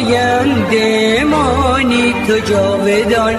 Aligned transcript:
آینده 0.00 1.24
مانی 1.24 2.14
تو 2.26 2.38
جاودان. 2.38 3.34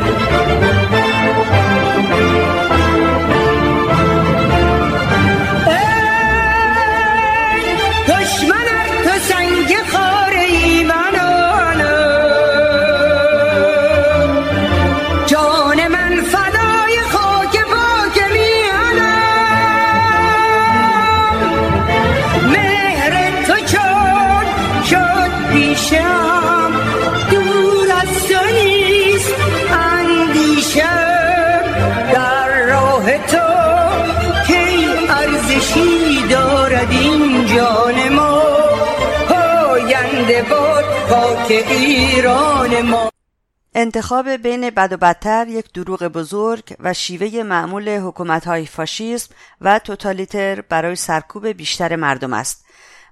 انتخاب 43.74 44.30
بین 44.30 44.70
بد 44.70 44.94
و 44.94 44.98
بدتر 44.98 45.48
یک 45.48 45.74
دروغ 45.74 46.04
بزرگ 46.04 46.76
و 46.80 46.94
شیوه 46.94 47.44
معمول 47.44 47.90
حکومت 47.90 48.64
فاشیسم 48.66 49.36
و 49.62 49.80
توتالیتر 49.80 50.62
برای 50.62 50.96
سرکوب 50.96 51.48
بیشتر 51.48 51.96
مردم 51.96 52.34
است. 52.34 52.66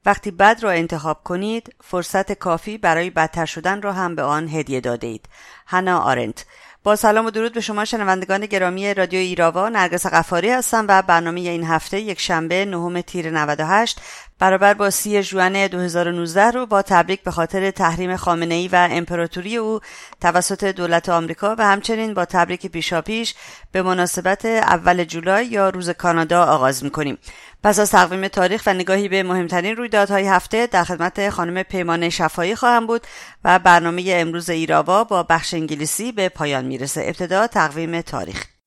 وقتی 0.06 0.32
بد 0.32 0.60
را 0.62 0.72
انتخاب 0.72 1.24
کنید، 1.24 1.76
فرصت 1.84 2.32
کافی 2.32 2.78
برای 2.78 3.10
بدتر 3.10 3.46
شدن 3.46 3.82
را 3.82 3.94
هم 3.94 4.16
به 4.16 4.24
آن 4.24 4.50
هدیه 4.50 4.82
داده 4.82 5.08
اید. 5.08 5.26
هنا 5.68 6.00
آرنت 6.00 6.46
با 6.84 6.96
سلام 6.96 7.26
و 7.26 7.32
درود 7.32 7.54
به 7.54 7.62
شما 7.62 7.86
شنوندگان 7.86 8.46
گرامی 8.46 8.94
رادیو 8.94 9.20
ایراوا 9.20 9.70
نرگس 9.70 10.06
قفاری 10.06 10.50
هستم 10.50 10.86
و 10.90 11.02
برنامه 11.02 11.40
این 11.40 11.64
هفته 11.64 12.00
یک 12.00 12.20
شنبه 12.20 12.66
نهم 12.66 13.02
تیر 13.02 13.32
98 13.32 14.02
برابر 14.40 14.74
با 14.74 14.90
سی 14.90 15.24
جوان 15.24 15.68
2019 15.68 16.52
رو 16.52 16.66
با 16.66 16.82
تبریک 16.82 17.24
به 17.24 17.32
خاطر 17.32 17.72
تحریم 17.72 18.16
خامنه 18.16 18.56
ای 18.56 18.68
و 18.68 18.88
امپراتوری 18.92 19.58
او 19.58 19.80
توسط 20.22 20.64
دولت 20.64 21.10
آمریکا 21.10 21.56
و 21.58 21.66
همچنین 21.66 22.14
با 22.14 22.26
تبریک 22.26 22.68
پیشاپیش 22.68 23.36
به 23.72 23.82
مناسبت 23.82 24.46
اول 24.46 25.04
جولای 25.04 25.46
یا 25.46 25.70
روز 25.70 25.90
کانادا 25.90 26.44
آغاز 26.44 26.84
می‌کنیم. 26.84 27.18
پس 27.64 27.80
از 27.80 27.92
تقویم 27.92 28.28
تاریخ 28.28 28.64
و 28.66 28.74
نگاهی 28.74 29.08
به 29.08 29.24
مهمترین 29.24 29.76
رویدادهای 29.76 30.28
هفته 30.28 30.68
در 30.68 30.84
خدمت 30.84 31.30
خانم 31.30 31.64
پیمان 31.64 32.10
شفایی 32.10 32.56
خواهم 32.56 32.88
بود 32.88 33.08
و 33.44 33.60
برنامه 33.60 34.04
امروز 34.08 34.50
ایراوا 34.50 35.04
با 35.04 35.24
بخش 35.24 35.54
انگلیسی 35.54 36.12
به 36.12 36.30
پایان 36.30 36.66
می‌رسه. 36.66 37.02
ابتدا 37.06 37.48
تقویم 37.48 38.02
تاریخ. 38.02 38.59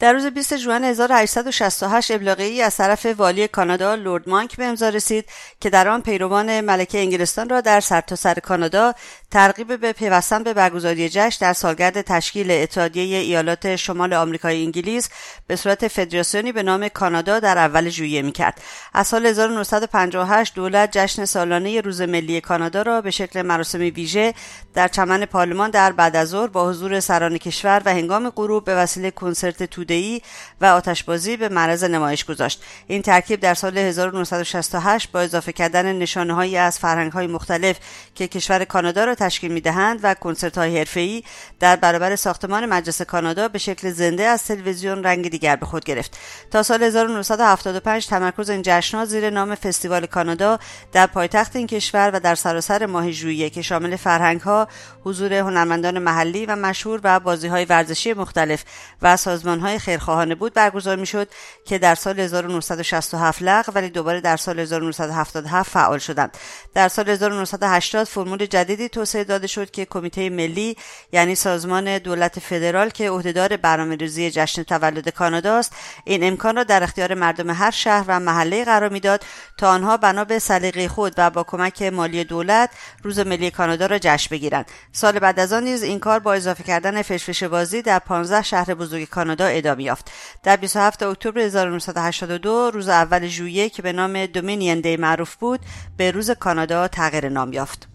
در 0.00 0.12
روز 0.12 0.26
20 0.26 0.56
ژوئن 0.56 0.84
1868 0.84 2.10
ابلاغی 2.10 2.62
از 2.62 2.76
طرف 2.76 3.06
والی 3.06 3.48
کانادا 3.48 3.94
لورد 3.94 4.28
مانک 4.28 4.56
به 4.56 4.64
امضا 4.64 4.88
رسید 4.88 5.24
که 5.60 5.70
در 5.70 5.88
آن 5.88 6.02
پیروان 6.02 6.60
ملکه 6.60 6.98
انگلستان 6.98 7.48
را 7.48 7.60
در 7.60 7.80
سرتاسر 7.80 8.34
سر 8.34 8.40
کانادا 8.40 8.94
ترغیب 9.30 9.80
به 9.80 9.92
پیوستن 9.92 10.42
به 10.42 10.54
برگزاری 10.54 11.08
جشن 11.08 11.46
در 11.46 11.52
سالگرد 11.52 12.00
تشکیل 12.00 12.50
اتحادیه 12.50 13.18
ایالات 13.18 13.76
شمال 13.76 14.12
آمریکای 14.12 14.64
انگلیس 14.64 15.08
به 15.46 15.56
صورت 15.56 15.88
فدراسیونی 15.88 16.52
به 16.52 16.62
نام 16.62 16.88
کانادا 16.88 17.40
در 17.40 17.58
اول 17.58 17.88
ژوئیه 17.88 18.22
می‌کرد. 18.22 18.60
از 18.94 19.06
سال 19.06 19.26
1958 19.26 20.54
دولت 20.54 20.98
جشن 20.98 21.24
سالانه 21.24 21.80
روز 21.80 22.00
ملی 22.02 22.40
کانادا 22.40 22.82
را 22.82 23.00
به 23.00 23.10
شکل 23.10 23.42
مراسم 23.42 23.78
ویژه 23.78 24.34
در 24.74 24.88
چمن 24.88 25.24
پارلمان 25.24 25.70
در 25.70 25.92
بعد 25.92 26.30
با 26.52 26.68
حضور 26.68 27.00
سران 27.00 27.38
کشور 27.38 27.82
و 27.84 27.90
هنگام 27.90 28.30
غروب 28.30 28.64
به 28.64 28.74
وسیله 28.74 29.10
کنسرت 29.10 29.62
توده‌ای 29.90 30.22
و 30.60 30.66
آتشبازی 30.66 31.36
به 31.36 31.48
معرض 31.48 31.84
نمایش 31.84 32.24
گذاشت. 32.24 32.62
این 32.86 33.02
ترکیب 33.02 33.40
در 33.40 33.54
سال 33.54 33.78
1968 33.78 35.12
با 35.12 35.20
اضافه 35.20 35.52
کردن 35.52 35.92
نشانه‌هایی 35.92 36.56
از 36.56 36.78
فرهنگ‌های 36.78 37.26
مختلف 37.26 37.76
که 38.14 38.28
کشور 38.28 38.64
کانادا 38.64 39.04
را 39.04 39.14
تشکیل 39.14 39.52
می‌دهند 39.52 40.00
و 40.02 40.14
کنسرت 40.14 40.58
های 40.58 40.78
حرفه‌ای 40.78 41.22
در 41.60 41.76
برابر 41.76 42.16
ساختمان 42.16 42.66
مجلس 42.66 43.02
کانادا 43.02 43.48
به 43.48 43.58
شکل 43.58 43.90
زنده 43.90 44.22
از 44.22 44.44
تلویزیون 44.44 45.04
رنگ 45.04 45.28
دیگر 45.30 45.56
به 45.56 45.66
خود 45.66 45.84
گرفت. 45.84 46.18
تا 46.50 46.62
سال 46.62 46.82
1975 46.82 48.06
تمرکز 48.06 48.50
این 48.50 48.62
جشنها 48.64 49.04
زیر 49.04 49.30
نام 49.30 49.54
فستیوال 49.54 50.06
کانادا 50.06 50.58
در 50.92 51.06
پایتخت 51.06 51.56
این 51.56 51.66
کشور 51.66 52.10
و 52.14 52.20
در 52.20 52.34
سراسر 52.34 52.86
ماه 52.86 53.10
ژوئیه 53.10 53.50
که 53.50 53.62
شامل 53.62 53.96
فرهنگ 53.96 54.40
ها 54.40 54.68
حضور 55.04 55.32
هنرمندان 55.32 55.98
محلی 55.98 56.46
و 56.46 56.56
مشهور 56.56 57.00
و 57.04 57.20
بازی 57.20 57.48
های 57.48 57.64
ورزشی 57.64 58.12
مختلف 58.12 58.64
و 59.02 59.16
سازمان 59.16 59.60
های 59.60 59.79
خیرخواهانه 59.80 60.34
بود 60.34 60.54
برگزار 60.54 60.96
می‌شد 60.96 61.28
که 61.64 61.78
در 61.78 61.94
سال 61.94 62.20
1967 62.20 63.42
لغو 63.42 63.72
ولی 63.72 63.88
دوباره 63.88 64.20
در 64.20 64.36
سال 64.36 64.58
1977 64.58 65.70
فعال 65.70 65.98
شدند. 65.98 66.36
در 66.74 66.88
سال 66.88 67.08
1980 67.08 68.06
فرمول 68.06 68.46
جدیدی 68.46 68.88
توسعه 68.88 69.24
داده 69.24 69.46
شد 69.46 69.70
که 69.70 69.84
کمیته 69.84 70.30
ملی 70.30 70.76
یعنی 71.12 71.34
سازمان 71.34 71.98
دولت 71.98 72.38
فدرال 72.38 72.90
که 72.90 73.10
عهدهدار 73.10 73.56
برنامه‌ریزی 73.56 74.30
جشن 74.30 74.62
تولد 74.62 75.08
کانادا 75.08 75.58
است 75.58 75.72
این 76.04 76.24
امکان 76.24 76.56
را 76.56 76.64
در 76.64 76.82
اختیار 76.82 77.14
مردم 77.14 77.50
هر 77.50 77.70
شهر 77.70 78.04
و 78.08 78.20
محله 78.20 78.64
قرار 78.64 78.88
می‌داد 78.88 79.24
تا 79.58 79.70
آنها 79.70 79.96
بنا 79.96 80.24
به 80.24 80.38
سلیقه 80.38 80.88
خود 80.88 81.14
و 81.18 81.30
با 81.30 81.42
کمک 81.42 81.82
مالی 81.82 82.24
دولت 82.24 82.70
روز 83.02 83.18
ملی 83.18 83.50
کانادا 83.50 83.86
را 83.86 83.98
جشن 83.98 84.28
بگیرند. 84.30 84.66
سال 84.92 85.18
بعد 85.18 85.40
از 85.40 85.52
آن 85.52 85.64
نیز 85.64 85.82
این 85.82 85.98
کار 85.98 86.18
با 86.18 86.34
اضافه 86.34 86.64
کردن 86.64 87.02
فشفش 87.02 87.42
بازی 87.42 87.82
در 87.82 87.98
15 87.98 88.42
شهر 88.42 88.74
بزرگ 88.74 89.08
کانادا 89.08 89.46
ادامه 89.46 89.69
یافت 89.78 90.10
در 90.42 90.56
27 90.56 91.02
اکتبر 91.02 91.40
1982 91.40 92.70
روز 92.70 92.88
اول 92.88 93.26
ژوئیه 93.26 93.68
که 93.68 93.82
به 93.82 93.92
نام 93.92 94.26
دومینین 94.26 94.80
دی 94.80 94.96
معروف 94.96 95.34
بود 95.34 95.60
به 95.96 96.10
روز 96.10 96.30
کانادا 96.30 96.88
تغییر 96.88 97.28
نام 97.28 97.52
یافت. 97.52 97.89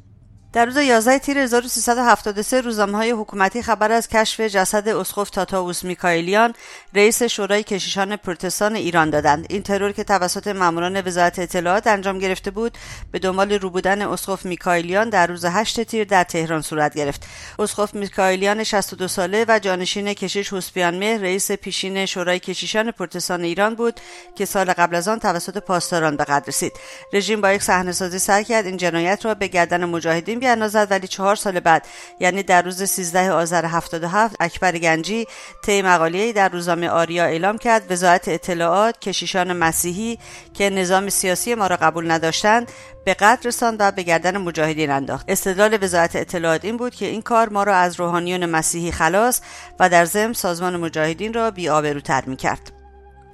در 0.56 0.66
روز 0.66 0.78
11 0.78 1.20
تیر 1.20 1.38
1373 1.38 2.62
روزنامه 2.62 2.98
های 2.98 3.12
حکومتی 3.12 3.62
خبر 3.62 3.92
از 3.92 4.08
کشف 4.08 4.42
جسد 4.42 4.88
اسقف 4.88 5.30
تاتاوس 5.30 5.84
میکائیلیان 5.84 6.54
رئیس 6.94 7.24
شورای 7.24 7.64
کشیشان 7.64 8.16
پروتستان 8.16 8.76
ایران 8.76 9.10
دادند. 9.10 9.46
این 9.50 9.64
ترور 9.64 9.92
که 9.92 10.04
توسط 10.04 10.48
ماموران 10.48 11.02
وزارت 11.08 11.40
اطلاعات 11.40 11.88
انجام 11.88 12.20
گرفته 12.20 12.52
بود 12.52 12.78
به 13.12 13.20
دنبال 13.20 13.52
روبودن 13.52 14.02
اسقف 14.02 14.46
میکائیلیان 14.46 15.10
در 15.10 15.28
روز 15.28 15.46
8 15.46 15.84
تیر 15.84 16.04
در 16.04 16.24
تهران 16.24 16.62
صورت 16.62 16.96
گرفت. 16.96 17.28
اسقف 17.60 17.94
میکائیلیان 17.94 18.64
62 18.64 19.08
ساله 19.08 19.46
و 19.48 19.60
جانشین 19.60 20.14
کشیش 20.14 20.54
حسبیان 20.54 20.98
مهر 20.98 21.22
رئیس 21.22 21.52
پیشین 21.52 22.06
شورای 22.06 22.40
کشیشان 22.40 22.92
پروتستان 22.92 23.44
ایران 23.44 23.76
بود 23.76 24.00
که 24.36 24.46
سال 24.46 24.74
قبل 24.74 24.96
از 24.96 25.08
آن 25.08 25.20
توسط 25.20 25.58
پاسداران 25.58 26.18
به 26.18 26.24
قدر 26.24 26.46
رسید. 26.48 26.74
رژیم 27.14 27.42
با 27.42 27.52
یک 27.52 27.64
صحنه‌سازی 27.64 28.20
سعی 28.20 28.44
کرد 28.44 28.66
این 28.66 28.78
جنایت 28.78 29.26
را 29.26 29.34
به 29.34 29.48
گردن 29.48 29.86
مجاهدین 29.86 30.40
بیاندازد 30.46 30.88
ولی 30.92 31.08
چهار 31.08 31.36
سال 31.36 31.60
بعد 31.60 31.88
یعنی 32.20 32.44
در 32.44 32.62
روز 32.62 32.84
13 32.84 33.32
آذر 33.32 33.66
77 33.66 34.36
اکبر 34.40 34.78
گنجی 34.78 35.28
طی 35.64 35.82
مقاله‌ای 35.82 36.34
در 36.34 36.50
روزنامه 36.50 36.90
آریا 36.90 37.26
اعلام 37.26 37.58
کرد 37.58 37.92
وزارت 37.92 38.28
اطلاعات 38.28 39.00
کشیشان 39.00 39.54
مسیحی 39.54 40.20
که 40.54 40.70
نظام 40.70 41.10
سیاسی 41.10 41.56
ما 41.56 41.68
را 41.68 41.76
قبول 41.76 42.12
نداشتند 42.12 42.72
به 43.06 43.14
قدر 43.14 43.48
رساند 43.48 43.78
و 43.80 43.92
به 43.92 44.04
گردن 44.04 44.38
مجاهدین 44.38 44.92
انداخت. 44.92 45.26
استدلال 45.30 45.78
وزارت 45.84 46.16
اطلاعات 46.16 46.66
این 46.66 46.78
بود 46.78 46.96
که 46.96 47.06
این 47.06 47.22
کار 47.22 47.50
ما 47.50 47.64
را 47.64 47.76
از 47.76 48.00
روحانیون 48.00 48.46
مسیحی 48.46 48.92
خلاص 48.92 49.42
و 49.80 49.90
در 49.90 50.06
ضمن 50.06 50.34
سازمان 50.34 50.78
مجاهدین 50.78 51.34
را 51.34 51.52
بی‌آبروتر 51.52 52.24
می‌کرد. 52.26 52.85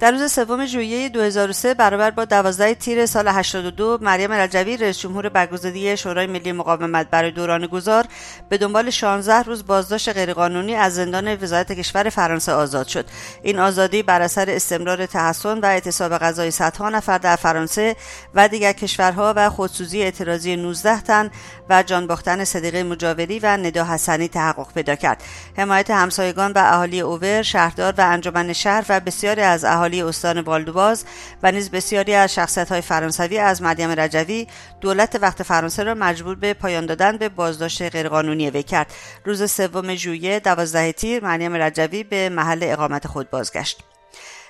در 0.02 0.10
روز 0.10 0.32
سوم 0.32 0.66
ژوئیه 0.66 1.08
2003 1.08 1.74
برابر 1.74 2.10
با 2.10 2.24
12 2.24 2.74
تیر 2.74 3.06
سال 3.06 3.28
82 3.28 3.98
مریم 4.00 4.32
رجوی 4.32 4.76
رئیس 4.76 4.98
جمهور 4.98 5.28
برگزیده 5.28 5.96
شورای 5.96 6.26
ملی 6.26 6.52
مقاومت 6.52 7.10
برای 7.10 7.30
دوران 7.30 7.66
گذار 7.66 8.04
به 8.48 8.58
دنبال 8.58 8.90
16 8.90 9.42
روز 9.42 9.66
بازداشت 9.66 10.08
غیرقانونی 10.08 10.74
از 10.74 10.94
زندان 10.94 11.42
وزارت 11.42 11.72
کشور 11.72 12.08
فرانسه 12.08 12.52
آزاد 12.52 12.86
شد. 12.86 13.06
این 13.42 13.58
آزادی 13.58 14.02
بر 14.02 14.22
اثر 14.22 14.50
استمرار 14.50 15.06
تحسن 15.06 15.58
و 15.58 15.64
اعتصاب 15.64 16.18
غذای 16.18 16.50
صدها 16.50 16.88
نفر 16.88 17.18
در 17.18 17.36
فرانسه 17.36 17.96
و 18.34 18.48
دیگر 18.48 18.72
کشورها 18.72 19.34
و 19.36 19.50
خودسوزی 19.50 20.02
اعتراضی 20.02 20.56
19 20.56 21.00
تن 21.00 21.30
و 21.70 21.82
جان 21.82 22.06
باختن 22.06 22.44
صدیقه 22.44 22.82
مجاوری 22.82 23.38
و 23.38 23.56
ندا 23.56 23.84
حسنی 23.84 24.28
تحقق 24.28 24.72
پیدا 24.74 24.94
کرد. 24.94 25.22
حمایت 25.56 25.90
همسایگان 25.90 26.52
و 26.52 26.58
اهالی 26.58 27.00
اوور 27.00 27.42
شهردار 27.42 27.94
و 27.98 28.00
انجمن 28.00 28.52
شهر 28.52 28.84
و 28.88 29.00
بسیاری 29.00 29.40
از 29.40 29.64
اهالی 29.64 29.91
استان 30.00 30.42
بالدوباز 30.42 31.04
و 31.42 31.52
نیز 31.52 31.70
بسیاری 31.70 32.14
از 32.14 32.34
شخصیت 32.34 32.68
های 32.68 32.80
فرانسوی 32.80 33.38
از 33.38 33.62
مریم 33.62 33.90
رجوی 33.90 34.46
دولت 34.80 35.18
وقت 35.22 35.42
فرانسه 35.42 35.82
را 35.82 35.94
مجبور 35.94 36.34
به 36.34 36.54
پایان 36.54 36.86
دادن 36.86 37.16
به 37.16 37.28
بازداشت 37.28 37.82
غیرقانونی 37.82 38.50
وی 38.50 38.62
کرد. 38.62 38.92
روز 39.24 39.50
سوم 39.50 39.94
ژوئیه 39.94 40.40
دوازده 40.40 40.92
تیر 40.92 41.24
مریم 41.24 41.54
رجوی 41.54 42.04
به 42.04 42.28
محل 42.28 42.60
اقامت 42.62 43.06
خود 43.06 43.30
بازگشت. 43.30 43.91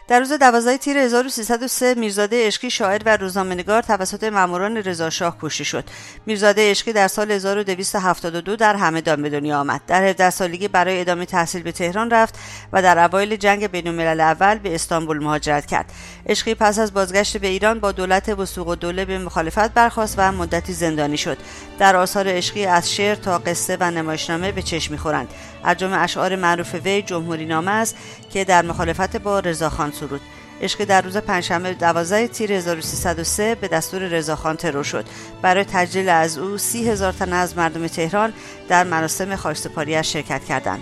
در 0.08 0.18
روز 0.18 0.32
12 0.32 0.78
تیر 0.78 0.98
1303 0.98 1.94
میرزاده 1.94 2.46
عشقی 2.46 2.70
شاعر 2.70 3.00
و 3.06 3.16
روزنامه‌نگار 3.16 3.82
توسط 3.82 4.24
ماموران 4.24 4.76
رضاشاه 4.76 5.36
کشته 5.42 5.64
شد. 5.64 5.84
میرزاده 6.26 6.70
عشقی 6.70 6.92
در 6.92 7.08
سال 7.08 7.30
1272 7.30 8.56
در 8.56 8.76
همدان 8.76 9.22
به 9.22 9.30
دنیا 9.30 9.60
آمد. 9.60 9.80
در 9.86 10.04
17 10.04 10.30
سالگی 10.30 10.68
برای 10.68 11.00
ادامه 11.00 11.26
تحصیل 11.26 11.62
به 11.62 11.72
تهران 11.72 12.10
رفت 12.10 12.38
و 12.72 12.82
در 12.82 12.98
اوایل 12.98 13.36
جنگ 13.36 13.66
بین‌الملل 13.66 14.20
اول 14.20 14.58
به 14.58 14.74
استانبول 14.74 15.18
مهاجرت 15.18 15.66
کرد. 15.66 15.92
عشقی 16.26 16.54
پس 16.54 16.78
از 16.78 16.94
بازگشت 16.94 17.36
به 17.36 17.46
ایران 17.46 17.80
با 17.80 17.92
دولت 17.92 18.28
وسوق 18.28 18.68
و 18.68 18.74
دوله 18.74 19.04
به 19.04 19.18
مخالفت 19.18 19.74
برخاست 19.74 20.14
و 20.18 20.32
مدتی 20.32 20.72
زندانی 20.72 21.16
شد. 21.16 21.38
در 21.78 21.96
آثار 21.96 22.28
عشقی 22.28 22.66
از 22.66 22.92
شعر 22.92 23.14
تا 23.14 23.38
قصه 23.38 23.76
و 23.80 23.90
نمایشنامه 23.90 24.52
به 24.52 24.62
چشم 24.62 24.92
می‌خورند. 24.92 25.28
از 25.64 25.76
جمله 25.76 25.96
اشعار 25.96 26.36
معروف 26.36 26.74
وی 26.74 27.02
جمهوری 27.02 27.46
نامه 27.46 27.70
است 27.70 27.96
که 28.32 28.44
در 28.44 28.62
مخالفت 28.62 29.16
با 29.16 29.40
رضاخان 29.40 29.92
سرود. 29.92 30.20
عشق 30.62 30.84
در 30.84 31.02
روز 31.02 31.16
پنجشنبه 31.16 31.74
12 31.74 32.28
تیر 32.28 32.52
1303 32.52 33.54
به 33.54 33.68
دستور 33.68 34.02
رضاخان 34.02 34.56
ترور 34.56 34.84
شد. 34.84 35.04
برای 35.42 35.64
تجلیل 35.64 36.08
از 36.08 36.38
او 36.38 36.58
سی 36.58 36.88
هزار 36.88 37.12
تن 37.12 37.32
از 37.32 37.56
مردم 37.56 37.86
تهران 37.86 38.32
در 38.68 38.84
مراسم 38.84 39.36
خاکسپاریاش 39.36 40.12
شرکت 40.12 40.44
کردند. 40.44 40.80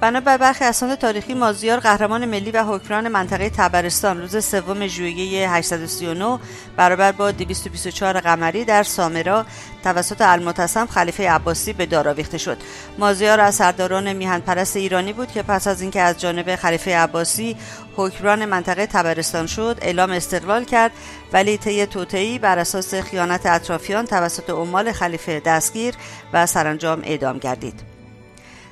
بنابر 0.00 0.36
برخی 0.36 0.64
اسناد 0.64 0.98
تاریخی 0.98 1.34
مازیار 1.34 1.80
قهرمان 1.80 2.24
ملی 2.24 2.50
و 2.50 2.64
حکمران 2.64 3.08
منطقه 3.08 3.50
تبرستان 3.50 4.20
روز 4.20 4.44
سوم 4.44 4.86
ژوئیه 4.86 5.50
839 5.50 6.38
برابر 6.76 7.12
با 7.12 7.30
224 7.30 8.20
قمری 8.20 8.64
در 8.64 8.82
سامرا 8.82 9.46
توسط 9.84 10.20
المعتصم 10.20 10.86
خلیفه 10.86 11.30
عباسی 11.30 11.72
به 11.72 11.86
دار 11.86 12.08
آویخته 12.08 12.38
شد. 12.38 12.56
مازیار 12.98 13.40
از 13.40 13.54
سرداران 13.54 14.12
میهن 14.12 14.40
پرست 14.40 14.76
ایرانی 14.76 15.12
بود 15.12 15.32
که 15.32 15.42
پس 15.42 15.66
از 15.66 15.82
اینکه 15.82 16.00
از 16.00 16.20
جانب 16.20 16.56
خلیفه 16.56 16.96
عباسی 16.96 17.56
حکمران 17.96 18.44
منطقه 18.44 18.86
تبرستان 18.86 19.46
شد 19.46 19.78
اعلام 19.82 20.10
استقلال 20.10 20.64
کرد 20.64 20.92
ولی 21.32 21.58
طی 21.58 21.86
توطئهای 21.86 22.38
بر 22.38 22.58
اساس 22.58 22.94
خیانت 22.94 23.46
اطرافیان 23.46 24.06
توسط 24.06 24.50
عمال 24.50 24.92
خلیفه 24.92 25.40
دستگیر 25.40 25.94
و 26.32 26.46
سرانجام 26.46 27.02
اعدام 27.04 27.38
گردید. 27.38 27.95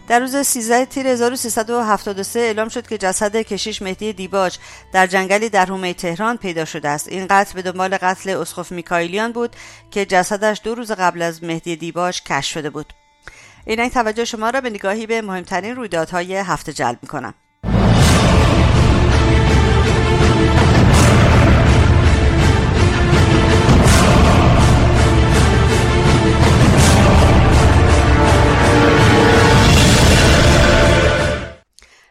در 0.09 0.21
روز 0.21 0.37
13 0.37 0.87
تیر 0.87 1.06
1373 1.06 2.41
اعلام 2.41 2.69
شد 2.69 2.87
که 2.87 2.99
جسد 2.99 3.37
کشیش 3.37 3.83
مهدی 3.83 4.12
دیباج 4.12 4.59
در 4.93 5.06
جنگلی 5.06 5.49
در 5.49 5.67
حومه 5.67 5.95
تهران 5.95 6.37
پیدا 6.37 6.65
شده 6.65 6.89
است. 6.89 7.09
این 7.09 7.27
قتل 7.31 7.55
به 7.55 7.62
دنبال 7.62 7.97
قتل 7.97 8.31
اسقف 8.31 8.73
میکایلیان 8.73 9.33
بود 9.33 9.56
که 9.91 10.06
جسدش 10.06 10.61
دو 10.65 10.75
روز 10.75 10.93
قبل 10.93 11.23
از 11.23 11.45
مهدی 11.45 11.77
دیباج 11.77 12.23
کشف 12.23 12.53
شده 12.53 12.71
بود. 12.71 12.93
اینک 13.67 13.93
توجه 13.93 14.25
شما 14.25 14.51
را 14.51 14.61
به 14.61 14.71
نگاهی 14.71 15.06
به 15.06 15.23
مهمترین 15.23 15.77
رویدادهای 15.77 16.37
هفته 16.37 16.73
جلب 16.73 16.99
می‌کنم. 17.03 17.35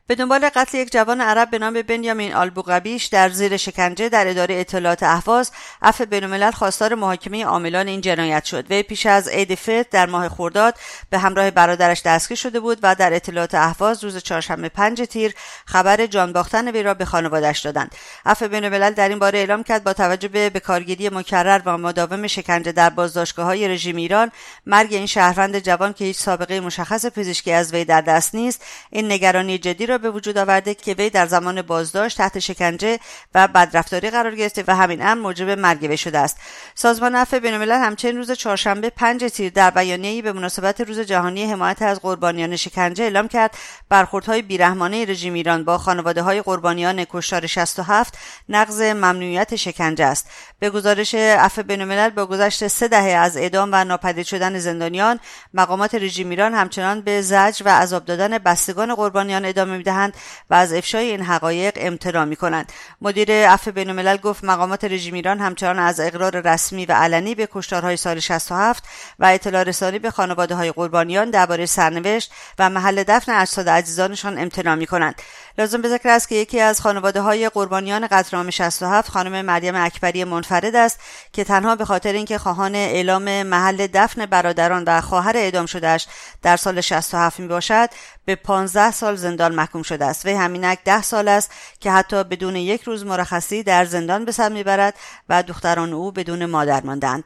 به 0.08 0.16
دنبال 0.16 0.50
قتل 0.50 0.78
یک 0.78 0.92
جوان 0.92 1.22
عرب 1.22 1.50
به 1.50 1.60
نام 1.60 1.82
بنیامین 1.82 2.34
آلبوغبیش 2.34 3.06
در 3.06 3.30
زیر 3.30 3.58
شکنجه 3.58 4.10
در 4.10 4.28
اداره 4.28 4.56
اطلاعات 4.56 5.04
احواز 5.04 5.52
عفو 5.82 6.06
بینالملل 6.06 6.52
خواستار 6.52 6.96
محاکمه 6.96 7.46
عاملان 7.46 7.88
این 7.88 8.02
جنایت 8.02 8.46
شد. 8.46 8.72
وی 8.72 8.84
پیش 8.84 9.06
از 9.06 9.28
عید 9.28 9.56
فطر 9.56 9.86
در 9.92 10.06
ماه 10.06 10.30
خرداد 10.30 10.76
به 11.10 11.18
همراه 11.18 11.52
برادرش 11.52 12.02
دستگیر 12.02 12.38
شده 12.38 12.60
بود 12.60 12.80
و 12.84 12.96
در 12.96 13.14
اطلاعات 13.14 13.56
احواز 13.56 14.04
روز 14.04 14.18
چهارشنبه 14.18 14.70
پنج 14.70 15.02
تیر 15.02 15.34
خبر 15.66 16.06
جان 16.06 16.34
باختن 16.34 16.72
وی 16.72 16.84
را 16.84 16.94
به 16.94 17.06
خانوادش 17.06 17.60
دادند. 17.60 17.96
عفو 18.26 18.48
بینالملل 18.48 18.92
در 18.92 19.10
این 19.10 19.20
باره 19.20 19.40
اعلام 19.40 19.64
کرد 19.64 19.84
با 19.84 19.94
توجه 19.94 20.28
به 20.28 20.50
بکارگیری 20.50 21.10
مکرر 21.10 21.62
و 21.66 21.78
مداوم 21.78 22.28
شکنجه 22.28 22.72
در 22.72 22.90
بازداشتگاه 22.90 23.46
های 23.46 23.68
رژیم 23.68 23.96
ایران 23.96 24.32
مرگ 24.66 24.94
این 24.94 25.06
شهروند 25.06 25.60
جوان 25.60 25.94
که 25.94 26.06
هیچ 26.06 26.18
سابقه 26.18 26.60
مشخص 26.60 27.06
پزشکی 27.06 27.52
از 27.52 27.74
وی 27.74 27.86
در 27.86 28.02
دست 28.02 28.36
نیست 28.36 28.66
این 28.90 29.12
نگرانی 29.12 29.58
جدی 29.58 29.86
را 29.86 29.93
به 29.98 30.12
وجود 30.12 30.38
آورده 30.38 30.76
که 30.76 30.94
وی 30.94 31.10
در 31.10 31.26
زمان 31.26 31.62
بازداشت 31.62 32.18
تحت 32.18 32.40
شکنجه 32.40 33.00
و 33.36 33.48
بدرفتاری 33.48 34.10
قرار 34.10 34.36
گرفته 34.36 34.64
و 34.68 34.76
همین 34.76 35.02
امر 35.02 35.22
موجب 35.22 35.50
مرگ 35.50 35.82
وی 35.82 35.98
شده 35.98 36.20
است. 36.20 36.38
سازمان 36.76 37.16
عفو 37.16 37.40
بینالملل 37.40 37.72
همچنین 37.72 38.18
روز 38.18 38.32
چهارشنبه 38.32 38.90
پنج 38.90 39.24
تیر 39.24 39.52
در 39.52 39.70
بیانیه‌ای 39.70 40.22
به 40.22 40.34
مناسبت 40.34 40.82
روز 40.82 41.00
جهانی 41.00 41.52
حمایت 41.52 41.82
از 41.82 42.00
قربانیان 42.00 42.56
شکنجه 42.56 43.04
اعلام 43.04 43.28
کرد. 43.28 43.58
برخوردهای 43.90 44.42
بیرحمانه 44.42 45.06
رژیم 45.06 45.34
ایران 45.34 45.64
با 45.64 45.78
خانواده 45.78 46.22
های 46.22 46.42
قربانیان 46.42 47.06
کشتار 47.06 47.48
67 47.48 48.18
نقض 48.50 48.82
ممنوعیت 48.82 49.56
شکنجه 49.56 50.06
است. 50.06 50.28
به 50.60 50.70
گزارش 50.70 51.16
عفو 51.16 51.64
بینالملل 51.64 52.10
با 52.10 52.26
گذشت 52.26 52.68
سه 52.68 52.88
دهه 52.88 53.10
از 53.10 53.38
اعدام 53.38 53.70
و 53.72 53.84
ناپدید 53.84 54.26
شدن 54.26 54.60
زندانیان 54.60 55.20
مقامات 55.54 55.96
رژیم 55.96 56.30
ایران 56.30 56.54
همچنان 56.54 57.02
به 57.02 57.22
زجر 57.22 57.66
و 57.66 57.70
عذاب 57.70 58.06
دادن 58.06 58.38
بستگان 58.38 58.96
قربانیان 58.96 59.46
ادامه 59.46 59.83
می‌دهند 59.84 60.14
و 60.50 60.54
از 60.54 60.74
افشای 60.74 61.06
این 61.06 61.22
حقایق 61.22 61.74
امتناع 61.78 62.26
می 62.26 62.36
کنند 62.36 62.72
مدیر 63.02 63.32
عفو 63.32 63.72
بینالملل 63.72 64.18
گفت 64.18 64.44
مقامات 64.44 64.84
رژیم 64.84 65.14
ایران 65.14 65.40
همچنان 65.40 65.80
از 65.80 66.00
اقرار 66.00 66.42
رسمی 66.42 66.86
و 66.86 66.92
علنی 66.92 67.36
به 67.36 67.48
کشتارهای 67.52 67.98
سال 67.98 68.20
67 68.20 68.84
و 69.20 69.26
اطلاع 69.26 69.64
رسانی 69.64 70.00
به 70.00 70.12
خانواده 70.12 70.56
های 70.56 70.72
قربانیان 70.72 71.30
درباره 71.30 71.66
سرنوشت 71.66 72.32
و 72.60 72.70
محل 72.70 73.04
دفن 73.08 73.32
اجساد 73.32 73.70
عزیزانشان 73.70 74.38
امتناع 74.38 74.76
می 74.76 74.88
کنند 74.88 75.22
لازم 75.58 75.82
به 75.82 75.90
ذکر 75.90 76.10
است 76.10 76.30
که 76.30 76.36
یکی 76.36 76.60
از 76.60 76.82
خانواده 76.82 77.22
های 77.22 77.50
قربانیان 77.50 78.08
قتل 78.08 78.50
67 78.50 79.12
خانم 79.12 79.46
مریم 79.46 79.76
اکبری 79.76 80.24
منفرد 80.24 80.76
است 80.76 81.00
که 81.34 81.44
تنها 81.44 81.76
به 81.76 81.86
خاطر 81.86 82.14
اینکه 82.14 82.38
خواهان 82.38 82.76
اعلام 82.76 83.44
محل 83.44 83.88
دفن 83.88 84.26
برادران 84.26 84.84
و 84.88 85.02
خواهر 85.02 85.38
اعدام 85.38 85.66
شدهش 85.66 86.08
در 86.42 86.58
سال 86.58 86.82
67 86.82 87.40
می 87.40 87.48
باشد 87.48 87.90
به 88.26 88.36
15 88.36 88.92
سال 88.92 89.16
زندان 89.16 89.56
محکوم 89.56 89.84
شده 89.84 90.06
است. 90.06 90.26
و 90.26 90.30
همینک 90.30 90.80
10 90.86 91.02
سال 91.02 91.28
است 91.28 91.52
که 91.80 91.92
حتی 91.92 92.24
بدون 92.24 92.56
یک 92.56 92.82
روز 92.82 93.06
مرخصی 93.06 93.64
در 93.64 93.86
زندان 93.86 94.26
به 94.26 94.32
سر 94.32 94.50
می‌برد 94.50 94.96
و 95.30 95.44
دختران 95.44 95.94
او 95.94 96.12
بدون 96.12 96.46
مادر 96.46 96.84
ماندند. 96.84 97.24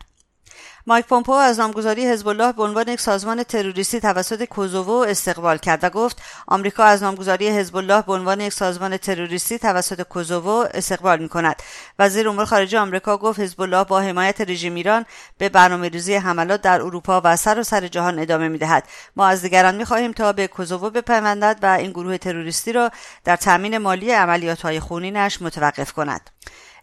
مایک 0.90 1.06
پومپو 1.06 1.32
از 1.32 1.60
نامگذاری 1.60 2.08
حزب 2.08 2.28
الله 2.28 2.52
به 2.52 2.64
عنوان 2.64 2.88
یک 2.88 3.00
سازمان 3.00 3.44
تروریستی 3.44 4.00
توسط 4.00 4.44
کوزوو 4.44 4.92
استقبال 4.92 5.58
کرد 5.58 5.84
و 5.84 5.90
گفت 5.90 6.22
آمریکا 6.48 6.84
از 6.84 7.04
نامگذاری 7.04 7.48
حزب 7.48 7.76
الله 7.76 8.02
به 8.02 8.14
عنوان 8.14 8.42
یک 8.42 8.54
سازمان 8.54 8.98
تروریستی 8.98 9.60
توسط 9.60 10.02
کوزوو 10.02 10.66
استقبال 10.74 11.20
می 11.20 11.30
کند 11.30 11.56
وزیر 12.00 12.30
امور 12.30 12.46
خارجه 12.46 12.80
آمریکا 12.80 13.18
گفت 13.18 13.40
حزب 13.40 13.62
الله 13.62 13.84
با 13.84 14.02
حمایت 14.02 14.42
رژیم 14.42 14.76
ایران 14.76 15.06
به 15.38 15.50
برنامه 15.50 15.90
ریزی 15.90 16.16
حملات 16.16 16.62
در 16.62 16.82
اروپا 16.82 17.22
و 17.24 17.36
سر 17.36 17.60
و 17.60 17.64
سر 17.64 17.88
جهان 17.88 18.20
ادامه 18.20 18.48
می 18.48 18.58
دهد 18.58 18.84
ما 19.16 19.28
از 19.28 19.42
دیگران 19.42 19.76
می 19.76 19.86
خواهیم 19.86 20.12
تا 20.12 20.34
به 20.34 20.48
کوزوو 20.48 20.90
بپیوندد 20.90 21.60
و 21.62 21.66
این 21.66 21.92
گروه 21.92 22.18
تروریستی 22.18 22.74
را 22.74 22.92
در 23.24 23.36
تامین 23.36 23.78
مالی 23.78 24.12
عملیات 24.12 24.62
های 24.62 24.80
خونینش 24.80 25.42
متوقف 25.42 25.92
کند. 25.92 26.30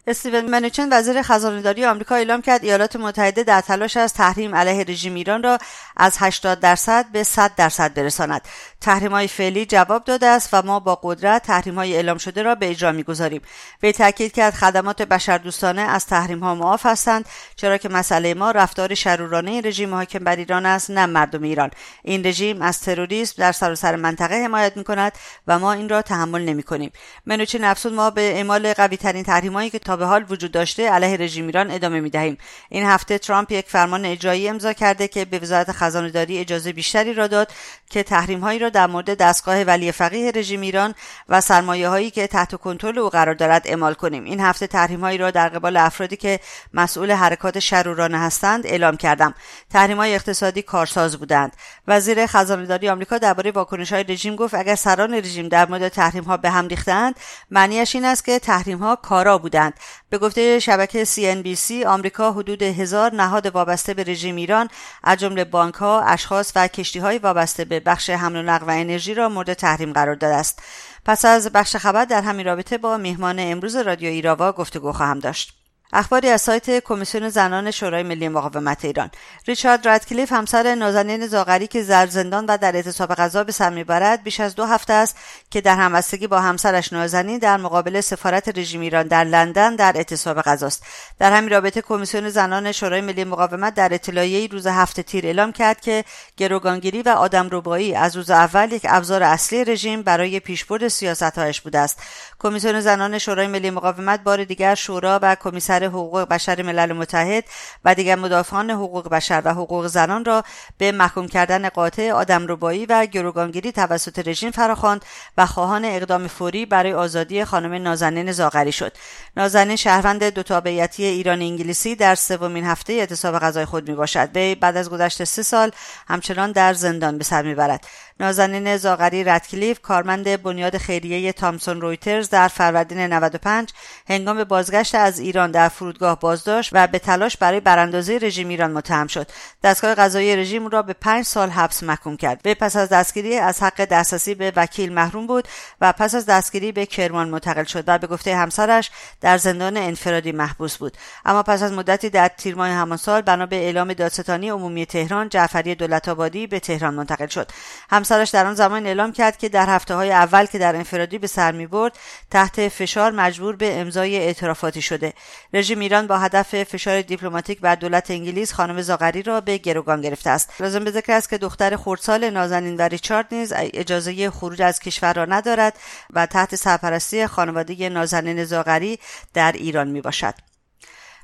استیون 0.07 0.45
منوچن 0.45 0.89
وزیر 0.91 1.21
خزانهداری 1.21 1.85
آمریکا 1.85 2.15
اعلام 2.15 2.41
کرد 2.41 2.63
ایالات 2.63 2.95
متحده 2.95 3.43
در 3.43 3.61
تلاش 3.61 3.97
از 3.97 4.13
تحریم 4.13 4.55
علیه 4.55 4.83
رژیم 4.83 5.15
ایران 5.15 5.43
را 5.43 5.57
از 5.97 6.17
80 6.19 6.59
درصد 6.59 7.05
به 7.11 7.23
100 7.23 7.55
درصد 7.55 7.93
برساند. 7.93 8.41
تحریم 8.81 9.11
های 9.11 9.27
فعلی 9.27 9.65
جواب 9.65 10.03
داده 10.03 10.27
است 10.27 10.49
و 10.53 10.61
ما 10.61 10.79
با 10.79 10.99
قدرت 11.03 11.43
تحریم 11.43 11.75
های 11.75 11.95
اعلام 11.95 12.17
شده 12.17 12.41
را 12.43 12.55
به 12.55 12.69
اجرا 12.69 12.91
می‌گذاریم. 12.91 13.41
وی 13.83 13.91
تاکید 13.91 14.31
کرد 14.31 14.53
خدمات 14.53 15.01
بشردوستانه 15.01 15.81
از 15.81 16.05
تحریم 16.05 16.39
ها 16.39 16.55
معاف 16.55 16.85
هستند 16.85 17.25
چرا 17.55 17.77
که 17.77 17.89
مسئله 17.89 18.33
ما 18.33 18.51
رفتار 18.51 18.93
شرورانه 18.93 19.61
رژیم 19.61 19.93
حاکم 19.93 20.19
بر 20.19 20.35
ایران 20.35 20.65
است 20.65 20.91
نه 20.91 21.05
مردم 21.05 21.43
ایران. 21.43 21.71
این 22.03 22.25
رژیم 22.25 22.61
از 22.61 22.79
تروریسم 22.79 23.33
در 23.37 23.51
سراسر 23.51 23.95
منطقه 23.95 24.35
حمایت 24.35 24.77
می 24.77 24.83
کند 24.83 25.11
و 25.47 25.59
ما 25.59 25.73
این 25.73 25.89
را 25.89 26.01
تحمل 26.01 26.41
نمی 26.41 26.63
کنیم 26.63 26.91
منوچن 27.25 27.63
افزود 27.63 27.93
ما 27.93 28.09
به 28.09 28.21
اعمال 28.21 28.73
قوی 28.73 28.97
ترین 28.97 29.23
تحریم 29.23 29.69
که 29.69 29.79
تا 29.79 29.94
به 29.95 30.05
حال 30.05 30.25
وجود 30.29 30.51
داشته 30.51 30.89
علیه 30.89 31.17
رژیم 31.17 31.45
ایران 31.45 31.71
ادامه 31.71 31.99
می 31.99 32.09
دهیم 32.09 32.37
این 32.69 32.83
هفته 32.83 33.17
ترامپ 33.17 33.51
یک 33.51 33.65
فرمان 33.69 34.05
اجرایی 34.05 34.49
امضا 34.49 34.73
کرده 34.73 35.07
که 35.07 35.25
به 35.25 35.39
وزارت 35.39 35.71
خزانه 35.71 36.09
داری 36.09 36.37
اجازه 36.37 36.73
بیشتری 36.73 37.13
را 37.13 37.27
داد 37.27 37.51
که 37.89 38.03
تحریم 38.03 38.39
هایی 38.39 38.59
را 38.59 38.69
در 38.69 38.87
مورد 38.87 39.17
دستگاه 39.17 39.63
ولی 39.63 39.91
فقیه 39.91 40.31
رژیم 40.35 40.61
ایران 40.61 40.95
و 41.29 41.41
سرمایه 41.41 41.89
هایی 41.89 42.11
که 42.11 42.27
تحت 42.27 42.55
کنترل 42.55 42.99
او 42.99 43.09
قرار 43.09 43.35
دارد 43.35 43.61
اعمال 43.65 43.93
کنیم. 43.93 44.23
این 44.23 44.39
هفته 44.39 44.67
تحریم 44.67 45.01
هایی 45.01 45.17
را 45.17 45.31
در 45.31 45.49
قبال 45.49 45.77
افرادی 45.77 46.15
که 46.15 46.39
مسئول 46.73 47.11
حرکات 47.11 47.59
شرورانه 47.59 48.19
هستند 48.19 48.65
اعلام 48.67 48.97
کردم. 48.97 49.33
تحریم 49.69 49.97
های 49.97 50.15
اقتصادی 50.15 50.61
کارساز 50.61 51.17
بودند. 51.17 51.53
وزیر 51.87 52.25
خزانهداری 52.25 52.89
آمریکا 52.89 53.17
درباره 53.17 53.51
واکنش 53.51 53.93
های 53.93 54.03
رژیم 54.03 54.35
گفت 54.35 54.53
اگر 54.53 54.75
سران 54.75 55.13
رژیم 55.13 55.47
در 55.47 55.69
مورد 55.69 55.87
تحریم 55.87 56.23
ها 56.23 56.37
به 56.37 56.49
هم 56.49 56.67
ریختند 56.67 57.15
معنیش 57.51 57.95
این 57.95 58.05
است 58.05 58.25
که 58.25 58.39
تحریم 58.39 58.77
ها 58.77 58.95
کارا 58.95 59.37
بودند 59.37 59.73
به 60.09 60.17
گفته 60.17 60.59
شبکه 60.59 61.05
CNBC 61.05 61.85
آمریکا 61.85 62.31
حدود 62.31 62.61
هزار 62.63 63.13
نهاد 63.13 63.45
وابسته 63.45 63.93
به 63.93 64.03
رژیم 64.03 64.35
ایران 64.35 64.69
از 65.03 65.17
جمله 65.17 65.43
بانک 65.43 65.73
ها 65.73 66.01
اشخاص 66.01 66.51
و 66.55 66.67
کشتی 66.67 66.99
های 66.99 67.17
وابسته 67.17 67.65
به 67.65 67.79
بخش 67.79 68.09
حمل 68.09 68.35
و 68.35 68.41
نقل 68.41 68.65
و 68.65 68.69
انرژی 68.69 69.13
را 69.13 69.29
مورد 69.29 69.53
تحریم 69.53 69.93
قرار 69.93 70.15
داده 70.15 70.35
است. 70.35 70.61
پس 71.05 71.25
از 71.25 71.51
بخش 71.51 71.75
خبر 71.75 72.05
در 72.05 72.21
همین 72.21 72.45
رابطه 72.45 72.77
با 72.77 72.97
میهمان 72.97 73.39
امروز 73.39 73.75
رادیو 73.75 74.09
ایراوا 74.09 74.51
گفتگو 74.51 74.91
خواهم 74.91 75.19
داشت. 75.19 75.64
اخباری 75.93 76.29
از 76.29 76.41
سایت 76.41 76.79
کمیسیون 76.79 77.29
زنان 77.29 77.71
شورای 77.71 78.03
ملی 78.03 78.27
مقاومت 78.29 78.85
ایران. 78.85 79.11
ریچارد 79.47 79.87
رادکلیف 79.87 80.31
همسر 80.31 80.75
نازنین 80.75 81.27
زاغری 81.27 81.67
که 81.67 81.83
در 81.83 82.07
زندان 82.07 82.45
و 82.45 82.57
در 82.57 82.75
اعتصاب 82.75 83.13
غذا 83.13 83.43
به 83.43 83.51
سر 83.51 83.69
می‌برد 83.69 84.23
بیش 84.23 84.39
از 84.39 84.55
دو 84.55 84.65
هفته 84.65 84.93
است 84.93 85.17
که 85.49 85.61
در 85.61 85.75
همبستگی 85.75 86.27
با 86.27 86.39
همسرش 86.39 86.93
نازنین 86.93 87.37
در 87.37 87.57
مقابل 87.57 88.01
سفارت 88.01 88.57
رژیم 88.57 88.81
ایران 88.81 89.07
در 89.07 89.23
لندن 89.23 89.75
در 89.75 89.93
اعتصاب 89.95 90.41
غذاست 90.41 90.83
در 91.19 91.31
همین 91.31 91.49
رابطه 91.49 91.81
کمیسیون 91.81 92.29
زنان 92.29 92.71
شورای 92.71 93.01
ملی 93.01 93.23
مقاومت 93.23 93.73
در 93.73 93.93
اطلاعیه 93.93 94.47
روز 94.47 94.67
هفته 94.67 95.03
تیر 95.03 95.25
اعلام 95.25 95.51
کرد 95.51 95.81
که 95.81 96.03
گروگانگیری 96.37 97.01
و 97.01 97.09
آدمربایی 97.09 97.95
از 97.95 98.15
روز 98.15 98.29
اول 98.29 98.71
یک 98.71 98.85
ابزار 98.89 99.23
اصلی 99.23 99.65
رژیم 99.65 100.01
برای 100.01 100.39
پیشبرد 100.39 100.87
سیاستهایش 100.87 101.61
بوده 101.61 101.79
است. 101.79 101.99
کمیسیون 102.39 102.79
زنان 102.79 103.17
شورای 103.17 103.47
ملی 103.47 103.69
مقاومت 103.69 104.23
بار 104.23 104.43
دیگر 104.43 104.75
شورا 104.75 105.19
و 105.21 105.35
کمیسر 105.35 105.74
حقوق 105.83 106.19
بشر 106.19 106.61
ملل 106.61 106.93
متحد 106.93 107.43
و 107.85 107.95
دیگر 107.95 108.15
مدافعان 108.15 108.71
حقوق 108.71 109.09
بشر 109.09 109.41
و 109.45 109.53
حقوق 109.53 109.87
زنان 109.87 110.25
را 110.25 110.43
به 110.77 110.91
محکوم 110.91 111.27
کردن 111.27 111.69
قاطع 111.69 112.11
آدمربایی 112.11 112.85
و 112.85 113.05
گروگانگیری 113.05 113.71
توسط 113.71 114.27
رژیم 114.27 114.51
فراخواند 114.51 115.05
و 115.37 115.45
خواهان 115.45 115.85
اقدام 115.85 116.27
فوری 116.27 116.65
برای 116.65 116.93
آزادی 116.93 117.45
خانم 117.45 117.73
نازنین 117.73 118.31
زاغری 118.31 118.71
شد. 118.71 118.97
نازنین 119.37 119.75
شهروند 119.75 120.23
دو 120.23 120.43
تابعیتی 120.43 121.03
ایران 121.03 121.41
انگلیسی 121.41 121.95
در 121.95 122.15
سومین 122.15 122.65
هفته 122.65 122.93
اعتصاب 122.93 123.39
غذای 123.39 123.65
خود 123.65 123.89
می 123.89 123.95
باشد 123.95 124.29
وی 124.35 124.55
بعد 124.55 124.77
از 124.77 124.89
گذشت 124.89 125.23
سه 125.23 125.43
سال 125.43 125.71
همچنان 126.07 126.51
در 126.51 126.73
زندان 126.73 127.17
به 127.17 127.23
سر 127.23 127.41
می‌برد. 127.41 127.85
نازنین 128.19 128.77
زاغری 128.77 129.23
ردکلیف 129.23 129.81
کارمند 129.81 130.41
بنیاد 130.43 130.77
خیریه 130.77 131.33
تامسون 131.33 131.81
رویترز 131.81 132.29
در 132.29 132.47
فروردین 132.47 132.99
95 132.99 133.69
هنگام 134.09 134.43
بازگشت 134.43 134.95
از 134.95 135.19
ایران 135.19 135.51
در 135.51 135.64
فرودگاه 135.69 136.19
بازداشت 136.19 136.69
و 136.73 136.87
به 136.87 136.99
تلاش 136.99 137.37
برای 137.37 137.59
براندازی 137.59 138.19
رژیم 138.19 138.47
ایران 138.47 138.71
متهم 138.71 139.07
شد. 139.07 139.27
دستگاه 139.63 139.95
قضایی 139.95 140.35
رژیم 140.35 140.67
را 140.67 140.81
به 140.81 140.93
پنج 140.93 141.25
سال 141.25 141.49
حبس 141.49 141.83
محکوم 141.83 142.17
کرد. 142.17 142.41
وی 142.45 142.53
پس 142.53 142.75
از 142.75 142.89
دستگیری 142.89 143.37
از 143.37 143.63
حق 143.63 143.85
دسترسی 143.85 144.35
به 144.35 144.53
وکیل 144.55 144.93
محروم 144.93 145.27
بود 145.27 145.47
و 145.81 145.93
پس 145.93 146.15
از 146.15 146.25
دستگیری 146.25 146.71
به 146.71 146.85
کرمان 146.85 147.29
منتقل 147.29 147.63
شد 147.63 147.83
و 147.87 147.97
به 147.97 148.07
گفته 148.07 148.35
همسرش 148.35 148.91
در 149.21 149.37
زندان 149.37 149.77
انفرادی 149.77 150.31
محبوس 150.31 150.77
بود. 150.77 150.97
اما 151.25 151.43
پس 151.43 151.63
از 151.63 151.73
مدتی 151.73 152.09
در 152.09 152.27
تیر 152.27 152.55
ماه 152.55 152.69
همان 152.69 152.97
سال 152.97 153.21
بنا 153.21 153.45
به 153.45 153.55
اعلام 153.55 153.93
دادستانی 153.93 154.49
عمومی 154.49 154.85
تهران 154.85 155.29
جعفری 155.29 155.75
دولت 155.75 156.09
آبادی 156.09 156.47
به 156.47 156.59
تهران 156.59 156.93
منتقل 156.93 157.27
شد. 157.27 157.51
همسرش 157.89 158.29
در 158.29 158.45
آن 158.45 158.53
زمان 158.53 158.85
اعلام 158.85 159.11
کرد 159.11 159.37
که 159.37 159.49
در 159.49 159.69
هفته 159.69 159.95
های 159.95 160.11
اول 160.11 160.45
که 160.45 160.57
در 160.57 160.75
انفرادی 160.75 161.17
به 161.17 161.27
سر 161.27 161.51
می 161.51 161.67
برد 161.67 161.97
تحت 162.31 162.67
فشار 162.67 163.11
مجبور 163.11 163.55
به 163.55 163.79
امضای 163.79 164.17
اعترافاتی 164.17 164.81
شده. 164.81 165.13
رژیم 165.55 165.79
ایران 165.79 166.07
با 166.07 166.17
هدف 166.17 166.63
فشار 166.63 167.01
دیپلماتیک 167.01 167.59
بر 167.59 167.75
دولت 167.75 168.11
انگلیس 168.11 168.53
خانم 168.53 168.81
زاغری 168.81 169.23
را 169.23 169.41
به 169.41 169.57
گروگان 169.57 170.01
گرفته 170.01 170.29
است 170.29 170.61
لازم 170.61 170.83
به 170.83 170.91
ذکر 170.91 171.11
است 171.11 171.29
که 171.29 171.37
دختر 171.37 171.75
خردسال 171.77 172.29
نازنین 172.29 172.75
و 172.77 172.81
ریچارد 172.81 173.27
نیز 173.31 173.53
اجازه 173.55 174.29
خروج 174.29 174.61
از 174.61 174.79
کشور 174.79 175.13
را 175.13 175.25
ندارد 175.25 175.77
و 176.13 176.25
تحت 176.25 176.55
سرپرستی 176.55 177.27
خانواده 177.27 177.89
نازنین 177.89 178.43
زاغری 178.43 178.99
در 179.33 179.51
ایران 179.51 179.87
می 179.87 180.01
باشد. 180.01 180.54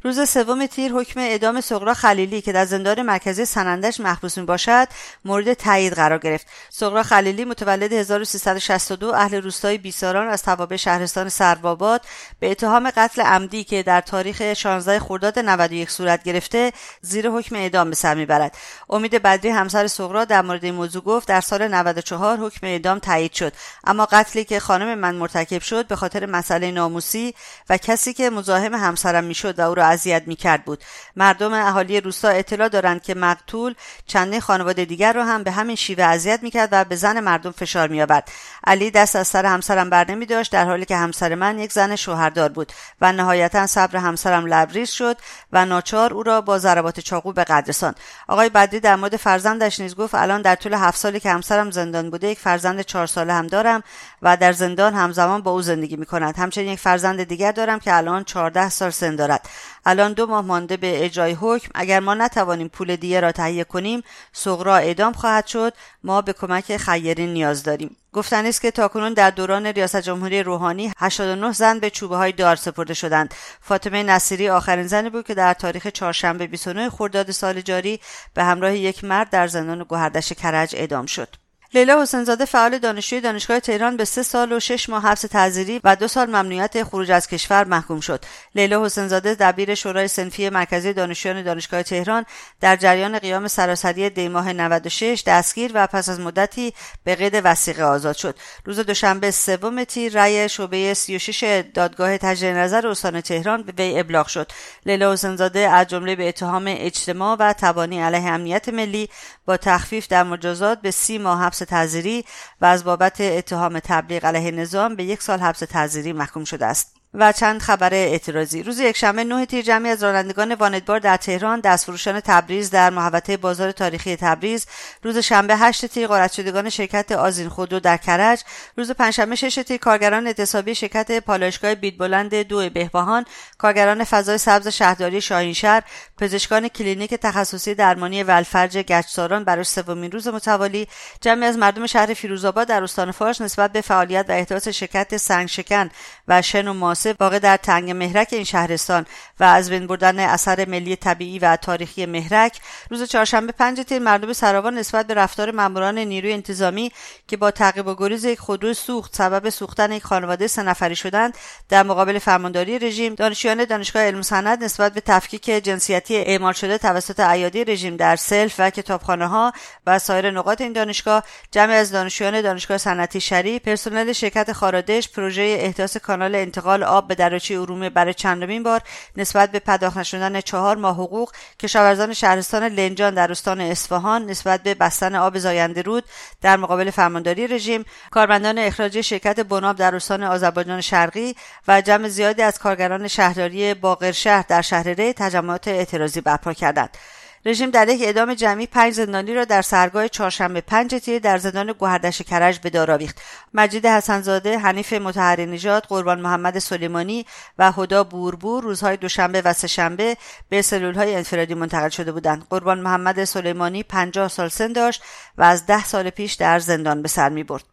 روز 0.04 0.30
سوم 0.30 0.66
تیر 0.66 0.92
حکم 0.92 1.20
اعدام 1.20 1.62
سغرا 1.62 1.94
خلیلی 1.94 2.42
که 2.42 2.52
در 2.52 2.66
زندان 2.66 3.02
مرکزی 3.02 3.46
سنندش 3.46 4.00
محبوس 4.00 4.40
باشد 4.40 4.88
مورد 5.26 5.54
تایید 5.54 5.94
قرار 5.94 6.20
گرفت. 6.20 6.48
سغرا 6.70 7.04
خلیلی 7.04 7.46
متولد 7.46 7.94
1362 7.94 9.14
اهل 9.14 9.42
روستای 9.42 9.78
بیساران 9.78 10.28
از 10.28 10.44
توابع 10.44 10.76
شهرستان 10.76 11.30
سرواباد 11.30 12.02
به 12.40 12.52
اتهام 12.52 12.90
قتل 12.90 13.22
عمدی 13.22 13.64
که 13.64 13.84
در 13.84 14.02
تاریخ 14.02 14.54
16 14.54 15.00
خرداد 15.00 15.40
91 15.40 15.92
صورت 15.92 16.24
گرفته 16.24 16.72
زیر 17.02 17.30
حکم 17.30 17.56
اعدام 17.56 17.90
به 17.90 17.96
سر 17.96 18.16
می‌برد. 18.16 18.58
امید 18.90 19.12
بدری 19.12 19.50
همسر 19.50 19.88
سغرا 19.88 20.26
در 20.26 20.42
مورد 20.42 20.66
این 20.66 20.76
موضوع 20.76 21.04
گفت 21.04 21.28
در 21.28 21.42
سال 21.42 21.68
94 21.68 22.38
حکم 22.38 22.68
اعدام 22.68 23.00
تایید 23.00 23.34
شد. 23.34 23.54
اما 23.84 24.06
قتلی 24.12 24.44
که 24.44 24.60
خانم 24.60 24.98
من 24.98 25.16
مرتکب 25.16 25.62
شد 25.62 25.88
به 25.88 25.96
خاطر 25.96 26.26
مسئله 26.26 26.72
ناموسی 26.72 27.34
و 27.70 27.78
کسی 27.78 28.14
که 28.14 28.30
مزاحم 28.30 28.76
همسرم 28.76 29.24
می‌شد 29.24 29.60
و 29.60 29.62
او 29.62 29.76
را 29.76 29.91
اذیت 29.92 30.24
می‌کرد 30.26 30.66
بود. 30.66 30.84
مردم 31.16 31.54
اهالی 31.54 32.02
روستا 32.02 32.30
اطلاع 32.30 32.70
دارند 32.70 33.04
که 33.04 33.16
مقتول 33.16 33.76
چندین 34.08 34.40
خانواده 34.40 34.86
دیگر 34.86 35.14
را 35.14 35.26
هم 35.26 35.44
به 35.44 35.52
همین 35.52 35.76
شیوه 35.76 36.04
اذیت 36.04 36.44
می‌کرد 36.44 36.70
و 36.72 36.84
به 36.86 36.96
زن 36.96 37.20
مردم 37.20 37.52
فشار 37.52 37.88
میآورد 37.88 38.30
علی 38.68 38.92
دست 38.92 39.16
از 39.16 39.28
سر 39.28 39.46
همسرم 39.46 39.90
بر 39.90 40.12
نمی 40.12 40.26
داشت 40.26 40.52
در 40.52 40.66
حالی 40.66 40.86
که 40.86 40.96
همسر 40.96 41.36
من 41.36 41.60
یک 41.60 41.72
زن 41.72 41.96
شوهردار 41.96 42.50
بود 42.50 42.72
و 43.02 43.12
نهایتا 43.12 43.68
صبر 43.68 43.98
همسرم 43.98 44.46
لبریز 44.46 44.90
شد 44.90 45.18
و 45.52 45.66
ناچار 45.66 46.14
او 46.14 46.24
را 46.24 46.42
با 46.42 46.58
ضربات 46.58 47.00
چاقو 47.00 47.34
به 47.34 47.44
قدرسان 47.44 47.96
آقای 48.28 48.50
بدری 48.50 48.80
در 48.80 48.96
مورد 48.96 49.18
فرزندش 49.18 49.80
نیز 49.80 49.96
گفت 49.96 50.16
الان 50.16 50.42
در 50.42 50.56
طول 50.56 50.74
هفت 50.74 50.98
سالی 50.98 51.20
که 51.20 51.30
همسرم 51.30 51.72
زندان 51.72 52.10
بوده 52.10 52.28
یک 52.28 52.40
فرزند 52.40 52.82
چهار 52.82 53.08
ساله 53.08 53.34
هم 53.34 53.48
دارم 53.48 53.84
و 54.22 54.38
در 54.38 54.52
زندان 54.52 54.94
همزمان 54.94 55.42
با 55.42 55.52
او 55.52 55.62
زندگی 55.62 55.96
می 55.96 56.06
کند 56.06 56.38
همچنین 56.38 56.68
یک 56.68 56.80
فرزند 56.80 57.24
دیگر 57.24 57.52
دارم 57.52 57.80
که 57.80 57.96
الان 57.98 58.24
چهارده 58.24 58.70
سال 58.70 58.90
سن 58.90 59.16
دارد. 59.16 59.50
الان 59.86 60.14
دو 60.14 60.26
ماه 60.26 60.46
مانده 60.46 60.78
به 60.78 61.06
اجرای 61.06 61.38
حکم. 61.42 61.70
اگر 61.76 62.00
ما 62.00 62.14
نتوانیم 62.14 62.68
پول 62.68 62.96
دیه 62.96 63.20
را 63.20 63.32
تهیه 63.32 63.64
کنیم 63.64 64.04
سغرا 64.34 64.76
اعدام 64.76 65.14
خواهد 65.14 65.48
شد. 65.48 65.74
ما 66.04 66.22
به 66.22 66.34
کمک 66.34 66.78
خیرین 66.78 67.34
نیاز 67.34 67.64
داریم. 67.64 67.98
گفتن 68.14 68.46
است 68.46 68.62
که 68.62 68.72
تاکنون 68.72 69.14
در 69.14 69.30
دوران 69.30 69.66
ریاست 69.66 70.02
جمهوری 70.02 70.44
روحانی 70.44 70.94
89 70.98 71.52
زن 71.52 71.80
به 71.80 71.90
چوبه 71.90 72.18
های 72.18 72.32
دار 72.32 72.56
سپرده 72.56 72.94
شدند. 72.94 73.34
فاطمه 73.62 74.04
نصیری 74.04 74.50
آخرین 74.50 74.88
زنی 74.88 75.10
بود 75.10 75.28
که 75.28 75.34
در 75.34 75.54
تاریخ 75.54 75.88
چهارشنبه 75.88 76.48
29 76.48 76.90
خرداد 76.90 77.32
سال 77.32 77.62
جاری 77.62 78.00
به 78.34 78.44
همراه 78.44 78.76
یک 78.76 79.04
مرد 79.04 79.30
در 79.30 79.48
زندان 79.48 79.84
گوهردش 79.84 80.34
کرج 80.34 80.76
اعدام 80.76 81.06
شد. 81.06 81.36
لیلا 81.74 82.02
حسینزاده 82.02 82.46
فعال 82.46 82.78
دانشجوی 82.78 83.22
دانشگاه 83.22 83.60
تهران 83.60 83.98
به 83.98 84.06
سه 84.06 84.24
سال 84.24 84.52
و 84.52 84.60
شش 84.60 84.90
ماه 84.90 85.04
حبس 85.04 85.22
تعزیری 85.22 85.82
و 85.84 85.96
دو 85.96 86.08
سال 86.08 86.28
ممنوعیت 86.28 86.84
خروج 86.84 87.12
از 87.12 87.28
کشور 87.28 87.64
محکوم 87.64 88.00
شد. 88.00 88.26
لیلا 88.56 88.86
حسینزاده 88.86 89.36
دبیر 89.36 89.76
شورای 89.76 90.08
سنفی 90.08 90.50
مرکزی 90.50 90.94
دانشجویان 90.94 91.44
دانشگاه 91.44 91.84
تهران 91.84 92.26
در 92.62 92.76
جریان 92.76 93.20
قیام 93.20 93.48
سراسری 93.48 94.10
دیماه 94.10 94.54
96 94.54 95.24
دستگیر 95.28 95.72
و 95.74 95.88
پس 95.88 96.10
از 96.10 96.20
مدتی 96.20 96.74
به 97.04 97.16
قید 97.16 97.42
وسیقه 97.44 97.84
آزاد 97.84 98.16
شد. 98.16 98.36
روز 98.66 98.80
دوشنبه 98.80 99.32
سوم 99.32 99.84
تیر 99.84 100.14
رأی 100.14 100.50
شعبه 100.50 100.94
36 100.94 101.64
دادگاه 101.74 102.18
تجدید 102.18 102.56
نظر 102.56 102.88
استان 102.88 103.22
تهران 103.22 103.64
به 103.64 103.74
وی 103.78 104.00
ابلاغ 104.00 104.28
شد. 104.28 104.52
لیلا 104.86 105.14
حسینزاده 105.14 105.60
از 105.60 105.88
جمله 105.88 106.16
به 106.16 106.30
اتهام 106.30 106.64
اجتماع 106.68 107.38
و 107.40 107.54
تبانی 107.54 108.02
علیه 108.02 108.28
امنیت 108.28 108.70
ملی 108.70 109.10
با 109.46 109.58
تخفیف 109.58 110.08
در 110.08 110.24
مجازات 110.24 110.82
به 110.82 110.92
سی 110.92 111.18
ماه 111.18 111.42
حبس 111.44 111.61
حبس 111.64 112.26
و 112.62 112.66
از 112.66 112.84
بابت 112.84 113.22
اتهام 113.22 113.80
تبلیغ 113.80 114.26
علیه 114.26 114.52
نظام 114.52 114.96
به 114.96 115.04
یک 115.04 115.22
سال 115.22 115.40
حبس 115.40 115.60
تعزیری 115.60 116.14
محکوم 116.14 116.44
شده 116.44 116.66
است. 116.66 117.01
و 117.14 117.32
چند 117.32 117.62
خبر 117.62 117.94
اعتراضی. 117.94 118.64
روز 118.64 118.80
یکشنبه 118.80 119.24
نه 119.24 119.46
تیر 119.46 119.62
جمعی 119.62 119.92
از 119.92 120.04
رانندگان 120.04 120.54
واندبار 120.56 121.00
در 121.00 121.18
تهران 121.18 121.60
دستفروشان 121.60 122.20
تبریز 122.20 122.70
در 122.70 122.90
محوطه 122.90 123.38
بازار 123.38 123.72
تاریخی 123.72 124.16
تبریز. 124.16 124.66
روز 125.04 125.18
شنبه 125.18 125.58
هشت 125.58 125.86
تیر 125.86 126.08
غارت 126.08 126.32
شدگان 126.32 126.70
شرکت 126.70 127.12
آزین 127.12 127.50
خودرو 127.50 127.80
در 127.80 127.98
کرج. 127.98 128.44
روز 128.78 128.92
پنجشنبه 128.92 129.36
شش 129.36 129.56
تیر 129.56 129.78
کارگران 129.78 130.28
اعتصابی 130.28 130.76
شرکت 130.76 131.20
پالایشگاه 131.20 131.76
بیدبلند 131.76 132.36
دو 132.36 132.70
بهبهان. 132.70 133.26
کارگران 133.58 134.04
فضای 134.04 134.38
سبز 134.38 134.68
شهرداری 134.68 135.22
شاهینشهر 135.22 135.84
پزشکان 136.18 136.68
کلینیک 136.68 137.14
تخصصی 137.14 137.76
درمانی 137.76 138.24
ولفرج 138.24 138.78
گچساران 138.78 139.44
برای 139.44 139.64
سومین 139.64 140.12
روز 140.12 140.28
متوالی. 140.28 140.88
جمعی 141.22 141.46
از 141.46 141.58
مردم 141.58 141.88
شهر 141.88 142.14
فیروزآباد 142.14 142.68
در 142.68 142.84
استان 142.84 143.12
فارس 143.12 143.42
نسبت 143.42 143.72
به 143.72 143.82
فعالیت 143.82 144.26
و 144.30 144.32
احداث 144.32 144.68
شرکت 144.68 145.18
سنگشکن 145.18 145.90
و 146.28 146.42
شن 146.42 146.68
و 146.68 146.74
ماسه 147.02 147.16
واقع 147.20 147.40
در 147.40 147.58
تنگ 147.58 147.92
مهرک 147.92 148.28
این 148.32 148.44
شهرستان 148.44 149.06
و 149.40 149.44
از 149.44 149.70
بین 149.70 149.88
بردن 149.88 150.20
اثر 150.20 150.70
ملی 150.70 150.96
طبیعی 150.96 151.40
و 151.40 151.56
تاریخی 151.56 152.06
مهرک 152.06 152.60
روز 152.90 153.04
چهارشنبه 153.04 153.52
پنج 153.52 153.80
تیر 153.80 154.00
مردم 154.00 154.34
سراوان 154.34 154.78
نسبت 154.78 155.08
به 155.08 155.14
رفتار 155.14 155.52
ماموران 155.52 155.98
نیروی 155.98 156.34
انتظامی 156.34 156.92
که 157.28 157.38
با 157.38 157.52
تعقیب 157.52 157.88
و 157.88 157.96
گریز 157.96 158.26
یک 158.26 158.40
خودرو 158.40 158.74
سوخت 158.74 159.16
سبب 159.16 159.50
سوختن 159.50 159.92
یک 159.92 160.04
خانواده 160.04 160.48
سه 160.48 160.64
نفری 160.64 160.96
شدند 160.96 161.38
در 161.70 161.84
مقابل 161.84 162.20
فرمانداری 162.20 162.80
رژیم 162.80 163.16
دانشجویان 163.16 163.66
دانشگاه 163.66 164.04
علم 164.04 164.22
و 164.22 164.30
صنعت 164.30 164.64
نسبت 164.64 164.94
به 164.94 165.02
تفکیک 165.02 165.46
جنسیتی 165.46 166.18
اعمال 166.18 166.54
شده 166.54 166.78
توسط 166.78 167.20
ایادی 167.20 167.66
رژیم 167.66 167.96
در 167.96 168.16
سلف 168.16 168.56
و 168.60 168.70
کتابخانه 168.70 169.28
ها 169.28 169.54
و 169.88 170.00
سایر 170.00 170.32
نقاط 170.32 170.62
این 170.62 170.74
دانشگاه 170.74 171.24
جمعی 171.52 171.76
از 171.76 171.92
دانشجویان 171.92 172.42
دانشگاه 172.42 172.78
صنعتی 172.78 173.22
شریف 173.22 173.60
پرسنل 173.60 174.14
شرکت 174.14 174.54
خارادش 174.54 175.10
پروژه 175.10 175.58
احداث 175.60 175.98
کانال 175.98 176.36
انتقال 176.36 176.84
آب 176.92 177.08
به 177.08 177.16
دریاچه 177.16 177.60
ارومیه 177.60 177.90
برای 177.90 178.14
چندمین 178.14 178.64
بار 178.64 178.82
نسبت 179.16 179.52
به 179.52 179.60
پرداخت 179.60 179.98
نشدن 179.98 180.42
چهار 180.42 180.76
ماه 180.76 180.96
حقوق 180.96 181.32
کشاورزان 181.60 182.14
شهرستان 182.14 182.64
لنجان 182.64 183.14
در 183.14 183.32
استان 183.32 183.62
اصفهان 183.62 184.26
نسبت 184.26 184.64
به 184.64 184.74
بستن 184.74 185.16
آب 185.16 185.38
زاینده 185.38 185.82
رود 185.82 186.04
در 186.42 186.58
مقابل 186.58 186.92
فرمانداری 186.92 187.48
رژیم 187.48 187.86
کارمندان 188.12 188.58
اخراجی 188.58 189.04
شرکت 189.04 189.40
بناب 189.40 189.76
در 189.76 189.96
استان 189.96 190.24
آذربایجان 190.24 190.82
شرقی 190.82 191.36
و 191.68 191.82
جمع 191.82 192.08
زیادی 192.08 192.42
از 192.42 192.60
کارگران 192.60 193.08
شهرداری 193.08 193.74
باقرشهر 193.74 194.46
در 194.48 194.62
شهر 194.62 194.88
ری 194.88 195.14
تجمعات 195.14 195.68
اعتراضی 195.68 196.22
برپا 196.22 196.54
کردند. 196.54 196.98
رژیم 197.46 197.70
در 197.70 197.90
یک 197.90 198.02
اعدام 198.02 198.34
جمعی 198.34 198.68
پنج 198.68 198.94
زندانی 198.94 199.34
را 199.34 199.46
در 199.46 199.62
سرگاه 199.62 200.08
چهارشنبه 200.08 200.62
پنج 200.62 200.96
تیر 200.96 201.20
در 201.20 201.38
زندان 201.38 201.72
گوهردش 201.72 202.22
کرج 202.22 202.60
به 202.60 202.70
دار 202.70 202.92
آویخت. 202.92 203.22
مجید 203.54 203.86
حسنزاده 203.86 204.60
حنیف 204.60 204.94
متحری 204.94 205.46
نژاد 205.46 205.84
قربان 205.84 206.20
محمد 206.20 206.60
سلیمانی 206.60 207.26
و 207.58 207.72
هدا 207.72 208.04
بوربور 208.04 208.64
روزهای 208.64 208.98
دوشنبه 208.98 209.42
و 209.42 209.54
سهشنبه 209.54 210.18
به 210.50 210.62
سلولهای 210.62 211.16
انفرادی 211.16 211.54
منتقل 211.54 211.90
شده 211.90 212.12
بودند. 212.12 212.48
قربان 212.50 212.80
محمد 212.80 213.24
سلیمانی 213.24 213.84
پنجاه 213.84 214.28
سال 214.28 214.50
سن 214.50 214.72
داشت 214.74 215.04
و 215.38 215.44
از 215.44 215.66
ده 215.66 215.86
سال 215.86 216.10
پیش 216.10 216.34
در 216.34 216.60
زندان 216.60 217.02
به 217.02 217.08
سر 217.08 217.30
می 217.30 217.44
برد 217.44 217.71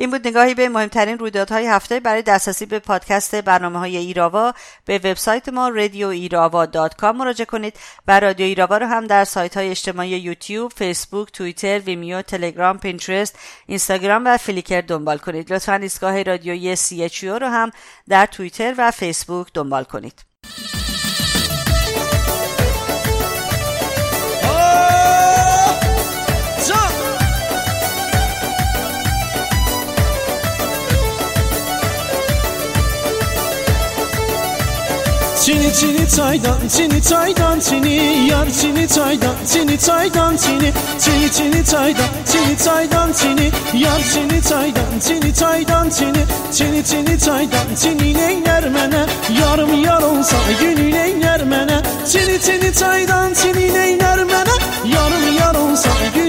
این 0.00 0.10
بود 0.10 0.28
نگاهی 0.28 0.54
به 0.54 0.68
مهمترین 0.68 1.18
رویدادهای 1.18 1.66
هفته 1.66 2.00
برای 2.00 2.22
دسترسی 2.22 2.66
به 2.66 2.78
پادکست 2.78 3.34
برنامه 3.34 3.78
های 3.78 3.96
ایراوا 3.96 4.52
به 4.84 4.98
وبسایت 4.98 5.48
ما 5.48 5.68
dot 6.66 6.96
مراجعه 7.16 7.44
کنید 7.44 7.76
و 8.08 8.20
رادیو 8.20 8.46
ایراوا 8.46 8.78
رو 8.78 8.86
هم 8.86 9.06
در 9.06 9.24
سایت 9.24 9.56
های 9.56 9.70
اجتماعی 9.70 10.10
یوتیوب، 10.10 10.72
فیسبوک، 10.72 11.32
توییتر، 11.32 11.78
ویمیو، 11.78 12.22
تلگرام، 12.22 12.78
پینترست، 12.78 13.38
اینستاگرام 13.66 14.22
و 14.26 14.36
فلیکر 14.36 14.80
دنبال 14.80 15.18
کنید. 15.18 15.52
لطفا 15.52 15.74
ایستگاه 15.74 16.22
رادیویی 16.22 16.76
سی 16.76 17.08
رو 17.22 17.46
هم 17.46 17.70
در 18.08 18.26
توییتر 18.26 18.74
و 18.78 18.90
فیسبوک 18.90 19.46
دنبال 19.54 19.84
کنید. 19.84 20.24
Çini 35.50 35.74
çini 35.74 36.08
çaydan 36.16 36.68
çini 36.68 37.02
çaydan 37.02 37.60
çini. 37.60 37.94
Yar 38.30 38.50
çini 38.50 38.88
çaydan 38.88 39.34
çini 39.52 39.78
çaydan 39.78 40.36
çini. 40.36 40.72
Çini 40.98 41.32
çini 41.32 41.64
çaydan 41.64 42.10
çini 42.32 42.58
çaydan 42.64 43.12
çini. 43.12 43.50
Yar 43.74 44.00
çini 44.12 44.42
çaydan 44.42 44.98
çini 45.00 45.34
çaydan 45.34 45.90
çini. 45.90 46.24
Çini 46.52 46.84
çini 46.84 47.18
çaydan 47.18 47.66
çini 47.82 48.14
neyler 48.14 48.68
mene. 48.68 49.06
Yarım 49.40 49.84
yar 49.84 50.02
olsa 50.02 50.36
günü 50.60 50.90
neyler 50.90 51.44
mene. 51.44 51.82
Çini 52.12 52.40
çini 52.40 52.74
çaydan 52.74 53.34
çini 53.34 53.74
neyler 53.74 54.24
mene. 54.24 54.54
Yarım 54.84 55.36
yar 55.38 55.54
olsa 55.54 55.90
günü 56.14 56.19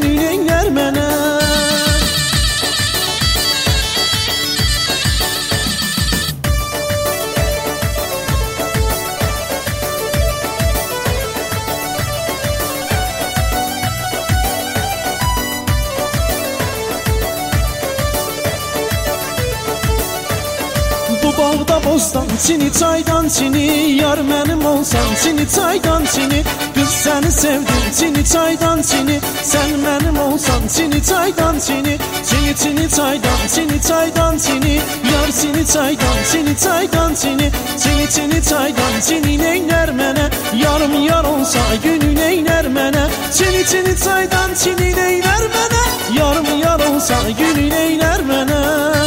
Sini 22.51 22.74
çaydan 22.74 23.27
sini 23.27 23.92
yar 24.01 24.20
benim 24.20 24.66
olsan 24.66 25.16
Sini 25.16 25.50
çaydan 25.50 26.05
sini 26.05 26.44
kız 26.75 26.90
seni 26.90 27.31
sevdim. 27.31 27.83
Sini 27.92 28.25
çaydan 28.25 28.81
sini 28.81 29.20
sen 29.44 29.70
benim 29.85 30.20
olsan 30.20 30.68
Sini 30.68 31.03
çaydan 31.03 31.59
sini 31.59 31.98
sini 32.24 32.53
sini 32.55 32.90
çaydan. 32.90 33.48
Sini 33.48 33.81
çaydan 33.87 34.37
sini 34.37 34.74
yar 35.14 35.31
sini 35.31 35.68
çaydan. 35.68 36.24
Sini 36.25 36.57
çaydan 36.57 37.14
sini 37.14 37.51
sini 37.77 38.07
sini 38.09 38.44
çaydan. 38.44 39.00
Sini 39.01 39.40
neyler 39.40 39.92
mene 39.92 40.29
yarım 40.64 41.05
yar 41.05 41.24
olsa 41.24 41.59
günün 41.83 42.16
eyler 42.18 42.68
mene 42.68 43.07
Sini 43.31 43.64
sini 43.66 43.98
çaydan 44.03 44.53
sini 44.53 44.96
neyler 44.96 45.42
mene 45.42 46.20
Yarım 46.20 46.59
yar 46.59 46.79
olsa 46.79 47.16
günün 47.40 47.72
eyler 47.72 48.22
mene 48.22 49.00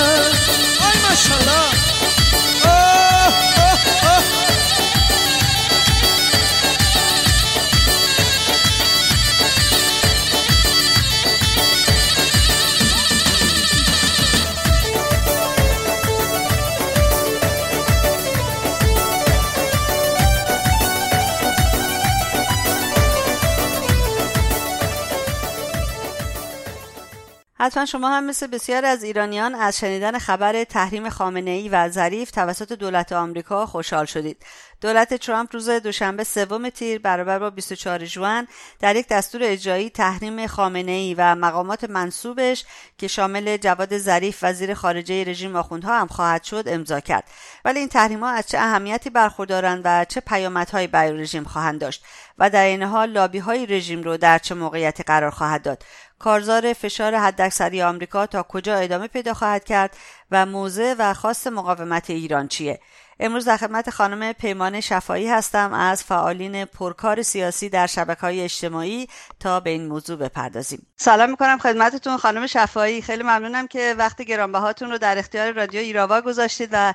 حتما 27.74 27.86
شما 27.86 28.08
هم 28.08 28.24
مثل 28.24 28.46
بسیار 28.46 28.84
از 28.84 29.02
ایرانیان 29.02 29.54
از 29.54 29.78
شنیدن 29.78 30.18
خبر 30.18 30.64
تحریم 30.64 31.08
خامنه 31.08 31.50
ای 31.50 31.68
و 31.68 31.88
ظریف 31.88 32.30
توسط 32.30 32.72
دولت 32.72 33.12
آمریکا 33.12 33.66
خوشحال 33.66 34.04
شدید. 34.04 34.42
دولت 34.80 35.14
ترامپ 35.14 35.48
روز 35.52 35.68
دوشنبه 35.68 36.24
سوم 36.24 36.68
تیر 36.68 36.98
برابر 36.98 37.38
با 37.38 37.50
24 37.50 38.04
ژوئن 38.04 38.46
در 38.80 38.96
یک 38.96 39.08
دستور 39.08 39.40
اجرایی 39.44 39.90
تحریم 39.90 40.46
خامنه 40.46 40.92
ای 40.92 41.14
و 41.14 41.34
مقامات 41.34 41.84
منصوبش 41.84 42.64
که 42.98 43.08
شامل 43.08 43.56
جواد 43.56 43.98
ظریف 43.98 44.38
وزیر 44.42 44.74
خارجه 44.74 45.24
رژیم 45.24 45.56
آخوندها 45.56 46.00
هم 46.00 46.06
خواهد 46.06 46.44
شد 46.44 46.64
امضا 46.66 47.00
کرد 47.00 47.24
ولی 47.64 47.78
این 47.78 47.88
تحریم 47.88 48.20
ها 48.20 48.30
از 48.30 48.46
چه 48.46 48.58
اهمیتی 48.58 49.10
برخوردارند 49.10 49.82
و 49.84 50.04
چه 50.04 50.20
پیامدهایی 50.20 50.86
برای 50.86 51.12
رژیم 51.12 51.44
خواهند 51.44 51.80
داشت 51.80 52.04
و 52.38 52.50
در 52.50 52.64
این 52.64 52.82
حال 52.82 53.10
لابی 53.10 53.38
های 53.38 53.66
رژیم 53.66 54.02
رو 54.02 54.16
در 54.16 54.38
چه 54.38 54.54
موقعیتی 54.54 55.02
قرار 55.02 55.30
خواهد 55.30 55.62
داد 55.62 55.84
کارزار 56.24 56.72
فشار 56.72 57.14
حداکثری 57.14 57.82
آمریکا 57.82 58.26
تا 58.26 58.42
کجا 58.42 58.76
ادامه 58.76 59.08
پیدا 59.08 59.34
خواهد 59.34 59.64
کرد 59.64 59.96
و 60.30 60.46
موضع 60.46 60.94
و 60.98 61.14
خواست 61.14 61.46
مقاومت 61.46 62.10
ایران 62.10 62.48
چیه؟ 62.48 62.80
امروز 63.20 63.44
در 63.44 63.56
خدمت 63.56 63.90
خانم 63.90 64.32
پیمان 64.32 64.80
شفایی 64.80 65.28
هستم 65.28 65.72
از 65.72 66.02
فعالین 66.02 66.64
پرکار 66.64 67.22
سیاسی 67.22 67.68
در 67.68 67.86
شبکه 67.86 68.20
های 68.20 68.40
اجتماعی 68.40 69.08
تا 69.40 69.60
به 69.60 69.70
این 69.70 69.86
موضوع 69.86 70.16
بپردازیم. 70.16 70.86
سلام 70.96 71.30
می‌کنم 71.30 71.58
خدمتتون 71.58 72.16
خانم 72.16 72.46
شفایی 72.46 73.02
خیلی 73.02 73.22
ممنونم 73.22 73.66
که 73.66 73.94
وقت 73.98 74.22
گرانبهاتون 74.22 74.90
رو 74.90 74.98
در 74.98 75.18
اختیار 75.18 75.52
رادیو 75.52 75.80
ایراوا 75.80 76.20
گذاشتید 76.20 76.68
و 76.72 76.94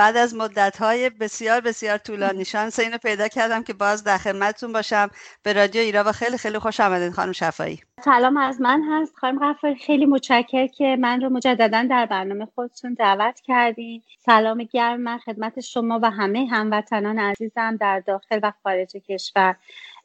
بعد 0.00 0.16
از 0.16 0.34
مدت 0.34 0.76
های 0.76 1.10
بسیار 1.10 1.60
بسیار 1.60 1.98
طولانی 1.98 2.44
شانس 2.44 2.78
اینو 2.78 2.98
پیدا 2.98 3.28
کردم 3.28 3.62
که 3.62 3.72
باز 3.72 4.04
در 4.04 4.18
خدمتتون 4.18 4.72
باشم. 4.72 5.10
به 5.42 5.52
رادیو 5.52 5.80
ایرا 5.80 6.04
و 6.06 6.12
خیلی 6.12 6.36
خیلی 6.36 6.58
خوش 6.58 6.80
آمدین 6.80 7.10
خانم 7.10 7.32
شفایی. 7.32 7.80
سلام 8.04 8.36
از 8.36 8.60
من 8.60 8.82
هست 8.90 9.14
خانم 9.16 9.52
غفاری 9.52 9.74
خیلی 9.74 10.06
متشکر 10.06 10.66
که 10.66 10.96
من 11.00 11.20
رو 11.20 11.28
مجددا 11.28 11.86
در 11.90 12.06
برنامه 12.06 12.46
خودتون 12.54 12.94
دعوت 12.94 13.40
کردین. 13.40 14.02
سلام 14.18 14.62
گرم 14.62 15.00
من 15.00 15.18
خدمت 15.18 15.60
شما 15.60 16.00
و 16.02 16.10
همه 16.10 16.46
هموطنان 16.50 17.18
عزیزم 17.18 17.76
در 17.76 18.00
داخل 18.00 18.40
و 18.42 18.52
خارج 18.62 18.96
کشور. 19.08 19.56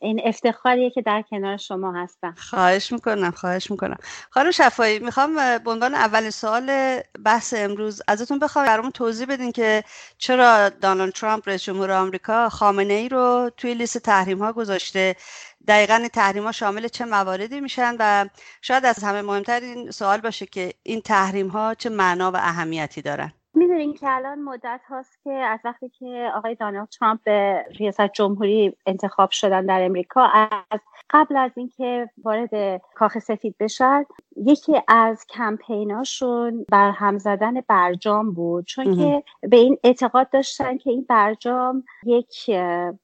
این 0.02 0.22
افتخاریه 0.26 0.90
که 0.90 1.02
در 1.02 1.24
کنار 1.30 1.58
شما 1.58 1.94
هستم. 1.94 2.36
خواهش 2.38 2.92
می‌کنم 2.92 3.32
خواهش 3.32 3.72
می‌کنم. 3.72 3.98
خانم 4.30 4.52
شفایی 4.52 5.00
می‌خوام 5.00 5.58
به 5.58 5.72
عنوان 5.72 5.96
اولین 5.96 6.30
سوال 6.30 7.00
بحث 7.26 7.54
امروز 7.58 8.02
ازتون 8.08 8.40
بخوام 8.40 8.66
برامون 8.66 8.92
توضیح 8.92 9.28
بدین 9.28 9.52
که 9.52 9.84
چرا 10.18 10.70
دانالد 10.70 11.14
ترامپ 11.14 11.50
رئیس 11.50 11.64
جمهور 11.64 11.92
آمریکا 11.92 12.50
خامنه 12.50 12.94
ای 12.94 13.10
رو 13.10 13.52
توی 13.58 13.74
لیست 13.74 13.98
تحریم 13.98 14.40
ها 14.40 14.54
گذاشته؟ 14.54 15.16
دقیقا 15.68 15.96
این 15.96 16.08
تحریم 16.08 16.44
ها 16.44 16.52
شامل 16.52 16.88
چه 16.88 17.06
مواردی 17.06 17.62
میشن؟ 17.62 17.96
و 18.00 18.26
شاید 18.62 18.86
از 18.86 19.04
همه 19.04 19.22
مهمتر 19.22 19.60
این 19.60 19.92
سوال 19.92 20.22
باشه 20.22 20.46
که 20.46 20.74
این 20.84 21.02
تحریم 21.02 21.48
ها 21.48 21.74
چه 21.76 21.90
معنا 21.90 22.32
و 22.32 22.36
اهمیتی 22.36 23.02
دارن. 23.02 23.34
می‌دونین 23.56 23.94
که 23.94 24.08
الان 24.10 24.40
مدت 24.40 24.82
هاست 24.90 25.24
که 25.24 25.32
از 25.32 25.60
وقتی 25.64 25.90
که 25.90 26.32
آقای 26.36 26.56
دانالد 26.56 26.90
ترامپ 26.90 27.20
به 27.24 27.66
ریاست 27.80 28.08
جمهوری 28.14 28.78
انتخاب 28.86 29.32
شدن 29.32 29.66
در 29.66 29.84
امریکا 29.84 30.22
از 30.72 30.80
قبل 31.10 31.38
از 31.38 31.52
اینکه 31.56 32.10
وارد 32.24 32.82
کاخ 32.96 33.20
سفید 33.20 33.56
بشن 33.60 34.06
یکی 34.36 34.82
از 34.88 35.26
کمپیناشون 35.30 36.66
بر 36.72 36.92
هم 36.92 37.18
زدن 37.18 37.62
برجام 37.62 38.34
بود. 38.34 38.66
چون 38.66 38.96
که 38.96 39.24
به 39.42 39.58
این 39.58 39.78
اعتقاد 39.84 40.30
داشتن 40.30 40.78
که 40.78 40.90
این 40.90 41.06
برجام 41.10 41.84
یک 42.06 42.52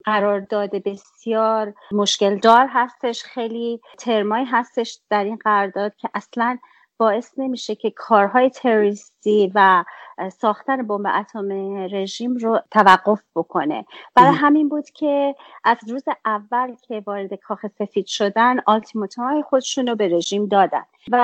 قرارداد 0.04 0.70
بسیار 0.70 1.74
مشکل 1.92 2.38
دار 2.38 2.66
هستش 2.70 3.22
خیلی 3.22 3.80
ترمایی 3.98 4.44
هستش 4.44 4.98
در 5.10 5.24
این 5.24 5.36
قرارداد 5.36 5.96
که 5.96 6.08
اصلا 6.14 6.58
باعث 7.02 7.32
نمیشه 7.36 7.74
که 7.74 7.90
کارهای 7.90 8.50
تروریستی 8.50 9.52
و 9.54 9.84
ساختن 10.32 10.86
بمب 10.86 11.06
اتم 11.06 11.52
رژیم 11.92 12.36
رو 12.36 12.60
توقف 12.70 13.22
بکنه. 13.36 13.84
برای 14.14 14.34
همین 14.34 14.68
بود 14.68 14.90
که 14.90 15.34
از 15.64 15.76
روز 15.88 16.04
اول 16.24 16.74
که 16.82 17.02
وارد 17.06 17.34
کاخ 17.34 17.66
سفید 17.78 18.06
شدن 18.06 18.56
آلتیماتوم 18.66 19.24
های 19.24 19.42
خودشون 19.42 19.86
رو 19.86 19.96
به 19.96 20.08
رژیم 20.08 20.46
دادن. 20.46 20.82
و 21.12 21.18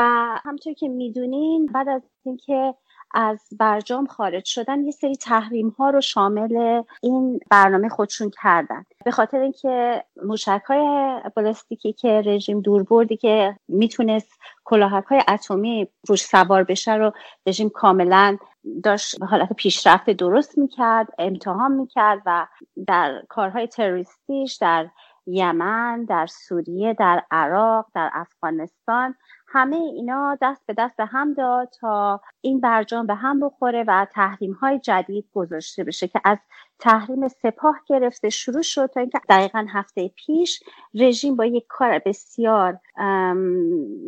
همطور 0.45 0.73
که 0.73 0.89
می‌دونین 0.89 1.67
بعد 1.67 1.89
از 1.89 2.03
اینکه 2.25 2.75
از 3.15 3.41
برجام 3.59 4.07
خارج 4.07 4.45
شدن 4.45 4.85
یه 4.85 4.91
سری 4.91 5.17
تحریم 5.17 5.69
ها 5.69 5.91
رو 5.91 6.01
شامل 6.01 6.83
این 7.03 7.41
برنامه 7.51 7.89
خودشون 7.89 8.31
کردن. 8.43 8.85
به 9.05 9.11
خاطر 9.11 9.39
اینکه 9.39 10.05
موشک 10.25 10.63
های 10.67 11.21
بالستیکی 11.37 11.93
که 11.93 12.23
رژیم 12.27 12.61
دور 12.61 12.83
بردی 12.83 13.17
که 13.17 13.57
می‌تونست 13.69 14.41
کلاهک 14.65 15.05
های 15.05 15.23
اتمی 15.29 15.89
روش 16.09 16.25
سوار 16.25 16.65
بشه 16.65 16.95
رو 16.95 17.13
رژیم 17.47 17.69
کاملا 17.69 18.37
داشت 18.85 19.23
حالت 19.23 19.53
پیشرفت 19.53 20.11
درست 20.11 20.59
می‌کرد 20.59 21.09
امتحان 21.19 21.73
می‌کرد 21.73 22.23
و 22.27 22.47
در 22.87 23.23
کارهای 23.29 23.67
تروریستیش 23.67 24.57
در 24.57 24.89
یمن 25.27 26.05
در 26.05 26.27
سوریه 26.27 26.95
در 26.95 27.23
عراق 27.31 27.87
در 27.95 28.11
افغانستان 28.15 29.15
همه 29.51 29.77
اینا 29.77 30.39
دست 30.43 30.67
به 30.67 30.75
دست 30.79 31.01
هم 31.01 31.35
داد 31.35 31.69
تا 31.81 32.21
این 32.41 32.61
برجام 32.61 33.07
به 33.07 33.15
هم 33.15 33.41
بخوره 33.41 33.85
و 33.89 34.07
تحریم 34.13 34.53
های 34.53 34.79
جدید 34.79 35.29
گذاشته 35.35 35.85
بشه 35.85 36.09
که 36.09 36.21
از 36.25 36.39
تحریم 36.79 37.29
سپاه 37.29 37.81
گرفته 37.87 38.29
شروع 38.29 38.63
شد 38.63 38.87
تا 38.87 39.01
اینکه 39.01 39.21
دقیقا 39.29 39.67
هفته 39.73 40.09
پیش 40.09 40.63
رژیم 40.95 41.37
با 41.37 41.45
یک 41.45 41.65
کار 41.69 41.99
بسیار 41.99 42.79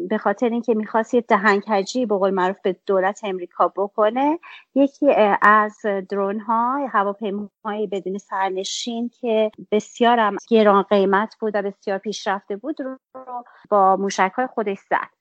به 0.09 0.18
خاطر 0.18 0.48
اینکه 0.48 0.74
می‌خواست 0.74 1.14
یه 1.14 1.20
دهنکجی 1.20 2.07
به 2.07 2.16
قول 2.18 2.31
معروف 2.31 2.57
به 2.62 2.76
دولت 2.87 3.20
امریکا 3.24 3.68
بکنه 3.68 4.38
یکی 4.74 5.07
از 5.42 5.79
درون 6.09 6.40
ها 6.40 6.87
هواپیماهای 6.92 7.87
بدون 7.92 8.18
سرنشین 8.18 9.11
که 9.20 9.50
بسیار 9.72 10.18
هم 10.18 10.37
گران 10.48 10.83
قیمت 10.83 11.37
بود 11.40 11.55
و 11.55 11.62
بسیار 11.62 11.98
پیشرفته 11.98 12.57
بود 12.57 12.81
رو 12.81 12.98
با 13.70 13.96
موشک 13.96 14.33
های 14.37 14.46
خودش 14.46 14.79
زد. 14.79 15.19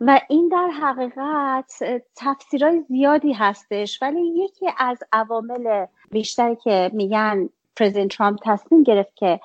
و 0.00 0.20
این 0.28 0.48
در 0.48 0.68
حقیقت 0.68 1.72
تفسیرهای 2.16 2.80
زیادی 2.80 3.32
هستش 3.32 4.02
ولی 4.02 4.20
یکی 4.44 4.66
از 4.78 4.98
عوامل 5.12 5.86
بیشتری 6.10 6.56
که 6.56 6.90
میگن 6.94 7.48
پرزیدنت 7.76 8.16
ترامپ 8.16 8.38
تصمیم 8.44 8.82
گرفت 8.82 9.16
که 9.16 9.40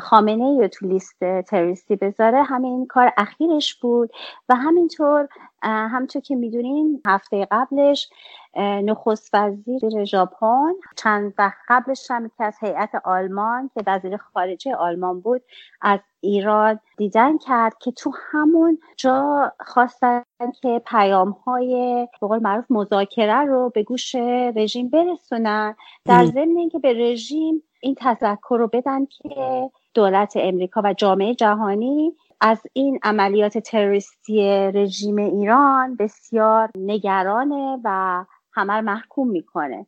خامنه 0.00 0.44
ای 0.44 0.60
رو 0.60 0.68
تو 0.68 0.86
لیست 0.86 1.40
تروریستی 1.40 1.96
بذاره. 1.96 2.42
همین 2.42 2.86
کار 2.86 3.12
اخیرش 3.16 3.74
بود 3.74 4.10
و 4.48 4.54
همینطور 4.54 5.28
همطور 5.62 6.22
که 6.22 6.36
می‌دونین 6.36 7.02
هفته 7.06 7.48
قبلش 7.50 8.10
نخست 8.56 9.34
وزیر 9.34 10.04
ژاپن 10.04 10.72
چند 10.96 11.34
وقت 11.38 11.58
قبلش 11.68 12.10
هم 12.10 12.28
که 12.28 12.44
از 12.44 12.56
هیئت 12.60 12.94
آلمان 13.04 13.70
که 13.74 13.82
وزیر 13.86 14.16
خارجه 14.16 14.74
آلمان 14.74 15.20
بود 15.20 15.42
از 15.80 16.00
ایران 16.20 16.80
دیدن 16.96 17.38
کرد 17.38 17.78
که 17.78 17.90
تو 17.92 18.12
همون 18.30 18.78
جا 18.96 19.52
خواستن 19.60 20.22
که 20.62 20.82
پیام 20.86 21.30
های 21.30 22.08
بقول 22.22 22.38
معروف 22.38 22.64
مذاکره 22.70 23.44
رو 23.44 23.70
به 23.74 23.82
گوش 23.82 24.14
رژیم 24.56 24.88
برسونن. 24.88 25.76
در 26.04 26.24
ضمن 26.24 26.56
اینکه 26.56 26.78
به 26.78 26.92
رژیم 26.92 27.62
این 27.80 27.94
تذکر 27.98 28.56
رو 28.58 28.68
بدن 28.72 29.06
که 29.06 29.70
دولت 29.94 30.32
امریکا 30.36 30.82
و 30.84 30.92
جامعه 30.92 31.34
جهانی 31.34 32.12
از 32.40 32.62
این 32.72 32.98
عملیات 33.02 33.58
تروریستی 33.58 34.42
رژیم 34.74 35.16
ایران 35.16 35.96
بسیار 35.96 36.70
نگرانه 36.76 37.78
و 37.84 38.24
همه 38.52 38.80
محکوم 38.80 39.28
می‌کنه. 39.28 39.86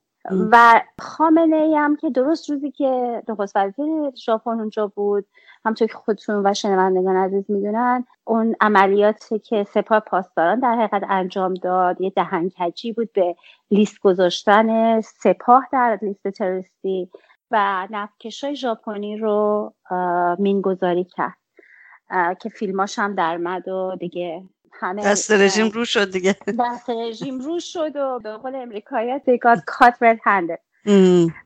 و 0.50 0.81
خامنه 1.00 1.57
ای 1.57 1.76
هم 1.76 1.96
که 1.96 2.11
درست 2.11 2.50
روزی 2.50 2.70
که 2.70 3.22
نخست 3.29 3.57
وزیر 3.57 4.11
ژاپن 4.14 4.50
اونجا 4.50 4.87
بود 4.87 5.26
همطور 5.64 5.88
که 5.88 5.94
خودتون 5.94 6.46
و 6.46 6.55
شنوندگان 6.55 7.16
عزیز 7.16 7.50
می‌دونن 7.50 8.05
اون 8.24 8.55
عملیاتی 8.61 9.38
که 9.38 9.64
سپاه 9.64 10.00
پاسداران 10.00 10.61
در 10.61 10.74
حقیقت 10.74 11.03
انجام 11.09 11.55
داد 11.55 12.00
یه 12.00 12.11
دهنکجی 12.11 12.92
بود 12.92 13.12
به 13.12 13.37
لیست 13.70 14.00
گذاشتن 14.00 15.00
سپاه 15.00 15.68
در 15.72 15.98
لیست 16.03 16.29
تروریستی. 16.29 17.11
و 17.50 17.88
نفکش 17.90 18.44
های 18.44 18.56
ژاپنی 18.56 19.16
رو 19.16 19.72
مینگذاری 20.38 21.04
کرد. 21.04 21.36
که 22.40 22.48
فیلماش 22.48 22.98
هم 22.98 23.14
درمد 23.14 23.68
و 23.68 23.96
دیگه 24.00 24.42
همه 24.72 25.04
دست 25.04 25.30
رژیم 25.30 25.68
رو 25.68 25.84
شد 25.84 26.12
دیگه. 26.12 26.36
دست 26.58 26.90
رژیم 26.90 27.38
رو 27.38 27.60
شد 27.60 27.96
و 27.96 28.20
به 28.22 28.36
قول 28.36 28.56
امریکایی 28.56 29.18
got 29.18 29.58
caught 29.58 29.96
red 30.02 30.18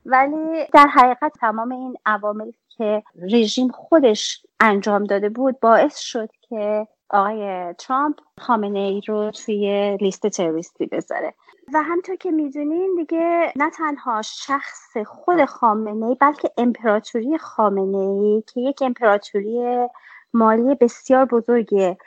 ولی 0.05 0.65
در 0.73 0.87
حقیقت 0.87 1.31
تمام 1.39 1.71
این 1.71 1.95
عواملی 2.05 2.53
که 2.77 3.03
رژیم 3.31 3.67
خودش 3.67 4.45
انجام 4.59 5.03
داده 5.03 5.29
بود 5.29 5.59
باعث 5.59 5.97
شد 5.97 6.29
که 6.49 6.87
آقای 7.09 7.73
ترامپ 7.73 8.19
خامنه 8.39 8.79
ای 8.79 9.01
رو 9.07 9.31
توی 9.31 9.97
لیست 10.01 10.27
تروریستی 10.27 10.85
بذاره. 10.85 11.33
و 11.73 11.81
همطور 11.81 12.15
که 12.15 12.31
می‌دونین 12.31 12.95
دیگه 12.95 13.53
نه 13.55 13.69
تنها 13.69 14.21
شخص 14.21 14.97
خود 14.97 15.45
خامنه 15.45 16.05
ای 16.05 16.15
بلکه 16.21 16.51
امپراتوری 16.57 17.37
خامنه 17.37 17.97
ای 17.97 18.43
که 18.47 18.61
یک 18.61 18.81
امپراتوری 18.81 19.87
مالی 20.33 20.75
بسیار 20.75 21.25
بزرگه 21.25 21.97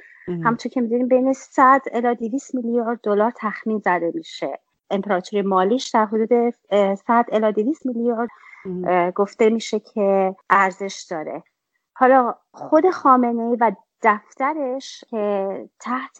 همطور 0.44 0.72
که 0.72 0.80
می‌دونین 0.80 1.08
بین 1.08 1.32
100 1.32 1.82
الی 1.92 2.14
200 2.14 2.54
میلیارد 2.54 3.00
دلار 3.02 3.32
تخمین 3.36 3.78
زده 3.78 4.12
میشه. 4.14 4.58
امپراتوری 4.90 5.42
مالیش 5.42 5.88
در 5.90 6.04
حدود 6.04 6.54
100 6.94 7.26
الی 7.32 7.52
200 7.64 7.86
میلیارد 7.86 8.28
گفته 9.14 9.50
میشه 9.50 9.80
که 9.80 10.36
ارزش 10.50 11.06
داره. 11.10 11.42
حالا 11.94 12.34
خود 12.52 12.90
خامنه 12.90 13.42
ای 13.42 13.56
و 13.60 13.72
دفترش 14.02 15.04
که 15.10 15.68
تحت 15.80 16.18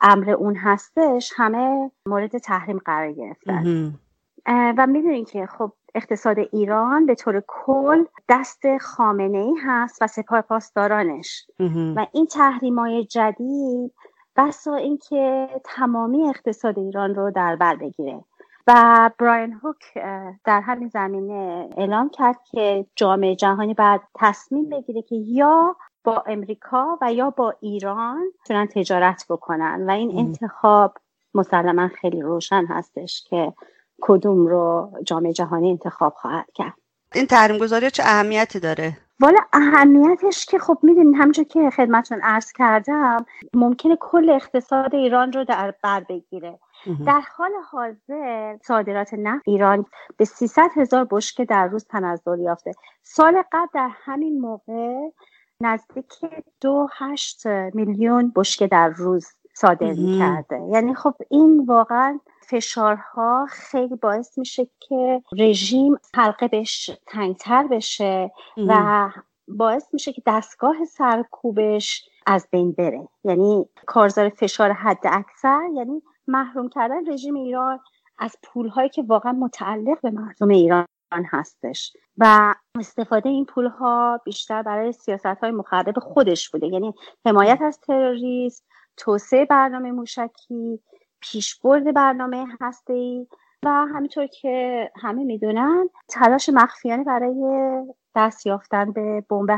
امر 0.00 0.30
اون 0.30 0.56
هستش 0.56 1.32
همه 1.36 1.90
مورد 2.06 2.38
تحریم 2.38 2.78
قرار 2.78 3.12
گرفتن. 3.12 3.94
و 4.46 4.86
می‌دونین 4.86 5.24
که 5.24 5.46
خب 5.46 5.72
اقتصاد 5.94 6.38
ایران 6.38 7.06
به 7.06 7.14
طور 7.14 7.42
کل 7.46 8.04
دست 8.28 8.78
خامنه 8.78 9.38
ای 9.38 9.54
هست 9.64 10.02
و 10.02 10.06
سپاه 10.06 10.40
پاسدارانش. 10.40 11.46
و 11.96 12.06
این 12.12 12.26
تحریم 12.26 12.78
های 12.78 13.04
جدید 13.04 13.92
بسا 14.36 14.74
اینکه 14.74 15.48
تمامی 15.64 16.28
اقتصاد 16.28 16.78
ایران 16.78 17.14
رو 17.14 17.30
در 17.30 17.56
بر 17.56 17.76
بگیره. 17.76 18.24
و 18.66 19.10
براین 19.18 19.52
هوک 19.52 19.94
در 20.44 20.60
همین 20.60 20.88
زمینه 20.88 21.68
اعلام 21.76 22.08
کرد 22.08 22.36
که 22.50 22.86
جامعه 22.96 23.36
جهانی 23.36 23.74
بعد 23.74 24.00
تصمیم 24.14 24.68
بگیره 24.68 25.02
که 25.02 25.16
یا 25.16 25.76
با 26.06 26.24
امریکا 26.26 26.98
و 27.00 27.12
یا 27.12 27.30
با 27.30 27.54
ایران 27.60 28.24
تونن 28.46 28.66
تجارت 28.66 29.26
بکنن. 29.28 29.86
و 29.86 29.90
این 29.90 30.18
انتخاب 30.18 30.94
مسلما 31.34 31.88
خیلی 31.88 32.22
روشن 32.22 32.66
هستش 32.66 33.24
که 33.30 33.52
کدوم 34.00 34.46
رو 34.46 34.90
جامعه 35.04 35.32
جهانی 35.32 35.70
انتخاب 35.70 36.14
خواهد 36.14 36.46
کرد. 36.54 36.74
این 37.14 37.26
تحریم 37.26 37.58
گذاری 37.58 37.90
چه 37.90 38.02
اهمیتی 38.06 38.60
داره؟ 38.60 38.96
والا 39.20 39.38
اهمیتش 39.52 40.46
که 40.46 40.58
خب 40.58 40.78
می‌دونین 40.82 41.14
همونجور 41.14 41.44
که 41.44 41.70
خدمتون 41.70 42.20
عرض 42.22 42.52
کردم 42.52 43.26
ممکنه 43.54 43.96
کل 44.00 44.30
اقتصاد 44.30 44.94
ایران 44.94 45.32
رو 45.32 45.44
در 45.44 45.74
بر 45.82 46.00
بگیره. 46.00 46.58
در 47.06 47.22
حال 47.36 47.50
حاضر 47.70 48.56
صادرات 48.62 49.14
نفت 49.14 49.48
ایران 49.48 49.86
به 50.16 50.24
300 50.24 50.70
هزار 50.76 51.06
بشکه 51.10 51.44
در 51.44 51.66
روز 51.66 51.84
تنزل 51.84 52.40
یافته. 52.40 52.72
سال 53.02 53.42
قبل 53.52 53.68
در 53.74 53.90
همین 54.04 54.40
موقع 54.40 55.10
نزدیک 55.60 56.12
دو 56.60 56.88
هشت 56.98 57.46
میلیون 57.46 58.32
بشکه 58.36 58.66
در 58.66 58.88
روز 58.88 59.26
صادر 59.54 59.94
کرده 60.18 60.60
یعنی 60.72 60.94
خب 60.94 61.14
این 61.30 61.64
واقعا 61.66 62.20
فشارها 62.48 63.46
خیلی 63.50 63.96
باعث 63.96 64.38
میشه 64.38 64.68
که 64.80 65.22
رژیم 65.38 65.96
حلقه 66.14 66.48
بهش 66.48 66.90
تنگتر 67.06 67.66
بشه 67.66 68.30
و 68.56 69.10
باعث 69.48 69.84
میشه 69.92 70.12
که 70.12 70.22
دستگاه 70.26 70.84
سرکوبش 70.84 72.08
از 72.26 72.48
بین 72.50 72.72
بره. 72.72 73.08
یعنی 73.24 73.66
کارزار 73.86 74.28
فشار 74.28 74.72
حد 74.72 75.04
اکثر 75.04 75.60
یعنی 75.74 76.02
محروم 76.28 76.68
کردن 76.68 77.12
رژیم 77.12 77.34
ایران 77.34 77.80
از 78.18 78.36
پولهایی 78.42 78.88
که 78.88 79.02
واقعا 79.02 79.32
متعلق 79.32 80.00
به 80.00 80.10
مردم 80.10 80.48
ایران 80.48 80.86
هستش. 81.12 81.92
و 82.18 82.54
استفاده 82.78 83.28
این 83.28 83.44
پول 83.44 83.66
ها 83.66 84.20
بیشتر 84.24 84.62
برای 84.62 84.92
سیاست 84.92 85.26
های 85.26 85.50
مخرب 85.50 85.98
خودش 85.98 86.50
بوده. 86.50 86.66
یعنی 86.66 86.94
حمایت 87.26 87.62
از 87.62 87.80
تروریسم 87.80 88.64
توسعه 88.96 89.44
برنامه 89.44 89.92
موشکی 89.92 90.80
پیشبرد 91.20 91.94
برنامه 91.94 92.46
هسته 92.60 93.26
و 93.64 93.68
همینطور 93.68 94.26
که 94.26 94.90
همه 94.96 95.24
می‌دونن 95.24 95.88
تلاش 96.08 96.48
مخفیانه 96.48 97.04
برای 97.04 97.82
دست 98.16 98.46
یافتن 98.46 98.92
به 98.92 99.24
بمب 99.28 99.50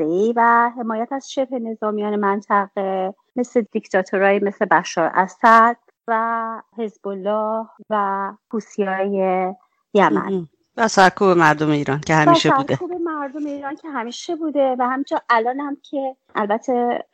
ای 0.00 0.32
و 0.36 0.70
حمایت 0.76 1.12
از 1.12 1.30
شبه 1.30 1.58
نظامیان 1.58 2.16
منطقه 2.16 3.14
مثل 3.36 3.64
دیکتاتورای 3.72 4.38
مثل 4.38 4.64
بشار 4.64 5.10
اسد 5.14 5.76
و 6.08 6.62
حزب 6.78 7.08
الله 7.08 7.66
و 7.90 8.32
های 8.78 9.54
یمن. 9.94 10.46
و 10.76 10.88
سرکوب 10.88 11.28
مردم 11.28 11.70
ایران 11.70 12.00
که 12.00 12.14
همیشه 12.14 12.50
بوده. 12.50 12.74
سرکوب 12.74 12.92
مردم 12.92 13.46
ایران 13.46 13.76
که 13.76 13.88
همیشه 13.88 14.36
بوده 14.36 14.76
و 14.78 14.82
همینجا 14.82 15.22
الان 15.30 15.60
هم 15.60 15.76
که 15.82 16.16
البته 16.34 17.04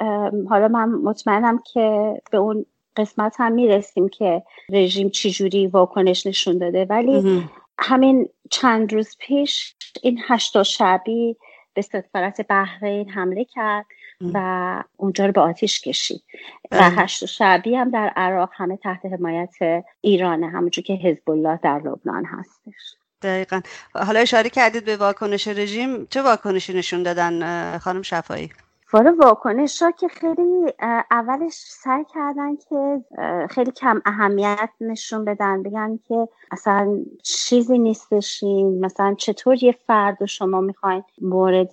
حالا 0.51 0.69
من 0.69 0.89
مطمئنم 0.89 1.59
که 1.73 2.17
به 2.31 2.39
اون 2.39 2.67
قسمت 2.97 3.35
هم 3.39 3.53
می‌رسیم 3.53 4.09
که 4.09 4.43
رژیم 4.69 5.11
چجوری 5.11 5.67
واکنش 5.67 6.27
نشون 6.27 6.59
داده. 6.59 6.85
ولی 6.85 7.49
همین 7.79 8.29
چند 8.51 8.93
روز 8.93 9.17
پیش 9.21 9.75
این 10.03 10.21
هشتا 10.29 10.63
شعبی 10.63 11.37
به 11.75 11.83
سفارت 11.83 12.47
بحرین 12.49 13.11
حمله 13.11 13.45
کرد 13.45 13.87
و 14.35 14.85
اونجا 14.97 15.27
رو 15.27 15.33
به 15.33 15.41
آتیش 15.41 15.81
کشید. 15.81 16.23
و 16.71 16.79
بله. 16.79 16.89
هشت 16.89 17.25
شعبی 17.25 17.75
هم 17.75 17.91
در 17.91 18.13
عراق 18.17 18.51
همه 18.53 18.77
تحت 18.77 19.07
حمایت 19.07 19.55
ایرانه 20.01 20.49
همونجور 20.49 20.85
که 20.85 20.95
حزب 20.95 21.31
الله 21.31 21.59
در 21.63 21.79
لبنان 21.79 22.25
هستش. 22.25 22.97
دقیقا. 23.23 23.61
حالا 23.95 24.21
اشاره 24.21 24.51
کردید 24.51 24.85
به 24.85 24.97
واکنش 24.97 25.49
رژیم. 25.49 26.07
چه 26.07 26.23
واکنشی 26.23 26.75
نشون 26.75 27.03
دادن 27.03 27.79
خانم 27.79 28.03
شفایی 28.03 28.51
والا 28.95 29.15
واکنش 29.19 29.83
ها 29.83 29.91
که 29.91 30.09
خیلی 30.09 30.73
اولش 31.11 31.53
سعی 31.55 32.05
کردن 32.15 32.57
که 32.57 33.05
خیلی 33.51 33.71
کم 33.71 34.03
اهمیت 34.05 34.71
نشون 34.81 35.25
بدن. 35.25 35.63
بگن 35.63 35.99
که 36.09 36.29
اصلا 36.51 36.99
چیزی 37.23 37.79
نیستشین 37.79 38.85
مثلا 38.85 39.15
چطور 39.15 39.65
یه 39.65 39.75
فرد 39.87 40.23
و 40.23 40.27
شما 40.27 40.61
می‌خواین 40.61 41.05
مورد 41.21 41.71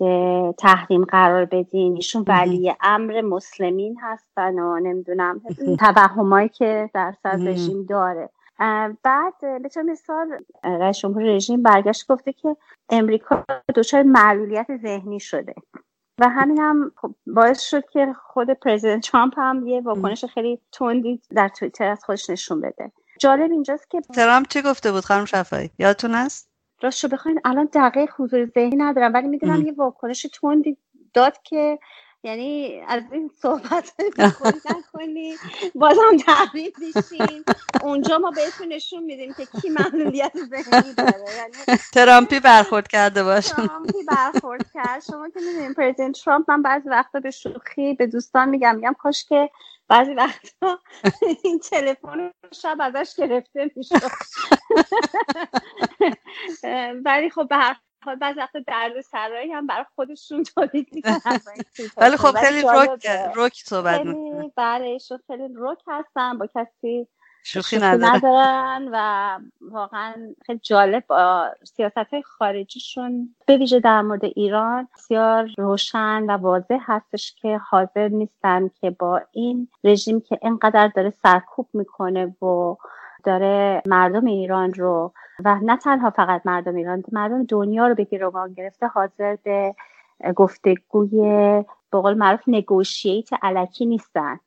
تحریم 0.51 1.03
قرار 1.03 1.45
بدین؟ 1.45 1.95
ایشون 1.95 2.25
ولی 2.27 2.73
امر 2.81 3.21
مسلمین 3.21 3.97
هستن 4.01 4.59
و 4.59 4.79
نمی‌دونم 4.79 5.41
توهمایی 5.79 6.49
که 6.49 6.89
در 6.93 7.13
سر 7.23 7.35
رژیم 7.35 7.85
داره. 7.85 8.29
بعد 9.03 9.61
به 9.61 9.69
طور 9.73 9.83
مثال 9.83 10.27
رئیس 10.63 10.97
جمهور 10.97 11.23
رژیم 11.23 11.63
برگشت 11.63 12.07
گفته 12.07 12.33
که 12.33 12.57
امریکا 12.89 13.45
دچار 13.75 14.03
معلولیت 14.03 14.67
ذهنی 14.81 15.19
شده. 15.19 15.55
و 16.19 16.29
همین 16.29 16.59
هم 16.59 16.91
خب 16.95 17.15
باعث 17.27 17.61
شد 17.61 17.89
که 17.89 18.13
خود 18.27 18.49
پرزیدنت 18.49 19.03
ترامپ 19.11 19.33
هم 19.37 19.67
یه 19.67 19.81
واکنش 19.81 20.25
خیلی 20.25 20.59
تندی 20.71 21.21
در 21.29 21.47
توییتر 21.47 21.87
از 21.87 22.03
خودش 22.03 22.29
نشون 22.29 22.61
بده. 22.61 22.91
جالب 23.19 23.51
اینجاست 23.51 23.89
که 23.89 24.01
ترامپ 24.01 24.47
چی 24.47 24.61
گفته 24.61 24.91
بود 24.91 25.05
خانم 25.05 25.25
شفایی 25.25 25.69
یادتون 25.79 26.11
هست؟ 26.11 26.49
راستشو 26.81 27.07
بخواین 27.07 27.39
الان 27.45 27.69
دقیق 27.73 28.09
حضور 28.17 28.45
ذهنی 28.45 28.75
ندارم 28.75 29.13
ولی 29.13 29.27
می‌دونم 29.27 29.65
یه 29.65 29.73
واکنش 29.77 30.27
تندی 30.41 30.77
داد 31.13 31.41
که 31.43 31.79
یعنی 32.23 32.81
از 32.87 33.03
این 33.11 33.31
صحبت 33.41 33.93
نکنی. 34.65 35.37
بازم 35.75 36.17
تحریف 36.25 36.73
دیشین 36.79 37.45
اونجا 37.83 38.17
ما 38.17 38.31
بهتون 38.31 38.67
نشون 38.67 39.03
میدیم 39.03 39.33
که 39.33 39.45
کی 39.45 39.69
معلولیت 39.69 40.33
ذهنی 40.49 40.93
داره. 40.93 41.35
یعنی 41.35 41.65
ترامپی 41.93 42.39
برخورد 42.39 42.87
کرده 42.87 43.23
باشه 43.23 43.55
ترامپی 43.55 44.03
برخورد 44.07 44.65
کرد. 44.73 45.03
شما 45.03 45.29
که 45.29 45.39
می‌دونیم 45.39 45.73
پرزیدنت 45.73 46.23
ترامپ 46.25 46.51
من 46.51 46.61
بعضی 46.61 46.89
وقتا 46.89 47.19
به 47.19 47.31
شوخی 47.31 47.93
به 47.93 48.07
دوستان 48.07 48.49
میگم 48.49 48.75
میگم 48.75 48.95
کاش 48.99 49.25
که 49.25 49.49
بعضی 49.87 50.13
وقتا 50.13 50.79
این 51.43 51.59
تلفن 51.59 52.31
شب 52.53 52.77
ازش 52.79 53.13
گرفته 53.17 53.71
می‌شد. 53.75 54.11
ولی 57.05 57.29
خب 57.29 57.47
به 57.49 57.55
هر 57.55 57.75
بعض 58.21 58.37
وقتا 58.37 58.59
درد 58.67 59.01
سرایی 59.01 59.51
هم 59.51 59.67
برای 59.67 59.85
خودشون 59.95 60.43
تولید 60.55 60.87
ولی 61.97 62.17
خب 62.17 62.31
خیلی 62.31 62.61
روک 62.61 63.07
روک 63.35 63.53
صحبت 63.65 64.01
بله 64.55 64.97
خیلی 65.27 65.47
روک 65.53 65.79
هستن 65.87 66.37
با 66.37 66.47
کسی 66.55 67.07
شوخی 67.43 67.77
ندارن 67.77 68.89
و 68.91 69.39
واقعا 69.61 70.13
خیلی 70.45 70.59
جالب 70.63 71.03
با 71.07 71.49
سیاست 71.63 71.97
های 71.97 72.23
خارجیشون 72.23 73.35
به 73.45 73.57
ویژه 73.57 73.79
در 73.79 74.01
مورد 74.01 74.25
ایران 74.25 74.87
بسیار 74.95 75.49
روشن 75.57 76.23
و 76.23 76.31
واضح 76.31 76.79
هستش 76.81 77.35
که 77.41 77.57
حاضر 77.57 78.07
نیستن 78.07 78.69
که 78.81 78.89
با 78.89 79.21
این 79.31 79.67
رژیم 79.83 80.21
که 80.21 80.39
اینقدر 80.41 80.87
داره 80.87 81.09
سرکوب 81.09 81.67
می‌کنه 81.73 82.25
و 82.25 82.75
داره 83.23 83.81
مردم 83.85 84.25
ایران 84.25 84.73
رو 84.73 85.13
و 85.45 85.59
نه 85.61 85.77
تنها 85.77 86.09
فقط 86.09 86.41
مردم 86.45 86.75
ایران 86.75 87.03
مردم 87.11 87.43
دنیا 87.43 87.87
رو 87.87 87.95
به 87.95 88.03
گروگان 88.03 88.53
گرفته 88.53 88.87
حاضر 88.87 89.37
به 89.43 89.75
گفتگوی 90.35 91.19
به 91.91 92.01
قول 92.01 92.13
معروف 92.13 92.41
نگوشیت 92.47 93.29
علکی 93.41 93.85
نیستن. 93.85 94.39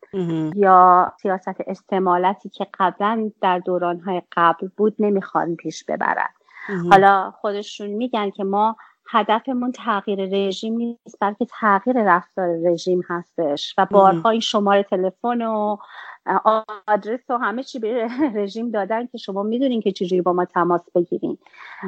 یا 0.56 1.12
سیاست 1.22 1.60
استعمالتی 1.66 2.48
که 2.48 2.66
قبلا 2.78 3.30
در 3.40 3.58
دورانهای 3.58 4.22
قبل 4.32 4.68
بود 4.76 4.94
نمی‌خوان 4.98 5.56
پیش 5.56 5.84
ببرن. 5.84 6.28
حالا 6.90 7.30
خودشون 7.40 7.86
میگن 7.86 8.30
که 8.30 8.44
ما 8.44 8.76
هدفمون 9.12 9.72
تغییر 9.72 10.24
رژیم 10.24 10.74
نیست 10.74 11.16
بلکه 11.20 11.46
تغییر 11.60 12.02
رفتار 12.02 12.48
رژیم 12.48 13.02
هستش 13.08 13.74
و 13.78 13.86
بارها 13.90 14.30
این 14.30 14.40
شماره 14.40 14.82
تلفن 14.82 15.42
و 15.42 15.76
آدرس 16.86 17.30
و 17.30 17.38
همه 17.38 17.62
چی 17.62 17.78
به 17.78 18.08
رژیم 18.34 18.70
دادن 18.70 19.06
که 19.06 19.18
شما 19.18 19.42
می‌دونین 19.42 19.80
که 19.80 19.92
چجوری 19.92 20.22
با 20.22 20.32
ما 20.32 20.44
تماس 20.44 20.82
بگیرین. 20.94 21.38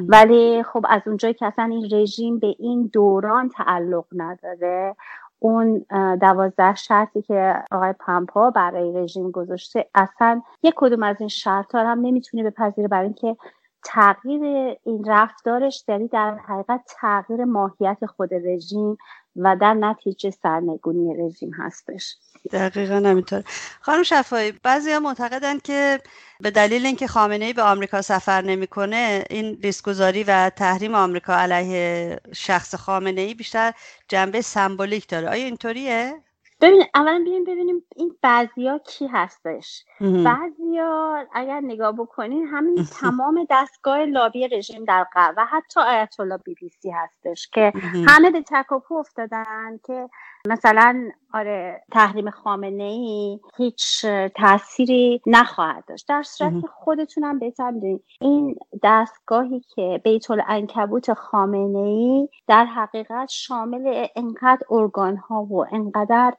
ولی 0.07 0.63
خب 0.63 0.85
از 0.89 1.01
اونجایی 1.05 1.33
که 1.33 1.45
اصلا 1.45 1.65
این 1.65 1.89
رژیم 1.91 2.39
به 2.39 2.55
این 2.59 2.89
دوران 2.93 3.49
تعلق 3.49 4.05
نداره 4.11 4.95
اون 5.39 5.85
دوازده 6.21 6.75
شرطی 6.75 7.21
که 7.21 7.63
آقای 7.71 7.93
پمپا 7.99 8.49
برای 8.49 8.93
رژیم 8.93 9.31
گذاشته 9.31 9.89
اصلا 9.95 10.41
یک 10.63 10.73
کدوم 10.77 11.03
از 11.03 11.15
این 11.19 11.29
شرط 11.29 11.75
هم 11.75 11.99
نمی‌تونه 12.01 12.43
بپذیره 12.43 12.87
برای 12.87 13.05
اینکه 13.05 13.37
تغییر 13.85 14.41
این 14.85 15.03
رفتارش 15.07 15.83
یعنی 15.87 16.07
در 16.07 16.37
حقیقت 16.47 16.81
تغییر 17.01 17.45
ماهیت 17.45 18.05
خود 18.05 18.29
رژیم 18.33 18.97
و 19.35 19.55
در 19.61 19.73
نتیجه 19.73 20.31
سرنگونی 20.31 21.15
رژیم 21.23 21.51
هستش. 21.53 22.15
دقیقا 22.51 22.99
نمیطور 22.99 23.43
خانم 23.81 24.03
شفایی 24.03 24.51
بعضی 24.63 24.91
ها 24.91 24.99
معتقدن 24.99 25.59
که 25.59 25.99
به 26.39 26.51
دلیل 26.51 26.85
اینکه 26.85 27.07
خامنه 27.07 27.45
ای 27.45 27.53
به 27.53 27.61
آمریکا 27.61 28.01
سفر 28.01 28.41
نمی‌کنه 28.41 29.23
این 29.29 29.59
ریسکگذاری 29.63 30.23
و 30.23 30.49
تحریم 30.49 30.95
آمریکا 30.95 31.33
علیه 31.33 32.19
شخص 32.33 32.75
خامنه 32.75 33.21
ای 33.21 33.33
بیشتر 33.33 33.73
جنبه 34.07 34.41
سمبولیک 34.41 35.07
داره. 35.07 35.29
آیا 35.29 35.45
اینطوریه؟ 35.45 36.13
ببینید 36.61 36.89
اولا 36.95 37.21
بیایم 37.25 37.43
ببینیم 37.43 37.83
این 37.95 38.15
بعضیا 38.21 38.77
کی 38.77 39.07
هستش. 39.07 39.85
بعضیا 40.01 41.25
اگر 41.33 41.61
نگاه 41.61 41.91
بکنین 41.91 42.47
همین 42.47 42.75
تمام 43.01 43.45
دستگاه 43.49 44.05
لابی 44.05 44.47
رژیم 44.47 44.85
در 44.85 45.05
غرب 45.15 45.35
و 45.37 45.45
حتی 45.45 45.79
آیت 45.79 46.19
الله 46.19 46.37
بی 46.37 46.55
بی 46.55 46.69
سی 46.69 46.91
هستش 46.91 47.49
که 47.53 47.73
همه 48.07 48.31
به 48.31 48.41
تکاپو 48.41 48.95
افتادن 48.95 49.79
که 49.85 50.09
مثلا 50.47 51.09
آره 51.33 51.83
تحریم 51.91 52.29
خامنه 52.29 52.83
ای 52.83 53.39
هیچ 53.57 54.05
تأثیری 54.35 55.21
نخواهد 55.27 55.83
داشت. 55.87 56.07
در 56.09 56.23
صورت 56.23 56.61
که 56.61 56.67
خودتونم 56.67 57.39
بهتر 57.39 57.71
می‌دونید 57.71 58.03
این 58.21 58.55
دستگاهی 58.83 59.61
که 59.75 60.01
بیت 60.03 60.31
العنکبوت 60.31 61.13
خامنه 61.13 61.79
ای 61.79 62.29
در 62.47 62.65
حقیقت 62.65 63.29
شامل 63.29 64.07
انقدر 64.15 64.61
ارگان 64.69 65.17
ها 65.17 65.43
و 65.43 65.65
انقدر 65.71 66.33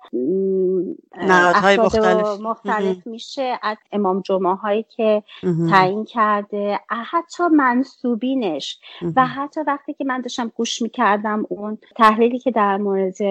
نهادهای 1.17 1.77
مختلف, 1.77 2.41
مختلف 2.41 3.07
میشه 3.07 3.59
از 3.63 3.77
امام 3.93 4.21
جمعه 4.21 4.55
هایی 4.55 4.83
که 4.83 5.23
تعیین 5.71 6.05
کرده. 6.05 6.81
حتی 6.89 7.43
منصوبینش. 7.43 8.81
و 9.17 9.27
حتی 9.27 9.61
وقتی 9.61 9.95
که 9.95 10.05
من 10.05 10.21
داشتم 10.21 10.53
گوش 10.57 10.83
می‌کردم 10.83 11.47
اون 11.49 11.79
تحلیلی 11.97 12.39
که 12.39 12.51
در 12.51 12.77
مورد 12.77 13.23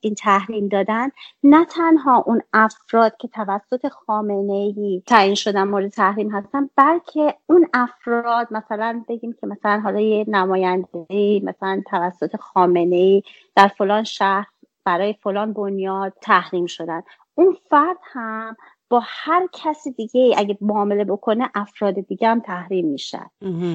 این 0.00 0.14
تحریم 0.18 0.68
دادن 0.68 1.08
نه 1.42 1.64
تنها 1.64 2.24
اون 2.26 2.42
افراد 2.52 3.16
که 3.16 3.28
توسط 3.28 3.88
خامنه 3.88 4.52
ای 4.52 5.02
تعیین 5.06 5.34
شدن 5.34 5.62
مورد 5.62 5.88
تحریم 5.88 6.30
هستن 6.30 6.70
بلکه 6.76 7.34
اون 7.46 7.66
افراد 7.74 8.48
مثلا 8.50 9.04
بگیم 9.08 9.32
که 9.40 9.46
مثلا 9.46 9.80
حالا 9.80 10.00
یه 10.00 10.24
نماینده 10.28 11.40
مثلا 11.42 11.82
توسط 11.90 12.36
خامنه 12.36 12.96
ای 12.96 13.22
در 13.56 13.68
فلان 13.68 14.04
شهر 14.04 14.46
برای 14.84 15.12
فلان 15.12 15.52
بنیاد 15.52 16.12
تحریم 16.22 16.66
شدن. 16.66 17.02
اون 17.34 17.56
فرد 17.70 17.96
هم 18.12 18.56
با 18.90 19.02
هر 19.04 19.48
کسی 19.52 19.92
دیگه 19.92 20.34
اگه 20.36 20.58
معامله 20.60 21.04
بکنه 21.04 21.50
افراد 21.54 21.94
دیگه 21.94 22.28
هم 22.28 22.40
تحریم 22.40 22.86
میشن. 22.86 23.26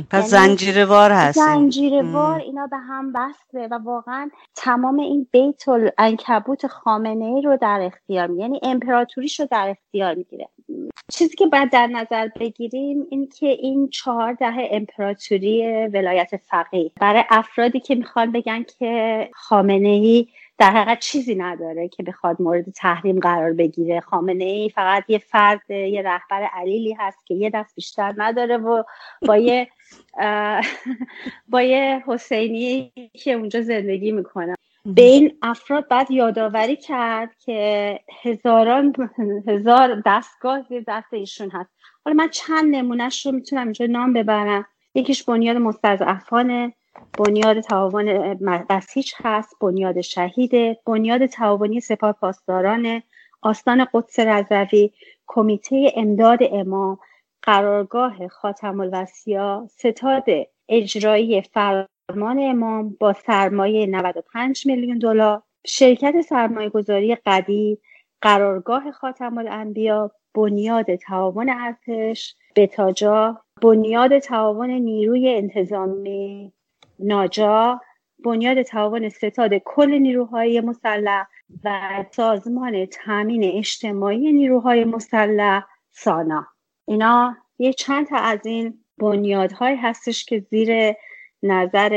پس 0.10 0.34
یعنی 0.34 0.48
زنجیره 0.48 0.86
وار 0.86 1.12
هست. 1.12 1.38
زنجیره 1.38 2.12
وار 2.12 2.40
اینا 2.40 2.68
به 2.68 2.78
هم 2.78 3.14
بسته 3.14 3.68
و 3.72 3.80
واقعا 3.84 4.30
تمام 4.56 5.00
این 5.00 5.28
بیت 5.32 5.70
العنکبوت 5.70 6.68
خامنه 6.68 7.26
ای 7.26 7.42
رو 7.42 7.58
در 7.58 7.82
اختیار 7.84 8.28
می 8.28 8.42
یعنی 8.42 8.60
امپراتوریش 8.64 9.40
رو 9.40 9.48
در 9.52 9.70
اختیار 9.70 10.16
می‌گیره. 10.16 10.50
چیزی 11.12 11.36
که 11.36 11.46
باید 11.46 11.72
در 11.72 11.88
نظر 11.88 12.30
بگیریم 12.40 13.08
این 13.10 13.30
که 13.40 13.48
این 13.48 13.90
چهار 13.90 14.34
دهه 14.34 14.68
امپراتوری 14.72 15.88
ولایت 15.88 16.30
فقیه. 16.50 16.92
برای 17.02 17.24
افرادی 17.30 17.80
که 17.80 17.96
می‌خوان 17.96 18.32
بگن 18.32 18.66
که 18.80 19.30
خامنه 19.34 19.90
ای 19.90 20.28
در 20.64 20.72
حقیقت 20.72 21.00
چیزی 21.00 21.36
نداره 21.36 21.88
که 21.88 22.04
بخواد 22.04 22.42
مورد 22.42 22.70
تحریم 22.70 23.20
قرار 23.20 23.54
بگیره. 23.54 24.00
خامنه 24.00 24.44
ای 24.44 24.70
فقط 24.70 25.04
یه 25.08 25.18
فرد 25.18 25.72
یه 25.72 26.02
رهبر 26.02 26.50
علیلی 26.54 26.94
هست 27.00 27.26
که 27.26 27.34
یه 27.34 27.50
دست 27.50 27.76
بیشتر 27.76 28.14
نداره 28.18 28.58
و 28.58 28.84
با 29.22 29.38
یه 29.38 29.68
با 31.52 31.62
یه 31.62 32.04
حسینی 32.08 32.92
که 33.14 33.32
اونجا 33.34 33.62
زندگی 33.62 34.12
می‌کنه. 34.12 34.56
به 34.86 35.02
این 35.02 35.38
افراد 35.42 35.88
بعد 35.88 36.12
یادآوری 36.12 36.76
کرد 36.76 37.36
که 37.46 38.00
هزاران 38.24 38.94
هزار 39.48 40.02
دستگاه 40.06 40.62
زیر 40.70 40.84
دست 40.88 41.14
ایشون 41.14 41.50
هست. 41.50 41.70
حالا 42.06 42.18
من 42.18 42.30
چند 42.30 42.76
نمونهش 42.76 43.26
رو 43.26 43.32
می‌تونم 43.32 43.64
اینجا 43.64 43.86
نام 43.86 44.14
ببرم. 44.14 44.66
یکیش 44.96 45.24
بنیاد 45.24 45.58
مستضعفانه. 45.58 46.74
بنیاد 47.18 47.60
تعاون 47.60 48.34
بسیج 48.70 49.12
هست 49.18 49.56
بنیاد 49.62 50.02
شهیده 50.02 50.80
بنیاد 50.86 51.26
تعاونی 51.26 51.80
سپاه 51.80 52.12
پاسداران 52.12 53.02
آستان 53.42 53.88
قدس 53.94 54.20
رضوی 54.20 54.92
کمیته 55.28 55.94
امداد 55.96 56.40
امام 56.42 57.00
قرارگاه 57.42 58.28
خاتم 58.28 58.80
الوسیا 58.80 59.68
ستاد 59.72 60.24
اجرایی 60.70 61.42
فرمان 61.42 62.40
امام 62.40 62.98
با 63.00 63.14
سرمایه 63.14 63.86
95 63.86 64.68
میلیون 64.68 64.98
دلار 64.98 65.42
شرکت 65.68 66.22
سرمایه 66.22 66.70
گذاری 66.70 67.16
قدیر 67.16 67.78
قرارگاه 68.22 68.92
خاتم 68.92 69.38
الانبیا 69.38 70.12
بنیاد 70.36 70.96
تعاون 70.96 71.50
ارتش 71.50 72.36
بتاجا 72.56 73.42
بنیاد 73.62 74.20
تعاون 74.20 74.70
نیروی 74.70 75.30
انتظامی. 75.30 76.54
ناجا 77.00 77.82
بنیاد 78.26 78.62
تعاون 78.62 79.10
ستاد 79.10 79.52
کل 79.66 79.92
نیروهای 79.92 80.62
مسلح 80.62 81.28
و 81.64 81.80
سازمان 82.12 82.86
تامین 82.86 83.44
اجتماعی 83.58 84.34
نیروهای 84.34 84.84
مسلح 84.84 85.66
سانا. 85.92 86.48
اینا 86.86 87.36
یه 87.60 87.74
چند 87.74 88.08
تا 88.08 88.18
از 88.18 88.46
این 88.46 88.84
بنیادهایی 88.98 89.78
هستش 89.78 90.26
که 90.26 90.40
زیر 90.50 90.94
نظر 91.44 91.94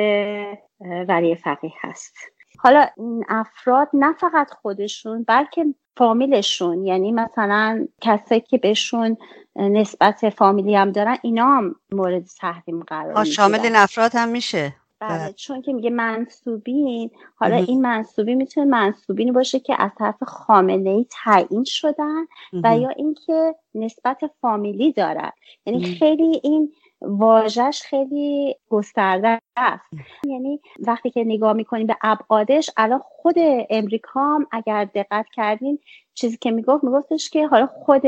ولی 1.08 1.34
فقیه 1.34 1.72
هست. 1.80 2.16
حالا 2.58 2.86
این 2.96 3.24
افراد 3.28 3.88
نه 3.92 4.12
فقط 4.12 4.50
خودشون 4.50 5.24
بلکه 5.28 5.64
فامیلشون 5.96 6.86
یعنی 6.86 7.12
مثلا 7.12 7.86
کسایی 8.00 8.40
که 8.40 8.58
بهشون 8.58 9.16
نسبت 9.56 10.28
فامیلی 10.28 10.76
هم 10.76 10.92
دارن 10.92 11.18
اینا 11.22 11.46
هم 11.46 11.74
مورد 11.92 12.24
تحریم 12.40 12.80
قرار 12.80 13.24
شامل 13.24 13.60
این 13.60 13.76
افراد 13.76 14.10
هم 14.14 14.28
میشه. 14.28 14.74
بله 15.00 15.32
چون 15.32 15.62
که 15.62 15.72
میگه 15.72 15.90
منصوبین 15.90 17.10
حالا 17.34 17.56
این 17.56 17.80
منصوبی 17.80 18.34
می‌تونه 18.34 18.66
منصوبینی 18.66 19.32
باشه 19.32 19.60
که 19.60 19.82
از 19.82 19.90
طرف 19.98 20.22
خامنه 20.22 20.90
ای 20.90 21.06
تعیین 21.10 21.64
شدن 21.64 22.24
و 22.64 22.78
یا 22.78 22.88
اینکه 22.88 23.54
نسبت 23.74 24.20
فامیلی 24.40 24.92
دارن. 24.92 25.30
یعنی 25.66 25.84
خیلی 25.84 26.40
این 26.44 26.72
واژش 27.08 27.82
خیلی 27.84 28.56
گسترده 28.70 29.40
است. 29.56 29.84
یعنی 30.24 30.60
وقتی 30.78 31.10
که 31.10 31.24
نگاه 31.24 31.52
می‌کنیم 31.52 31.86
به 31.86 31.96
ابعادش 32.02 32.70
الان 32.76 33.00
خود 33.04 33.34
امریکا 33.70 34.20
هم 34.20 34.46
اگر 34.52 34.84
دقت 34.84 35.26
کردین 35.34 35.78
چیزی 36.14 36.36
که 36.36 36.50
می‌گفت 36.50 36.84
میگفتش 36.84 37.30
که 37.30 37.46
حالا 37.46 37.66
خود 37.66 38.02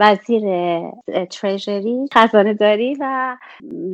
وزیر 0.00 0.42
تریژری 1.30 2.06
خزانه 2.14 2.54
داری 2.54 2.96
و 3.00 3.36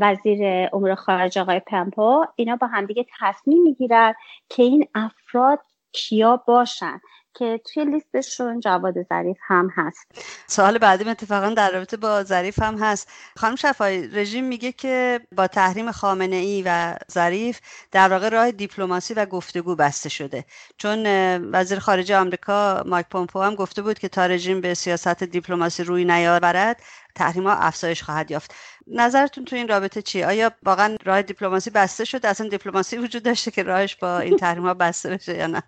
وزیر 0.01 0.69
امور 0.73 0.95
خارجه 0.95 1.41
آقای 1.41 1.61
پمپو 1.61 2.25
اینا 2.37 2.57
با 2.57 2.67
همدیگه 2.67 3.07
تصمیم 3.21 3.63
می‌گیرن 3.63 4.15
که 4.49 4.63
این 4.63 4.87
افراد 4.95 5.59
کیا 5.93 6.43
باشن. 6.47 7.01
که 7.39 7.61
توی 7.65 7.85
لیستشون 7.85 8.61
جواد 8.61 9.03
ظریف 9.03 9.39
هم 9.43 9.71
هست. 9.75 10.07
سوال 10.47 10.79
بعدی 10.79 11.11
اتفاقا 11.11 11.51
در 11.51 11.71
رابطه 11.71 11.97
با 11.97 12.25
ظریف 12.25 12.63
هم 12.63 12.79
هست. 12.79 13.09
خانم 13.37 13.57
شفایی 13.57 14.09
رژیم 14.09 14.45
میگه 14.45 14.73
که 14.73 15.21
با 15.37 15.47
تحریم 15.47 15.93
خامنه 15.93 16.37
ای 16.37 16.63
و 16.67 16.95
ظریف 17.13 17.61
در 17.93 18.09
واقع 18.09 18.29
راه 18.29 18.51
دیپلماسی 18.51 19.15
و 19.15 19.27
گفتگو 19.27 19.75
بسته 19.75 20.09
شده. 20.09 20.45
چون 20.79 21.07
وزیر 21.53 21.79
خارجه 21.79 22.19
آمریکا 22.19 22.83
مایک 22.87 23.07
پومپو 23.07 23.43
هم 23.43 23.55
گفته 23.55 23.83
بود 23.83 23.99
که 23.99 24.09
تا 24.09 24.27
رژیم 24.27 24.61
به 24.61 24.75
سیاست 24.75 25.23
دیپلماسی 25.23 25.85
روی 25.85 26.05
نیاورد 26.05 26.83
تحریم 27.15 27.47
ها 27.47 27.55
افزایش 27.55 28.03
خواهد 28.03 28.31
یافت. 28.31 28.55
نظرتون 28.87 29.45
تو 29.45 29.57
این 29.57 29.69
رابطه 29.69 30.03
چیه؟ 30.03 30.27
آیا 30.27 30.53
واقعا 30.63 30.97
راه 31.05 31.23
دیپلماسی 31.23 31.71
بسته 31.71 32.05
شده 32.05 32.29
اصلا 32.29 32.49
دیپلماسی 32.49 32.99
وجود 32.99 33.23
داشته 33.23 33.51
که 33.51 33.63
راهش 33.63 33.97
با 33.97 34.19
این 34.19 34.37
تحریم 34.37 34.67
ها 34.67 34.75
بسته 34.75 35.11
بشه 35.11 35.37
یا 35.37 35.47
نه؟ 35.47 35.63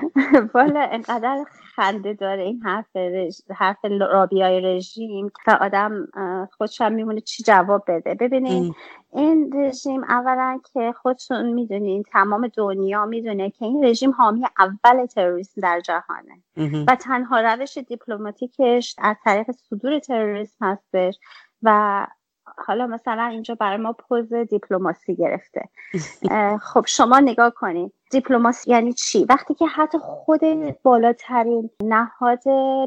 والا 0.54 0.88
انقدر 0.92 1.44
خنده 1.76 2.14
داره 2.14 2.42
این 2.42 2.62
حرف 2.62 2.96
رژ... 2.96 3.40
حرف 3.54 3.84
رابیای 3.84 4.60
رژیم 4.60 5.30
و 5.46 5.58
آدم 5.60 6.08
خودشم 6.56 6.92
میمونه 6.92 7.20
چی 7.20 7.42
جواب 7.42 7.84
بده. 7.88 8.14
ببینید 8.14 8.74
این 9.12 9.52
رژیم 9.54 10.04
اولا 10.04 10.60
که 10.72 10.94
خودتون 11.02 11.52
می‌دونین 11.52 12.02
تمام 12.02 12.48
دنیا 12.56 13.06
می‌دونه 13.06 13.50
که 13.50 13.64
این 13.64 13.84
رژیم 13.84 14.10
حامی 14.10 14.46
اول 14.58 15.06
تروریسم 15.06 15.60
در 15.60 15.80
جهانه. 15.80 16.42
و 16.86 16.96
تنها 16.96 17.40
روش 17.40 17.78
دیپلماتیکش 17.78 18.94
از 18.98 19.16
طریق 19.24 19.50
صدور 19.50 19.98
تروریسم 19.98 20.56
هستش 20.60 21.18
و 21.62 22.06
حالا 22.66 22.86
مثلا 22.86 23.24
اینجا 23.24 23.54
برای 23.54 23.76
ما 23.76 23.92
پوز 23.92 24.32
دیپلماسی 24.32 25.16
گرفته. 25.16 25.68
خب 26.72 26.84
شما 26.86 27.20
نگاه 27.20 27.50
کنید 27.50 27.92
دیپلماسی 28.10 28.70
یعنی 28.70 28.92
چی؟ 28.92 29.24
وقتی 29.28 29.54
که 29.54 29.66
حتی 29.66 29.98
خود 29.98 30.40
بالاترین 30.82 31.70
نهاد 31.84 32.42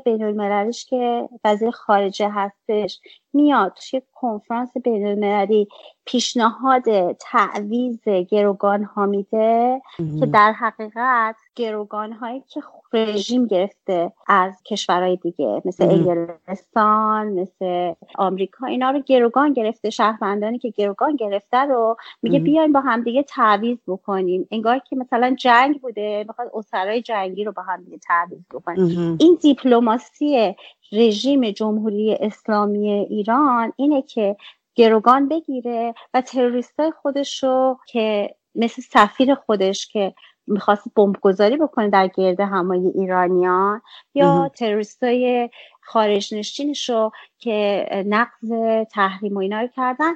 بین 0.06 0.24
المللیش 0.24 0.86
که 0.86 1.30
وزیر 1.44 1.72
خارجه 1.72 2.30
هستش 2.30 3.02
میاد 3.34 3.74
توی 3.74 4.02
کنفرانس 4.14 4.78
بین 4.84 5.08
المللی 5.08 5.68
پیشنهاد 6.06 7.12
تعویز 7.12 8.04
گروگان 8.30 8.84
ها 8.84 9.06
میده 9.06 9.82
که 10.20 10.26
در 10.26 10.52
حقیقت 10.52 11.36
گروگان 11.56 12.14
هایی 12.14 12.44
که 12.48 12.62
رژیم 12.94 13.48
گرفته 13.48 14.12
از 14.28 14.64
کشورهای 14.66 15.16
دیگه 15.16 15.62
مثل 15.66 15.84
انگلستان 15.84 17.28
مثل 17.28 17.94
آمریکا 18.16 18.68
اینا 18.68 18.92
رو 18.92 19.00
گروگان 19.00 19.54
گرفته 19.54 19.90
شهروندانی 19.90 20.60
که 20.60 20.70
گروگان 20.70 21.16
گرفته 21.16 21.58
رو 21.58 21.98
میگه 22.22 22.40
بیاین 22.40 22.72
با 22.72 22.80
همدیگه 22.80 23.24
تعویز 23.24 23.78
بکنیم. 23.88 24.48
انگار 24.52 24.80
که 24.80 24.96
مثلا 25.12 25.36
جنگ 25.36 25.82
بوده 25.82 26.26
می‌خواد 26.28 26.52
اسرای 26.54 27.02
جنگی 27.02 27.44
رو 27.44 27.52
با 27.52 27.62
هم 27.62 27.84
دیگه 27.84 27.98
تعویض 27.98 28.46
بکنه. 28.52 28.80
این 29.20 29.38
دیپلماسی 29.42 30.56
رژیم 30.92 31.52
جمهوری 31.52 32.18
اسلامی 32.20 32.92
ایران 32.92 33.74
اینه 33.76 34.02
که 34.02 34.36
گروگان 34.76 35.28
بگیره 35.28 35.94
و 36.14 36.22
تروریست 36.22 36.90
خودش 36.90 37.44
رو 37.44 37.80
که 37.88 38.36
مثل 38.56 38.82
سفیر 38.82 39.36
خودش 39.36 39.88
که 39.88 40.14
می‌خواست 40.48 40.84
بمبگذاری 40.96 41.58
بکنه 41.58 41.90
در 41.90 42.08
گرد 42.08 42.40
همای 42.40 42.88
ایرانیان 42.88 43.82
یا 44.14 44.52
تروریست 44.56 45.04
های 45.04 45.50
خارج 45.82 46.34
نشینش 46.34 46.90
رو 46.90 47.12
که 47.38 47.86
نقض 48.08 48.52
تحریم 48.92 49.36
و 49.36 49.40
اینا 49.40 49.62
رو 49.62 49.68
کردن 49.68 50.14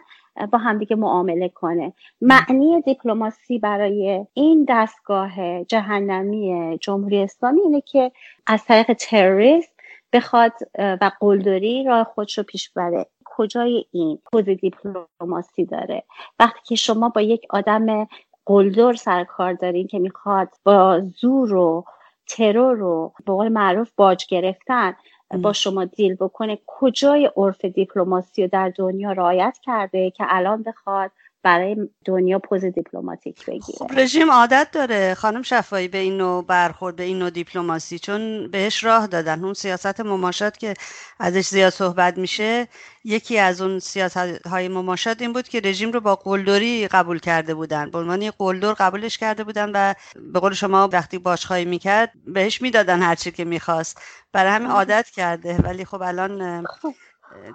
با 0.51 0.57
همدیگه 0.57 0.95
معامله 0.95 1.49
کنه. 1.49 1.93
معنی 2.21 2.81
دیپلماسی 2.81 3.59
برای 3.59 4.25
این 4.33 4.65
دستگاه 4.69 5.63
جهنمی 5.63 6.77
جمهوری 6.81 7.23
اسلامی 7.23 7.61
اینه 7.61 7.81
که 7.81 8.11
از 8.47 8.65
طریق 8.65 8.93
تروریست 8.93 9.73
بخواد 10.13 10.53
و 10.79 11.11
قلدری 11.19 11.83
راه 11.83 12.03
خودش 12.03 12.37
رو 12.37 12.43
پیش 12.43 12.69
بره 12.69 13.05
کجای 13.25 13.85
این 13.91 14.19
پوز 14.31 14.43
دیپلماسی 14.43 15.65
داره؟ 15.65 16.03
وقتی 16.39 16.59
که 16.63 16.75
شما 16.75 17.09
با 17.09 17.21
یک 17.21 17.45
آدم 17.49 18.07
قلدر 18.45 18.93
سر 18.93 19.23
کار 19.23 19.53
دارین 19.53 19.87
که 19.87 19.99
می‌خواد 19.99 20.49
با 20.63 21.01
زور 21.21 21.53
و 21.53 21.85
ترور 22.27 22.75
رو 22.75 23.13
به 23.25 23.33
قول 23.33 23.49
معروف 23.49 23.91
باج 23.95 24.25
گرفتن 24.29 24.95
با 25.31 25.53
شما 25.53 25.85
دیل 25.85 26.15
بکنه 26.15 26.59
کجای 26.65 27.31
عرف 27.37 27.65
دیپلماسی 27.65 28.41
رو 28.41 28.49
در 28.51 28.69
دنیا 28.69 29.11
رعایت 29.11 29.57
کرده 29.61 30.11
که 30.11 30.23
الان 30.27 30.63
بخواد 30.63 31.11
برای 31.43 31.75
دنیا 32.05 32.39
پوز 32.39 32.65
دیپلماتیک 32.65 33.45
بگیره. 33.45 33.77
خب 33.77 33.91
رژیم 33.97 34.31
عادت 34.31 34.67
داره. 34.71 35.13
خانم 35.13 35.41
شفایی 35.41 35.87
به 35.87 35.97
این 35.97 36.17
نوع 36.17 36.45
برخورد 36.45 36.95
به 36.95 37.03
این 37.03 37.19
نوع 37.19 37.29
دیپلماسی 37.29 37.99
چون 37.99 38.47
بهش 38.51 38.83
راه 38.83 39.07
دادن. 39.07 39.43
اون 39.43 39.53
سیاست 39.53 40.01
مماشات 40.01 40.57
که 40.57 40.73
ازش 41.19 41.47
زیاد 41.47 41.73
صحبت 41.73 42.17
میشه 42.17 42.67
یکی 43.03 43.39
از 43.39 43.61
اون 43.61 43.79
سیاست 43.79 44.47
های 44.47 44.67
مماشات 44.67 45.21
این 45.21 45.33
بود 45.33 45.47
که 45.47 45.59
رژیم 45.59 45.91
رو 45.91 45.99
با 45.99 46.15
قلدری 46.15 46.87
قبول 46.87 47.19
کرده 47.19 47.53
بودن. 47.53 47.91
به 47.91 47.97
عنوان 47.97 48.31
قلدر 48.37 48.73
قبولش 48.73 49.17
کرده 49.17 49.43
بودن 49.43 49.71
و 49.73 49.93
به 50.33 50.39
قول 50.39 50.53
شما 50.53 50.89
وقتی 50.93 51.17
باشخواهی 51.17 51.65
می‌کرد 51.65 52.11
بهش 52.27 52.61
می‌دادن 52.61 53.01
هرچی 53.01 53.31
که 53.31 53.45
می‌خواست. 53.45 54.01
برای 54.31 54.51
همین 54.51 54.71
عادت 54.71 55.09
کرده. 55.09 55.57
ولی 55.57 55.85
خب 55.85 56.01
الان 56.01 56.63
خب. 56.65 56.93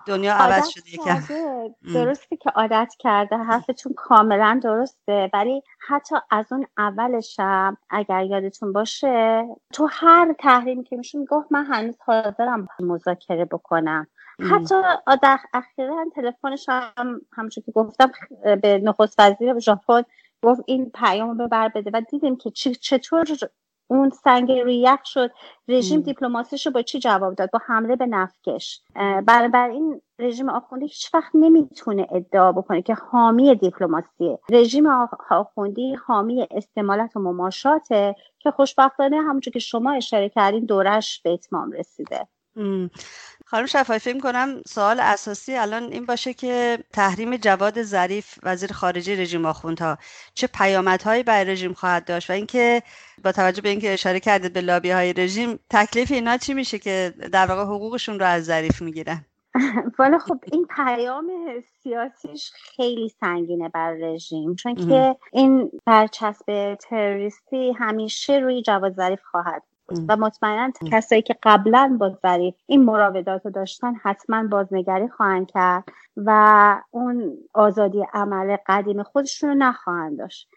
دنیا 0.07 0.35
عوض 0.35 0.69
شده 0.69 0.95
یکم. 0.95 1.21
درسته 1.95 2.37
که 2.37 2.51
عادت 2.51 2.93
کرده. 2.99 3.37
حرفتون 3.37 3.93
کاملا 3.97 4.61
درسته. 4.63 5.31
ولی 5.33 5.63
حتی 5.89 6.17
از 6.31 6.53
اون 6.53 6.67
اولشم 6.79 7.77
اگر 7.91 8.25
یادتون 8.25 8.73
باشه 8.73 9.45
تو 9.73 9.89
هر 9.91 10.35
تحریمی 10.39 10.85
که 10.85 10.97
میشه 10.97 11.19
می‌گفت 11.19 11.53
من 11.53 11.65
هنوز 11.65 11.97
حاضرم 12.07 12.69
مذاکره 12.81 13.45
بکنم. 13.45 14.07
حتی 14.51 14.75
در 15.23 15.39
اخیرا 15.53 16.05
تلفنش 16.15 16.69
هم 16.69 17.21
همونجور 17.33 17.65
که 17.65 17.73
گفتم 17.73 18.11
به 18.63 18.81
نخست 18.85 19.21
وزیر 19.21 19.59
ژاپن 19.59 20.03
گفت 20.43 20.61
این 20.67 20.91
پیام 20.91 21.29
رو 21.39 21.47
ببر 21.47 21.69
بده. 21.69 21.91
و 21.95 22.03
دیدیم 22.11 22.37
که 22.37 22.51
چطور 22.81 23.25
اون 23.89 24.11
سنگ 24.11 24.53
روی 24.53 24.79
یخ 24.79 25.01
شد. 25.05 25.31
رژیم 25.69 26.01
دیپلماسیش 26.01 26.67
رو 26.67 26.73
با 26.73 26.83
چی 26.83 26.99
جواب 26.99 27.35
داد؟ 27.35 27.51
با 27.51 27.61
حمله 27.67 27.97
به 27.97 28.07
نفکش. 28.07 28.81
بر 29.27 29.69
این 29.71 30.01
رژیم 30.19 30.49
آخوندی 30.49 30.87
هیچ 30.87 31.15
وقت 31.15 31.31
نمی‌تونه 31.35 32.07
ادعا 32.11 32.53
بکنه 32.53 32.83
که 32.83 32.95
حامی 32.95 33.55
دیپلماسیه. 33.55 34.39
رژیم 34.51 34.87
آخوندی 35.31 35.95
حامی 35.95 36.47
استمالت 36.51 37.17
و 37.17 37.21
مماشاته 37.21 38.17
که 38.39 38.51
خوشبختانه 38.51 39.17
همونجور 39.17 39.53
که 39.53 39.59
شما 39.59 39.93
اشاره 39.93 40.29
کردین 40.29 40.65
دورش 40.65 41.23
به 41.23 41.31
اتمام 41.31 41.73
رسیده. 41.73 42.29
خانم 43.51 43.67
شفایی 43.67 44.01
فکر 44.01 44.19
کنم 44.19 44.63
سوال 44.67 45.01
اساسی 45.01 45.57
الان 45.57 45.83
این 45.83 46.07
باشه 46.07 46.35
که 46.35 46.79
تحریم 46.93 47.37
جواد 47.37 47.83
ظریف 47.83 48.39
وزیر 48.43 48.73
خارجه 48.73 49.21
رژیم 49.21 49.47
آخوندها 49.47 49.99
چه 50.35 50.47
پیامدهایی 50.47 51.23
برای 51.23 51.45
رژیم 51.45 51.73
خواهد 51.73 52.05
داشت؟ 52.05 52.31
و 52.31 52.33
اینکه 52.33 52.83
با 53.25 53.33
توجه 53.33 53.63
به 53.63 53.69
اینکه 53.69 53.93
اشاره 53.93 54.21
کردید 54.21 54.53
به 54.53 54.61
لابی 54.61 54.91
های 54.91 55.13
رژیم 55.13 55.59
تکلیف 55.71 56.13
اینا 56.13 56.37
چی 56.37 56.55
میشه 56.55 56.79
که 56.79 57.15
در 57.33 57.47
واقع 57.47 57.63
حقوقشون 57.63 58.19
رو 58.19 58.27
از 58.27 58.45
ظریف 58.45 58.83
می‌گیرن؟ 58.83 59.25
والا 59.99 60.19
خب 60.19 60.39
این 60.53 60.67
پیام 60.77 61.31
سیاسیش 61.83 62.51
خیلی 62.55 63.09
سنگینه 63.09 63.69
بر 63.69 63.93
رژیم 63.93 64.55
چون 64.55 64.75
که 64.75 65.17
این 65.33 65.71
برچسب 65.85 66.75
تروریستی 66.75 67.73
همیشه 67.73 68.39
روی 68.39 68.63
جواد 68.63 68.93
ظریف 68.93 69.21
خواهد 69.31 69.63
و 70.09 70.17
مطمئنا 70.17 70.73
کسایی 70.93 71.23
که 71.23 71.37
قبلا 71.43 71.97
با 72.01 72.11
ظریف 72.23 72.55
این 72.67 72.85
مراودات 72.85 73.45
رو 73.45 73.51
داشتن 73.51 73.95
حتما 73.95 74.45
بازنگری 74.49 75.09
خواهند 75.09 75.51
کرد 75.51 75.85
و 76.17 76.83
اون 76.91 77.39
آزادی 77.55 78.05
عمل 78.13 78.57
قدیم 78.67 79.03
خودشون 79.03 79.51
رو 79.51 79.57
نخواهند 79.57 80.19
داشت. 80.19 80.49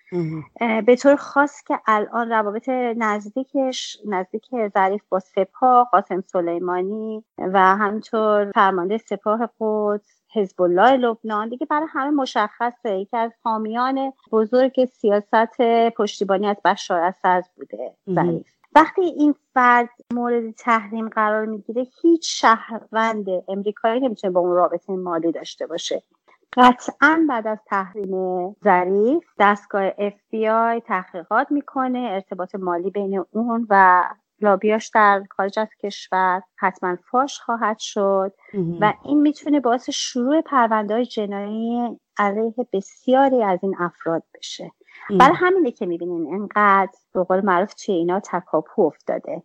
به 0.85 0.95
طور 0.95 1.15
خاص 1.15 1.63
که 1.67 1.79
الان 1.87 2.29
روابط 2.29 2.69
نزدیکش 2.97 3.97
نزدیک 4.05 4.45
ظریف 4.73 5.01
با 5.09 5.19
سپاه 5.19 5.89
قاسم 5.91 6.21
سلیمانی 6.21 7.23
و 7.37 7.59
همینطور 7.59 8.51
فرمانده 8.55 8.97
سپاه 8.97 9.49
قدس 9.59 10.21
حزب 10.33 10.61
الله 10.61 10.91
لبنان 10.97 11.49
دیگه 11.49 11.65
برای 11.65 11.87
همه 11.89 12.09
مشخصه. 12.09 12.99
یکی 12.99 13.17
از 13.17 13.31
حامیان 13.43 14.13
بزرگ 14.31 14.85
سیاست 14.85 15.61
پشتیبانی 15.97 16.47
از 16.47 16.57
بشار 16.65 16.99
اسد 17.01 17.43
بوده 17.55 17.95
ظریف. 18.09 18.60
وقتی 18.75 19.01
این 19.01 19.35
فرد 19.53 19.89
مورد 20.13 20.51
تحریم 20.51 21.09
قرار 21.09 21.45
می‌گیره 21.45 21.87
هیچ 22.01 22.41
شهروند 22.41 23.25
امریکایی 23.47 23.99
نمی‌تونه 23.99 24.33
با 24.33 24.39
اون 24.39 24.51
رابطه 24.51 24.93
مالی 24.93 25.31
داشته 25.31 25.67
باشه. 25.67 26.03
قطعا 26.57 27.25
بعد 27.29 27.47
از 27.47 27.57
تحریم 27.65 28.55
ظریف 28.63 29.23
دستگاه 29.39 29.89
FBI 29.91 30.83
تحقیقات 30.85 31.51
می‌کنه 31.51 31.99
ارتباط 31.99 32.55
مالی 32.55 32.89
بین 32.91 33.25
اون 33.31 33.67
و 33.69 34.03
لابیاش 34.41 34.89
در 34.89 35.23
خارج 35.31 35.59
از 35.59 35.67
کشور 35.83 36.41
حتما 36.55 36.97
فاش 37.11 37.39
خواهد 37.39 37.79
شد 37.79 38.33
و 38.81 38.93
این 39.05 39.21
می‌تونه 39.21 39.59
باعث 39.59 39.89
شروع 39.89 40.41
پرونده 40.41 40.93
های 40.93 41.05
جنایی 41.05 41.99
علیه 42.17 42.53
بسیاری 42.73 43.43
از 43.43 43.59
این 43.63 43.75
افراد 43.79 44.23
بشه. 44.33 44.71
برای 45.19 45.35
همینه 45.35 45.71
که 45.71 45.85
می‌بینین 45.85 46.33
انقدر 46.33 46.91
به 47.13 47.23
قول 47.23 47.45
معروف 47.45 47.73
توی 47.73 47.95
اینا 47.95 48.19
تکاپو 48.19 48.81
افتاده. 48.81 49.43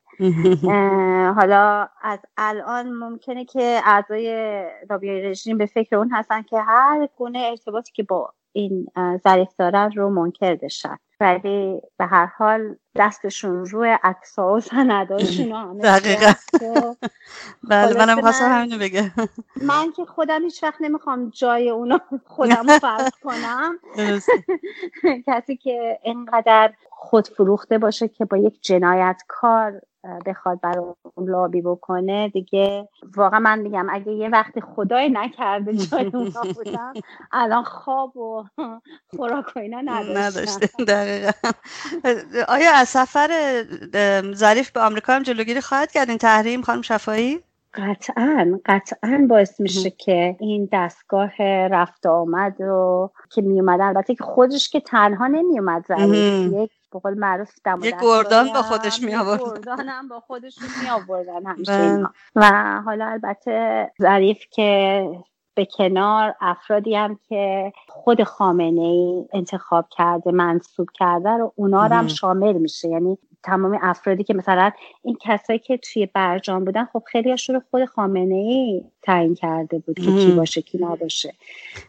حالا 1.37 1.89
از 2.03 2.19
الان 2.37 2.93
ممکنه 2.93 3.45
که 3.45 3.81
اعضای 3.85 4.65
لابی 4.91 5.21
رژیم 5.21 5.59
به 5.59 5.67
فکر 5.67 5.97
اون 5.97 6.11
هستن 6.13 6.43
که 6.43 6.61
هر 6.61 7.09
گونه 7.17 7.39
ارتباطی 7.39 7.93
که 7.93 8.03
با 8.03 8.33
این 8.57 8.87
ظریف 9.25 9.49
دارن 9.59 9.93
رو 9.93 10.11
منکر 10.11 10.55
بشن. 10.55 10.97
ولی 11.21 11.81
به 11.99 12.07
هر 12.07 12.27
حال 12.27 12.77
دستشون 12.97 13.67
روی 13.67 13.99
اکسا 14.03 14.53
و 14.53 14.61
سنداشون 14.61 15.53
همه 15.53 15.83
دقیقا. 15.83 16.33
بله 17.71 17.99
منم 17.99 18.21
خواستم 18.21 18.53
همینو 18.53 18.79
بگه 18.79 19.13
من 19.63 19.93
که 19.93 20.05
خودم 20.05 20.43
هیچ 20.43 20.63
وقت 20.63 20.81
نمی‌خوام 20.81 21.31
جای 21.31 21.71
اونا 21.71 22.01
خودم 22.25 22.79
فرض 22.79 23.11
کنم. 23.25 23.79
کسی 25.27 25.57
که 25.57 25.99
اینقدر 26.03 26.73
خود 26.91 27.29
فروخته 27.29 27.79
باشه 27.79 28.09
که 28.09 28.25
با 28.25 28.37
یک 28.37 28.63
جنایتکار 28.63 29.81
بخواد 30.27 30.61
اون 31.15 31.31
لابی 31.31 31.63
بکنه 31.63 32.29
دیگه 32.29 32.89
واقعا 33.17 33.41
من 33.41 33.59
میگم 33.59 33.87
اگه 33.91 34.13
یه 34.13 34.29
وقتی 34.29 34.61
خدای 34.61 35.09
نکرده 35.09 35.73
جای 35.73 36.11
اونا 36.15 36.43
بودم 36.57 36.93
الان 37.33 37.65
خواب 37.65 38.17
و 38.17 38.45
خوراک 39.17 39.57
و 39.57 39.59
اینا 39.59 39.81
نداشته 39.81 40.67
دقیقا. 40.89 41.31
آیا 42.49 42.71
از 42.75 42.89
سفر 42.89 43.31
ظریف 44.35 44.71
به 44.71 44.81
آمریکا 44.81 45.13
هم 45.13 45.23
جلوگیری 45.23 45.61
خواهد 45.61 45.93
کرد؟ 45.93 46.09
این 46.09 46.19
تحریم 46.19 46.63
خانم 46.63 46.83
شفایی؟ 46.83 47.41
قطعا 47.77 48.61
قطعا 48.67 49.27
باعث 49.31 49.61
میشه 49.61 49.91
که 49.91 50.37
این 50.41 50.69
دستگاه 50.73 51.43
رفت 51.67 52.07
آمد 52.07 52.63
رو 52.63 53.11
که 53.31 53.43
میومد 53.43 53.81
البته 53.81 54.15
که 54.15 54.25
خودش 54.25 54.69
که 54.69 54.81
تنها 54.81 55.27
نمیومد 55.27 55.85
یک 56.53 56.71
به 56.93 56.99
قول 56.99 57.19
معروف 57.19 57.51
دم 57.65 57.81
یک 57.83 57.95
گردان 58.03 58.53
با 58.53 58.63
خودش 58.63 59.03
می 59.03 59.15
آورد 59.15 59.41
گردان 59.41 59.89
هم 59.89 60.09
با 60.09 60.21
خودشون 60.21 60.69
می 60.83 60.91
آوردن 60.91 61.47
همیشه 61.47 61.73
بله. 61.73 62.09
و 62.37 62.81
حالا 62.85 63.07
البته 63.07 63.91
ظریف 64.03 64.45
که 64.51 65.11
به 65.55 65.65
کنار 65.65 66.35
افرادی 66.41 66.95
هم 66.95 67.19
که 67.29 67.73
خود 67.89 68.23
خامنه 68.23 68.81
ای 68.81 69.25
انتخاب 69.33 69.87
کرده 69.91 70.31
منصوب 70.31 70.89
کرده 70.95 71.31
رو 71.31 71.53
اونا 71.57 71.83
هم 71.83 72.09
شامل 72.09 72.53
میشه. 72.53 72.89
یعنی 72.89 73.19
تمام 73.43 73.79
افرادی 73.83 74.25
که 74.25 74.35
مثلا 74.35 74.71
این 75.03 75.17
کسایی 75.21 75.59
که 75.59 75.77
توی 75.77 76.07
برجام 76.07 76.65
بودن 76.65 76.85
خب 76.85 77.03
خیلی 77.07 77.37
رو 77.49 77.61
خود 77.71 77.85
خامنه 77.85 78.35
ای 78.35 78.85
تعیین 79.03 79.35
کرده 79.35 79.79
بود 79.79 79.97
که 79.97 80.17
کی 80.17 80.33
باشه 80.33 80.63
کی 80.63 80.79
نباشه. 80.79 81.35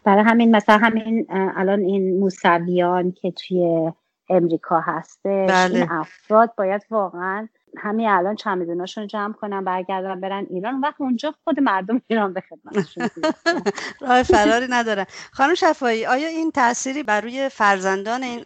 برای 0.04 0.22
همین 0.22 0.56
مثلا 0.56 0.78
همین 0.78 1.26
الان 1.30 1.80
این 1.80 2.18
موسویان 2.18 3.12
که 3.12 3.30
توی 3.30 3.92
امریکا 4.28 4.80
هستش 4.80 5.50
بله. 5.50 5.74
این 5.74 5.90
افراد 5.90 6.54
باید 6.56 6.82
واقعا 6.90 7.48
همین 7.78 8.08
الان 8.08 8.36
چمدوناشون 8.36 9.06
جمع 9.06 9.32
کنن 9.32 9.64
برگردن 9.64 10.20
برن 10.20 10.46
ایران 10.50 10.80
وقت 10.80 11.00
اونجا 11.00 11.34
خود 11.44 11.60
مردم 11.60 12.02
ایران 12.06 12.32
به 12.32 12.40
خدمتشون. 12.40 13.08
راه 14.00 14.22
فراری 14.22 14.66
ندارن 14.70 15.06
خانم 15.32 15.54
شفایی 15.54 16.06
آیا 16.06 16.28
این 16.28 16.50
تأثیری 16.50 17.02
بر 17.02 17.20
روی 17.20 17.48
فرزندان 17.48 18.22
این 18.22 18.44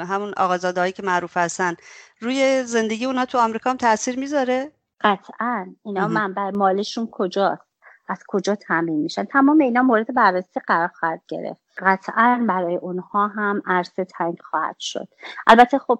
همون 0.00 0.34
آقازادهایی 0.36 0.92
که 0.92 1.02
معروف 1.02 1.36
هستن 1.36 1.74
روی 2.20 2.62
زندگی 2.64 3.04
اونا 3.06 3.24
تو 3.24 3.38
آمریکا 3.38 3.70
هم 3.70 3.76
تاثیر 3.76 4.18
می‌ذاره 4.18 4.72
قطعا 5.00 5.74
اینا. 5.84 6.08
منبع 6.08 6.50
مالشون 6.50 7.08
کجاست 7.12 7.75
از 8.08 8.22
کجا 8.28 8.54
تامین 8.54 9.00
میشن؟ 9.00 9.24
تمام 9.24 9.60
اینا 9.60 9.82
مورد 9.82 10.14
بررسی 10.14 10.60
قرار 10.66 10.88
خواهد 10.88 11.22
گرفت. 11.28 11.62
قطعا 11.78 12.44
برای 12.48 12.76
اونها 12.76 13.28
هم 13.28 13.62
عرصه 13.66 14.04
تنگ 14.04 14.38
خواهد 14.40 14.76
شد. 14.78 15.08
البته 15.46 15.78
خب 15.78 15.98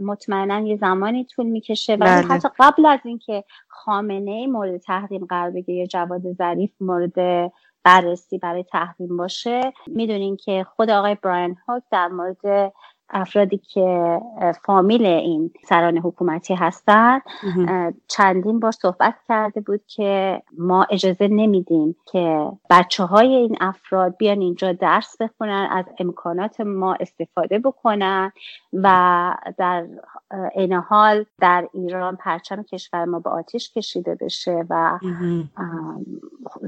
مطمئنا 0.00 0.60
یه 0.60 0.76
زمانی 0.76 1.24
طول 1.24 1.46
می‌کشه. 1.46 1.92
ولی 1.92 2.10
بله. 2.10 2.34
حتی 2.34 2.48
قبل 2.58 2.86
از 2.86 3.00
اینکه 3.04 3.44
خامنه 3.68 4.46
مورد 4.46 4.76
تحریم 4.76 5.24
قرار 5.24 5.50
بگیره 5.50 5.78
یا 5.78 5.86
جواد 5.86 6.32
ظریف 6.32 6.70
مورد 6.80 7.52
بررسی 7.84 8.38
برای 8.38 8.64
تحریم 8.64 9.16
باشه 9.16 9.72
می‌دونین 9.86 10.36
که 10.36 10.64
خود 10.64 10.90
آقای 10.90 11.14
براین 11.14 11.56
هاک 11.68 11.82
در 11.90 12.08
مورد 12.08 12.72
افرادی 13.12 13.58
که 13.58 14.20
فامیل 14.64 15.06
این 15.06 15.50
سران 15.64 15.98
حکومتی 15.98 16.54
هستند 16.54 17.22
چندین 18.08 18.60
بار 18.60 18.72
صحبت 18.72 19.14
کرده 19.28 19.60
بود 19.60 19.80
که 19.86 20.42
ما 20.58 20.86
اجازه 20.90 21.28
نمیدیم 21.28 21.96
که 22.12 22.48
بچه 22.70 23.04
های 23.04 23.34
این 23.34 23.56
افراد 23.60 24.16
بیان 24.16 24.40
اینجا 24.40 24.72
درس 24.72 25.16
بخونن 25.20 25.68
از 25.70 25.84
امکانات 25.98 26.60
ما 26.60 26.96
استفاده 27.00 27.58
بکنن 27.58 28.32
و 28.72 29.34
در 29.58 29.86
اه، 30.30 30.48
عین 30.48 30.72
حال 30.72 31.24
در 31.40 31.68
ایران 31.74 32.16
پرچم 32.16 32.62
کشور 32.62 33.04
ما 33.04 33.18
به 33.18 33.30
آتیش 33.30 33.72
کشیده 33.72 34.14
بشه 34.14 34.64
و 34.70 34.98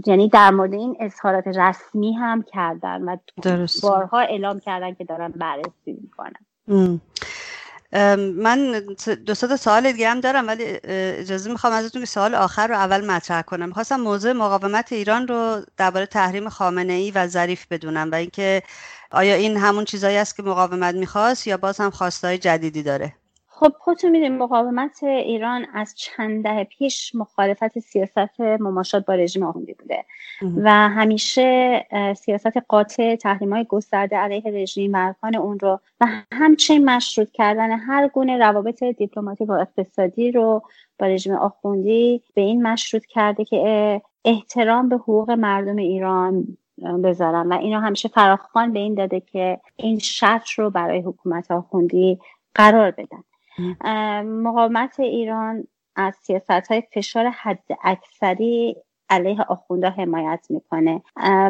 یعنی 0.07 0.29
در 0.29 0.51
مورد 0.51 0.73
این 0.75 0.97
اظهارات 1.01 1.47
رسمی 1.47 2.13
هم 2.13 2.43
کردن 2.43 3.03
و. 3.03 3.17
بارها 3.83 4.19
اعلام 4.19 4.61
کردن 4.61 4.95
که 4.95 5.05
دارن 5.05 5.29
بررسی 5.29 5.93
می‌کنن. 6.03 6.34
من 8.37 8.83
دو 9.27 9.35
تا 9.35 9.57
سوال 9.57 9.93
دیگه 9.93 10.11
هم 10.11 10.21
دارم 10.21 10.47
ولی 10.47 10.65
اجازه 10.85 11.51
می‌خوام 11.51 11.73
ازتون 11.73 12.03
که 12.03 12.07
سوال 12.07 12.35
آخر 12.35 12.67
رو 12.67 12.75
اول 12.75 13.07
مطرح 13.07 13.43
کنم. 13.43 13.69
می‌خواستم 13.69 13.97
موضوع 14.01 14.33
مقاومت 14.33 14.93
ایران 14.93 15.29
رو 15.29 15.63
درباره 15.77 16.07
تحریم 16.07 16.49
خامنه 16.49 16.93
ای 16.93 17.11
و 17.11 17.27
ظریف 17.27 17.67
بدونم 17.71 18.11
و 18.13 18.15
اینکه 18.15 18.63
آیا 19.11 19.35
این 19.35 19.57
همون 19.57 19.85
چیزایی 19.85 20.17
است 20.17 20.37
که 20.37 20.43
مقاومت 20.43 20.95
می‌خواست 20.95 21.47
یا 21.47 21.57
باز 21.57 21.81
هم 21.81 21.91
خواستهای 21.91 22.39
جدیدی 22.39 22.83
داره؟ 22.83 23.15
خب 23.57 23.73
خودتون 23.79 24.11
می‌دونید 24.11 24.43
مقاومت 24.43 25.03
ایران 25.03 25.67
از 25.75 25.95
چند 25.97 26.45
دهه 26.45 26.65
پیش 26.65 27.15
مخالفت 27.15 27.79
سیاست 27.79 28.41
مماشات 28.41 29.07
با 29.07 29.15
رژیم 29.15 29.43
آخوندی 29.43 29.75
بوده. 29.75 30.05
و 30.57 30.71
همیشه 30.71 31.87
سیاست 32.17 32.57
قاطع 32.69 33.17
تحریم 33.17 33.53
های 33.53 33.65
گسترده 33.65 34.17
علیه 34.17 34.43
رژیم 34.63 34.93
و 34.93 35.07
ارکان 35.07 35.37
اون 35.37 35.59
رو 35.59 35.81
و 36.01 36.07
همچنین 36.33 36.85
مشروط 36.85 37.31
کردن 37.31 37.71
هر 37.71 38.09
گونه 38.09 38.39
روابط 38.39 38.85
دیپلماتیک 38.85 39.49
و 39.49 39.53
اقتصادی 39.53 40.33
رو 40.33 40.63
با 40.99 41.07
رژیم 41.07 41.35
آخوندی 41.35 42.23
به 42.35 42.41
این 42.41 42.63
مشروط 42.63 43.07
کرده 43.07 43.45
که 43.45 44.03
احترام 44.25 44.89
به 44.89 44.97
حقوق 44.97 45.31
مردم 45.31 45.77
ایران 45.77 46.57
بذارن. 47.05 47.53
و 47.53 47.55
اینو 47.55 47.81
همیشه 47.81 48.09
فراخوان 48.09 48.73
به 48.73 48.79
این 48.79 48.95
داده 48.95 49.21
که 49.21 49.61
این 49.77 49.99
شرط 49.99 50.51
رو 50.51 50.71
برای 50.71 51.01
حکومت 51.01 51.51
آخوندی 51.51 52.19
قرار 52.55 52.91
بدن. 52.91 53.25
مقاومت 54.25 55.01
ایران 55.01 55.67
از 55.97 56.15
سیاست 56.23 56.51
های 56.51 56.83
فشار 56.95 57.27
حد 57.27 57.65
اکثری 57.83 58.77
علیه 59.11 59.43
آخونده 59.43 59.91
حمایت 59.91 60.47
می‌کنه. 60.51 61.03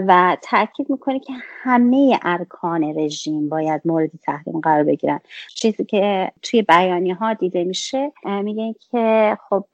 و 0.06 0.36
تاکید 0.42 0.90
می‌کنه 0.90 1.18
که 1.18 1.32
همه 1.62 2.18
ارکان 2.22 2.98
رژیم 2.98 3.48
باید 3.48 3.82
مورد 3.84 4.10
تحریم 4.22 4.60
قرار 4.60 4.84
بگیرن. 4.84 5.20
چیزی 5.54 5.84
که 5.84 6.32
توی 6.42 6.62
بیانی 6.62 7.10
ها 7.10 7.34
دیده 7.34 7.64
میشه 7.64 8.12
میگه 8.24 8.74
که 8.90 9.38
خب 9.48 9.64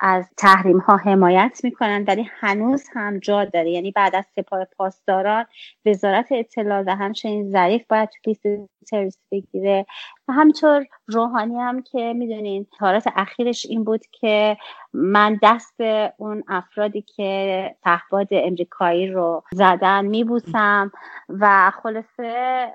از 0.00 0.30
تحریم 0.36 0.78
ها 0.78 0.96
حمایت 0.96 1.60
می‌کنن 1.64 2.04
ولی 2.08 2.26
هنوز 2.40 2.84
هم 2.92 3.18
جا 3.18 3.44
داره. 3.44 3.70
یعنی 3.70 3.90
بعد 3.90 4.16
از 4.16 4.26
سپاه 4.36 4.64
پاسداران 4.64 5.44
وزارت 5.86 6.26
اطلاعات 6.30 6.86
و 6.88 6.96
همچنین 6.96 7.50
ظریف 7.50 7.86
باید 7.88 8.08
تو 8.08 8.18
لیست 8.26 8.46
تروریست 8.90 9.20
بگیره. 9.30 9.86
همینطور 10.30 10.86
روحانی 11.06 11.58
هم 11.58 11.82
که 11.82 12.12
می‌دونین 12.12 12.66
اظهارات 12.74 13.04
اخیرش 13.16 13.66
این 13.66 13.84
بود 13.84 14.06
که 14.06 14.56
من 14.92 15.38
دست 15.42 15.80
اون 16.16 16.44
افرادی 16.48 17.02
که 17.02 17.76
پهپاد 17.82 18.28
امریکایی 18.30 19.06
رو 19.06 19.42
زدن 19.52 20.06
میبوسم 20.06 20.92
و 21.28 21.72
خلاصه 21.82 22.66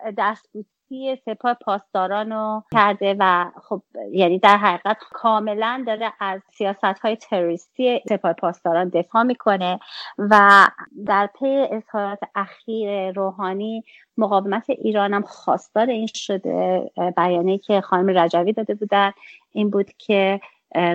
دستبوسی 0.86 1.15
سپاه 1.25 1.53
پاسداران 1.53 2.31
رو 2.31 2.63
کرده 2.73 3.15
و 3.19 3.51
خب 3.63 3.81
یعنی 4.11 4.39
در 4.39 4.57
حقیقت 4.57 4.97
کاملا 5.11 5.83
داره 5.88 6.13
از 6.19 6.41
سیاست 6.53 6.99
های 7.01 7.15
تروریستی 7.15 8.01
سپاه 8.09 8.33
پاسداران 8.33 8.89
دفاع 8.89 9.23
می‌کنه 9.23 9.79
و 10.17 10.67
در 11.05 11.29
پی 11.39 11.67
اظهارات 11.71 12.19
اخیر 12.36 13.11
روحانی 13.11 13.83
مقاومت 14.17 14.69
ایران 14.69 15.13
هم 15.13 15.21
خواستار 15.21 15.89
این 15.89 16.07
شده. 16.13 16.91
بیانیه 17.17 17.57
که 17.57 17.81
خانم 17.81 18.17
رجوی 18.17 18.53
داده 18.53 18.73
بودن 18.73 19.11
این 19.51 19.69
بود 19.69 19.91
که 19.97 20.39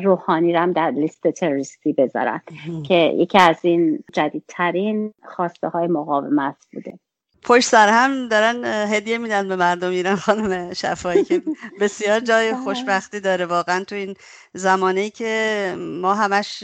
روحانی 0.02 0.52
رو 0.52 0.60
هم 0.60 0.72
در 0.72 0.90
لیست 0.90 1.28
تروریستی 1.28 1.92
بذارن 1.92 2.40
که 2.86 2.94
یکی 2.94 3.38
از 3.38 3.64
این 3.64 4.04
جدیدترین 4.12 5.14
خواسته 5.24 5.68
های 5.68 5.86
مقاومت 5.86 6.56
بوده. 6.72 6.98
پشت 7.42 7.68
سر 7.68 7.88
هم 7.88 8.28
دارن 8.28 8.64
هدیه 8.64 9.18
میدن 9.18 9.48
به 9.48 9.56
مردم 9.56 9.90
ایران 9.90 10.16
خانم 10.16 10.74
شفایی 10.74 11.24
که 11.24 11.42
بسیار 11.80 12.20
جای 12.20 12.54
خوشبختی 12.64 13.20
داره. 13.20 13.46
واقعا 13.46 13.84
تو 13.84 13.94
این 13.94 14.14
زمانه 14.54 15.00
ای 15.00 15.10
که 15.10 15.74
ما 15.78 16.14
همش 16.14 16.62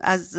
از 0.00 0.38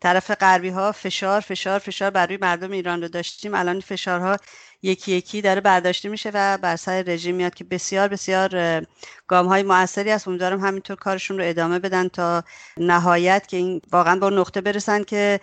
طرف 0.00 0.30
غربی 0.30 0.68
ها 0.68 0.92
فشار 0.92 1.40
فشار 1.40 1.78
فشار 1.78 2.10
بر 2.10 2.26
روی 2.26 2.38
مردم 2.40 2.70
ایران 2.70 3.02
رو 3.02 3.08
داشتیم. 3.08 3.54
الان 3.54 3.80
فشارها 3.80 4.36
یکی 4.82 5.12
یکی 5.12 5.42
داره 5.42 5.60
برداشته 5.60 6.08
میشه 6.08 6.30
و 6.34 6.58
بر 6.58 6.76
سر 6.76 7.02
رژیم 7.02 7.34
میاد 7.36 7.54
که 7.54 7.64
بسیار 7.64 8.08
بسیار 8.08 8.82
گام 9.26 9.46
های 9.46 9.62
موثری 9.62 10.10
است. 10.10 10.28
امیدوارم 10.28 10.60
همینطور 10.60 10.96
کارشون 10.96 11.38
رو 11.38 11.44
ادامه 11.46 11.78
بدن 11.78 12.08
تا 12.08 12.44
نهایت 12.76 13.46
که 13.48 13.56
این 13.56 13.80
واقعا 13.92 14.16
به 14.16 14.30
نقطه 14.30 14.60
برسن 14.60 15.02
که 15.02 15.40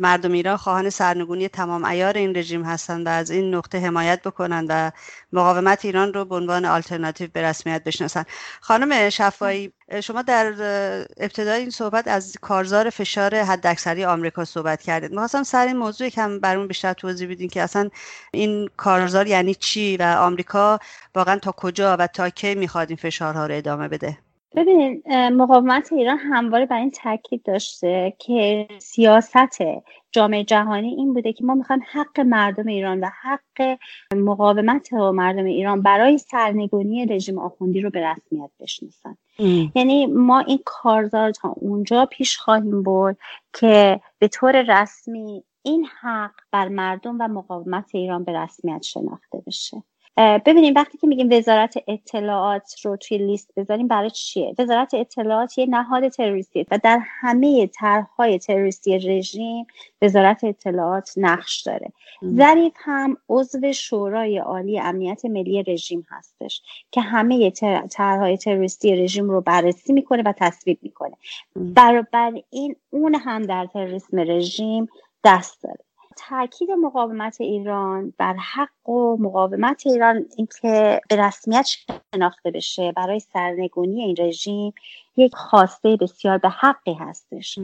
مردم 0.00 0.32
ایران 0.32 0.56
خواهان 0.56 0.90
سرنگونی 0.90 1.48
تمام 1.48 1.84
ایار 1.84 2.16
این 2.18 2.36
رژیم 2.36 2.62
هستند 2.62 3.06
و 3.06 3.10
از 3.10 3.30
این 3.30 3.54
نقطه 3.54 3.78
حمایت 3.78 4.22
بکنند 4.22 4.66
و 4.68 4.90
مقاومت 5.32 5.84
ایران 5.84 6.14
رو 6.14 6.24
به 6.24 6.34
عنوان 6.34 6.64
آلترناتیو 6.64 7.30
به 7.32 7.42
رسمیت 7.42 7.84
بشناسند. 7.84 8.26
خانم 8.60 9.10
شفایی 9.10 9.72
شما 10.02 10.22
در 10.22 10.46
ابتدای 11.16 11.60
این 11.60 11.70
صحبت 11.70 12.08
از 12.08 12.36
کارزار 12.40 12.90
فشار 12.90 13.34
حداکثری 13.34 14.04
آمریکا 14.04 14.44
صحبت 14.44 14.82
کردید. 14.82 15.10
می‌خواستم 15.10 15.42
سر 15.42 15.66
این 15.66 15.76
موضوع 15.76 16.08
کم 16.08 16.40
برامون 16.40 16.68
بیشتر 16.68 16.92
توضیح 16.92 17.30
بدین 17.30 17.48
که 17.48 17.62
اصلا 17.62 17.90
این 18.32 18.70
کارزار 18.76 19.26
یعنی 19.26 19.54
چی 19.54 19.96
و 19.96 20.02
آمریکا 20.02 20.78
واقعا 21.14 21.38
تا 21.38 21.52
کجا 21.52 21.96
و 21.98 22.06
تا 22.06 22.30
کی 22.30 22.54
می‌خواد 22.54 22.90
این 22.90 22.96
فشارها 22.96 23.46
رو 23.46 23.54
ادامه 23.54 23.88
بده؟ 23.88 24.18
ببینید 24.56 25.08
مقاومت 25.12 25.92
ایران 25.92 26.18
همواره 26.18 26.66
بر 26.66 26.78
این 26.78 26.90
تاکید 26.90 27.42
داشته 27.42 28.16
که 28.18 28.68
سیاست 28.78 29.58
جامعه 30.12 30.44
جهانی 30.44 30.88
این 30.88 31.14
بوده 31.14 31.32
که 31.32 31.44
ما 31.44 31.54
می‌خوایم 31.54 31.82
حق 31.92 32.20
مردم 32.20 32.66
ایران 32.66 33.00
و 33.00 33.10
حق 33.22 33.78
مقاومت 34.14 34.92
و 34.92 35.12
مردم 35.12 35.44
ایران 35.44 35.82
برای 35.82 36.18
سرنگونی 36.18 37.06
رژیم 37.06 37.38
آخوندی 37.38 37.80
رو 37.80 37.90
به 37.90 38.10
رسمیت 38.10 38.50
بشناسن. 38.60 39.16
یعنی 39.74 40.06
ما 40.06 40.38
این 40.38 40.58
کارزار 40.64 41.30
تا 41.30 41.48
اونجا 41.48 42.06
پیش 42.06 42.36
خواهیم 42.36 42.82
برد 42.82 43.16
که 43.52 44.00
به 44.18 44.28
طور 44.28 44.80
رسمی 44.82 45.44
این 45.62 45.86
حق 46.00 46.34
بر 46.52 46.68
مردم 46.68 47.16
و 47.20 47.28
مقاومت 47.28 47.94
ایران 47.94 48.24
به 48.24 48.32
رسمیت 48.32 48.82
شناخته 48.82 49.42
بشه. 49.46 49.82
ببینیم 50.16 50.74
وقتی 50.76 50.98
که 50.98 51.06
میگیم 51.06 51.28
وزارت 51.32 51.74
اطلاعات 51.88 52.74
رو 52.84 52.96
توی 52.96 53.18
لیست 53.18 53.50
بذاریم 53.56 53.88
برای 53.88 54.10
چیه؟ 54.10 54.54
وزارت 54.58 54.94
اطلاعات 54.94 55.58
یه 55.58 55.66
نهاد 55.66 56.08
تروریستی 56.08 56.66
و 56.70 56.78
در 56.82 57.00
همه 57.02 57.66
طرحهای 57.66 58.38
تروریستی 58.38 58.98
رژیم 58.98 59.66
وزارت 60.02 60.44
اطلاعات 60.44 61.12
نقش 61.16 61.62
داره. 61.62 61.92
ظریف 62.24 62.72
هم 62.76 63.16
عضو 63.28 63.72
شورای 63.72 64.38
عالی 64.38 64.80
امنیت 64.80 65.24
ملی 65.24 65.62
رژیم 65.62 66.06
هستش 66.10 66.62
که 66.90 67.00
همه 67.00 67.50
طرحهای 67.90 68.36
تروریستی 68.36 68.96
رژیم 68.96 69.30
رو 69.30 69.40
بررسی 69.40 69.92
می‌کنه 69.92 70.22
و 70.26 70.32
تصویب 70.36 70.78
می‌کنه. 70.82 71.16
برابر 71.56 72.32
این 72.50 72.76
اون 72.90 73.14
هم 73.14 73.42
در 73.42 73.66
تروریسم 73.66 74.18
رژیم 74.18 74.88
دست 75.24 75.62
داره. 75.62 75.78
تاکید 76.16 76.70
مقاومت 76.70 77.40
ایران 77.40 78.12
بر 78.18 78.34
حق 78.34 78.88
و 78.88 79.16
مقاومت 79.16 79.86
ایران 79.86 80.26
اینکه 80.36 81.00
به 81.08 81.16
رسمیت 81.16 81.66
شناخته 82.14 82.50
بشه 82.50 82.92
برای 82.92 83.20
سرنگونی 83.20 84.02
این 84.02 84.16
رژیم 84.18 84.74
یک 85.16 85.34
خواسته 85.34 85.96
بسیار 85.96 86.38
به 86.38 86.48
حقی 86.48 86.94
هستش. 86.94 87.58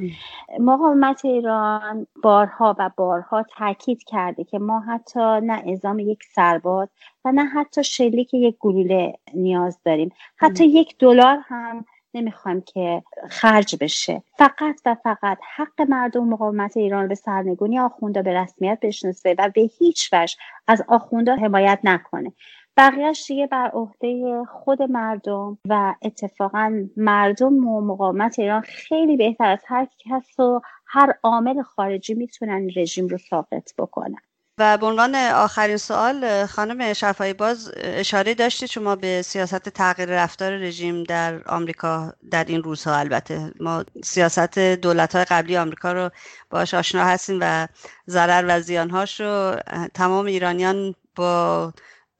مقاومت 0.60 1.24
ایران 1.24 2.06
بارها 2.22 2.76
و 2.78 2.90
بارها 2.96 3.42
تاکید 3.42 4.04
کرده 4.04 4.44
که 4.44 4.58
ما 4.58 4.80
حتی 4.80 5.20
نه 5.20 5.62
ازام 5.72 5.98
یک 5.98 6.24
سرباز 6.34 6.88
و 7.24 7.32
نه 7.32 7.44
حتی 7.44 7.84
شلیک 7.84 8.34
یک 8.34 8.56
گلوله 8.58 9.14
نیاز 9.34 9.78
داریم. 9.84 10.12
حتی 10.36 10.64
یک 10.64 10.98
دلار 10.98 11.38
هم 11.44 11.84
نمی‌خوایم 12.14 12.60
که 12.60 13.02
خرج 13.30 13.76
بشه. 13.80 14.22
فقط 14.38 14.80
و 14.86 14.96
فقط 15.04 15.38
حق 15.56 15.82
مردم 15.88 16.24
مقاومت 16.24 16.76
ایران 16.76 17.08
به 17.08 17.14
سرنگونی 17.14 17.78
آخوندا 17.78 18.22
به 18.22 18.34
رسمیت 18.34 18.78
بشناسه 18.82 19.34
و 19.38 19.50
به 19.54 19.60
هیچ 19.78 20.10
وجه 20.12 20.36
از 20.68 20.82
آخوندا 20.88 21.36
حمایت 21.36 21.78
نکنه. 21.84 22.32
بقیهش 22.76 23.26
دیگه 23.28 23.46
بر 23.46 23.70
عهده 23.70 24.44
خود 24.44 24.82
مردم 24.82 25.58
و 25.68 25.94
اتفاقا 26.02 26.86
مردم 26.96 27.68
و 27.68 27.80
مقاومت 27.80 28.38
ایران 28.38 28.60
خیلی 28.60 29.16
بهتر 29.16 29.50
از 29.50 29.62
هر 29.66 29.86
کس 29.98 30.40
و 30.40 30.60
هر 30.86 31.14
عامل 31.22 31.62
خارجی 31.62 32.14
می‌تونن 32.14 32.68
رژیم 32.76 33.06
رو 33.06 33.18
ساقط 33.18 33.74
بکنن. 33.78 34.29
و 34.60 34.78
به 34.78 34.86
عنوان 34.86 35.14
آخرین 35.14 35.76
سوال 35.76 36.46
خانم 36.46 36.92
شفایی 36.92 37.32
باز 37.32 37.72
اشاره 37.76 38.34
داشتید 38.34 38.68
شما 38.68 38.96
به 38.96 39.22
سیاست 39.22 39.68
تغییر 39.68 40.08
رفتار 40.08 40.52
رژیم 40.52 41.04
در 41.04 41.48
آمریکا 41.48 42.12
در 42.30 42.44
این 42.44 42.62
روزها. 42.62 42.96
البته 42.96 43.52
ما 43.60 43.84
سیاست 44.04 44.58
دولت 44.58 45.14
های 45.14 45.24
قبلی 45.24 45.56
آمریکا 45.56 45.92
رو 45.92 46.10
باش 46.50 46.74
آشنا 46.74 47.04
هستیم 47.04 47.38
و 47.40 47.68
ضرر 48.08 48.44
و 48.48 48.60
زیانهاش 48.60 49.20
رو 49.20 49.56
تمام 49.94 50.26
ایرانیان 50.26 50.94
با 51.16 51.72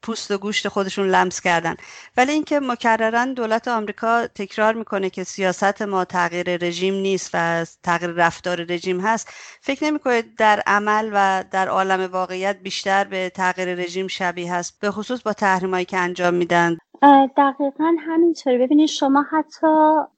پوست 0.03 0.31
و 0.31 0.37
گوشت 0.37 0.67
خودشون 0.67 1.07
لمس 1.07 1.41
کردن. 1.41 1.75
ولی 2.17 2.31
اینکه 2.31 2.59
مکررا 2.59 3.25
دولت 3.25 3.67
آمریکا 3.67 4.27
تکرار 4.27 4.73
می‌کنه 4.73 5.09
که 5.09 5.23
سیاست 5.23 5.81
ما 5.81 6.05
تغییر 6.05 6.57
رژیم 6.57 6.93
نیست 6.93 7.29
و 7.33 7.65
تغییر 7.83 8.11
رفتار 8.11 8.65
رژیم 8.69 8.99
هست 8.99 9.29
فکر 9.61 9.85
نمی‌کنه 9.85 10.23
در 10.37 10.63
عمل 10.67 11.09
و 11.13 11.43
در 11.51 11.67
عالم 11.67 12.11
واقعیت 12.11 12.59
بیشتر 12.59 13.03
به 13.03 13.29
تغییر 13.29 13.75
رژیم 13.75 14.07
شبیه 14.07 14.53
هست 14.53 14.79
به 14.81 14.91
خصوص 14.91 15.21
با 15.21 15.33
تحریمایی 15.33 15.85
که 15.85 15.97
انجام 15.97 16.33
میدن؟ 16.33 16.77
دقیقا 17.37 17.95
همینطوری. 18.07 18.57
ببینید 18.57 18.87
شما 18.87 19.25
حتی 19.31 19.67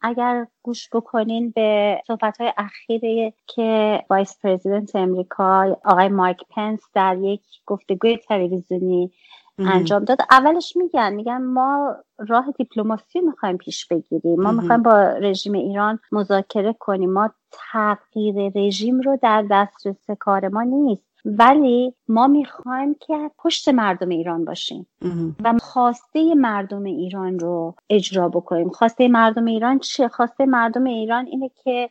اگر 0.01 0.47
گوش 0.63 0.89
بکنین 0.93 1.49
به 1.55 2.01
صحبت 2.07 2.41
های 2.41 2.53
اخیری 2.57 3.33
که 3.47 3.99
vice 4.09 4.39
president 4.43 4.95
امریکا 4.95 5.77
آقای 5.85 6.07
مایک 6.07 6.37
پنس 6.49 6.79
در 6.93 7.17
یک 7.21 7.41
گفتگوی 7.65 8.17
تلویزیونی 8.17 9.11
انجام 9.59 10.03
داد. 10.03 10.17
اولش 10.31 10.75
میگن 10.75 11.13
میگن 11.13 11.41
ما 11.41 11.95
راه 12.27 12.51
دیپلماسی 12.57 13.21
می‌خوایم 13.21 13.57
پیش 13.57 13.87
بگیریم. 13.87 14.41
ما 14.41 14.51
می‌خوایم 14.51 14.83
با 14.83 15.01
رژیم 15.01 15.53
ایران 15.53 15.99
مذاکره 16.11 16.73
کنیم. 16.79 17.13
ما 17.13 17.29
تغییر 17.51 18.51
رژیم 18.55 19.01
رو 19.01 19.17
در 19.21 19.45
دسترس 19.51 20.09
کار 20.19 20.47
ما 20.47 20.61
نیست. 20.63 21.13
ولی 21.25 21.93
ما 22.07 22.27
می‌خوایم 22.27 22.95
که 22.99 23.31
پشت 23.37 23.69
مردم 23.69 24.09
ایران 24.09 24.45
باشیم 24.45 24.87
و 25.43 25.53
خواسته 25.61 26.35
مردم 26.35 26.83
ایران 26.83 27.39
رو 27.39 27.75
اجرا 27.89 28.29
بکنیم. 28.29 28.69
خواسته 28.69 29.07
مردم 29.07 29.45
ایران 29.45 29.79
چه 29.79 30.07
خواسته 30.07 30.45
مردم 30.45 30.83
ایران 30.83 31.25
اینه 31.25 31.51
که 31.63 31.89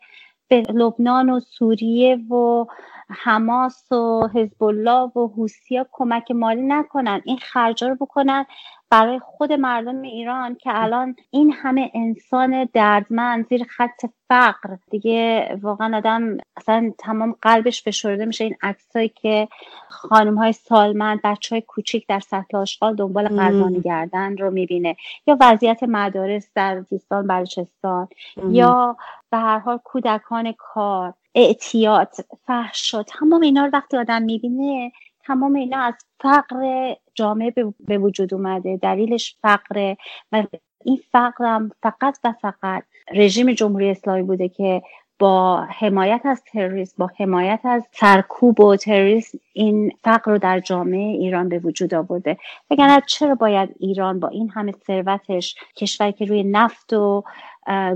به 0.52 0.62
لبنان 0.72 1.30
و 1.30 1.40
سوریه 1.40 2.16
و 2.16 2.66
حماس 3.08 3.92
و 3.92 4.28
حزب 4.34 4.64
الله 4.64 5.02
و 5.16 5.28
حوسیا 5.36 5.86
کمک 5.92 6.30
مالی 6.30 6.62
نکنن. 6.62 7.20
این 7.24 7.38
خرجا 7.38 7.88
رو 7.88 7.94
بکنن. 7.94 8.46
برای 8.92 9.18
خود 9.18 9.52
مردم 9.52 10.02
ایران 10.02 10.54
که 10.54 10.70
الان 10.74 11.16
این 11.30 11.52
همه 11.52 11.90
انسان 11.94 12.68
دردمند 12.72 13.48
زیر 13.48 13.64
خط 13.64 14.04
فقر. 14.28 14.76
دیگه 14.90 15.48
واقعا 15.62 15.96
آدم 15.96 16.36
اصلا 16.56 16.92
تمام 16.98 17.34
قلبش 17.42 17.82
فشرده 17.82 18.24
میشه. 18.24 18.44
این 18.44 18.56
عکسایی 18.62 19.08
که 19.08 19.48
خانم 19.88 20.38
های 20.38 20.52
سالمند 20.52 21.20
بچه 21.24 21.54
های 21.54 21.62
کوچیک 21.62 22.06
در 22.06 22.20
سطح 22.20 22.58
آشغال 22.58 22.96
دنبال 22.96 23.28
غذا 23.28 23.66
میگردن 23.66 24.36
رو 24.36 24.50
می‌بینه. 24.50 24.96
یا 25.26 25.36
وضعیت 25.40 25.82
مدارس 25.82 26.50
در 26.54 26.82
سیستان 26.82 27.26
بلوچستان. 27.26 28.08
یا 28.48 28.96
به 29.30 29.38
هر 29.38 29.58
حال 29.58 29.78
کودکان 29.84 30.54
کار. 30.58 31.14
اعتیاد 31.34 32.08
فحشا. 32.46 33.02
تمام 33.02 33.40
اینا 33.40 33.64
رو 33.64 33.70
وقتی 33.72 33.96
آدم 33.96 34.22
می‌بینه 34.22 34.92
تمام 35.26 35.54
اینا 35.54 35.78
از 35.78 35.94
فقر 36.20 36.92
جامعه 37.14 37.52
به 37.80 37.98
وجود 37.98 38.34
اومده 38.34 38.76
دلیلش 38.76 39.36
فقر 39.42 39.94
و 40.32 40.44
این 40.84 41.00
فقرم 41.12 41.70
فقط 41.82 42.18
و 42.24 42.34
فقط 42.42 42.84
رژیم 43.14 43.52
جمهوری 43.52 43.90
اسلامی 43.90 44.22
بوده 44.22 44.48
که 44.48 44.82
با 45.18 45.60
حمایت 45.60 46.20
از 46.24 46.44
تروریسم 46.44 46.94
با 46.98 47.10
حمایت 47.18 47.60
از 47.64 47.88
سرکوب 47.92 48.60
و 48.60 48.76
تروریسم 48.76 49.38
این 49.52 49.92
فقر 50.04 50.32
رو 50.32 50.38
در 50.38 50.60
جامعه 50.60 51.16
ایران 51.16 51.48
به 51.48 51.58
وجود 51.58 51.94
آورده. 51.94 52.38
وگرنه 52.70 53.02
چرا 53.06 53.34
باید 53.34 53.74
ایران 53.78 54.20
با 54.20 54.28
این 54.28 54.50
همه 54.50 54.72
ثروتش 54.86 55.54
کشوری 55.76 56.12
که 56.12 56.24
روی 56.24 56.42
نفت 56.42 56.92
و 56.92 57.24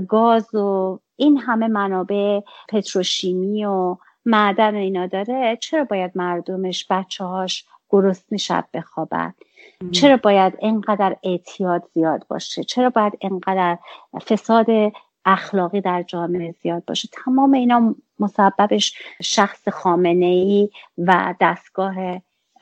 گاز 0.07 0.55
و 0.55 0.99
این 1.15 1.37
همه 1.37 1.67
منابع 1.67 2.39
پتروشیمی 2.69 3.65
و 3.65 3.95
معدن 4.27 4.75
اینا 4.75 5.05
داره 5.05 5.57
چرا 5.61 5.83
باید 5.83 6.11
مردمش 6.15 6.85
بچه 6.89 7.23
هاش 7.23 7.65
گرسنه 7.89 8.37
شب 8.37 8.65
بخوابن؟ 8.73 9.33
چرا 9.91 10.17
باید 10.17 10.53
اینقدر 10.59 11.15
اعتیاد 11.23 11.83
زیاد 11.93 12.25
باشه؟ 12.27 12.63
چرا 12.63 12.89
باید 12.89 13.13
اینقدر 13.19 13.77
فساد 14.27 14.65
اخلاقی 15.25 15.81
در 15.81 16.03
جامعه 16.03 16.51
زیاد 16.51 16.85
باشه؟ 16.85 17.09
تمام 17.11 17.53
اینا 17.53 17.95
مسببش 18.19 18.93
شخص 19.21 19.69
خامنه 19.69 20.25
ای 20.25 20.69
و 20.97 21.35
دستگاه 21.41 21.95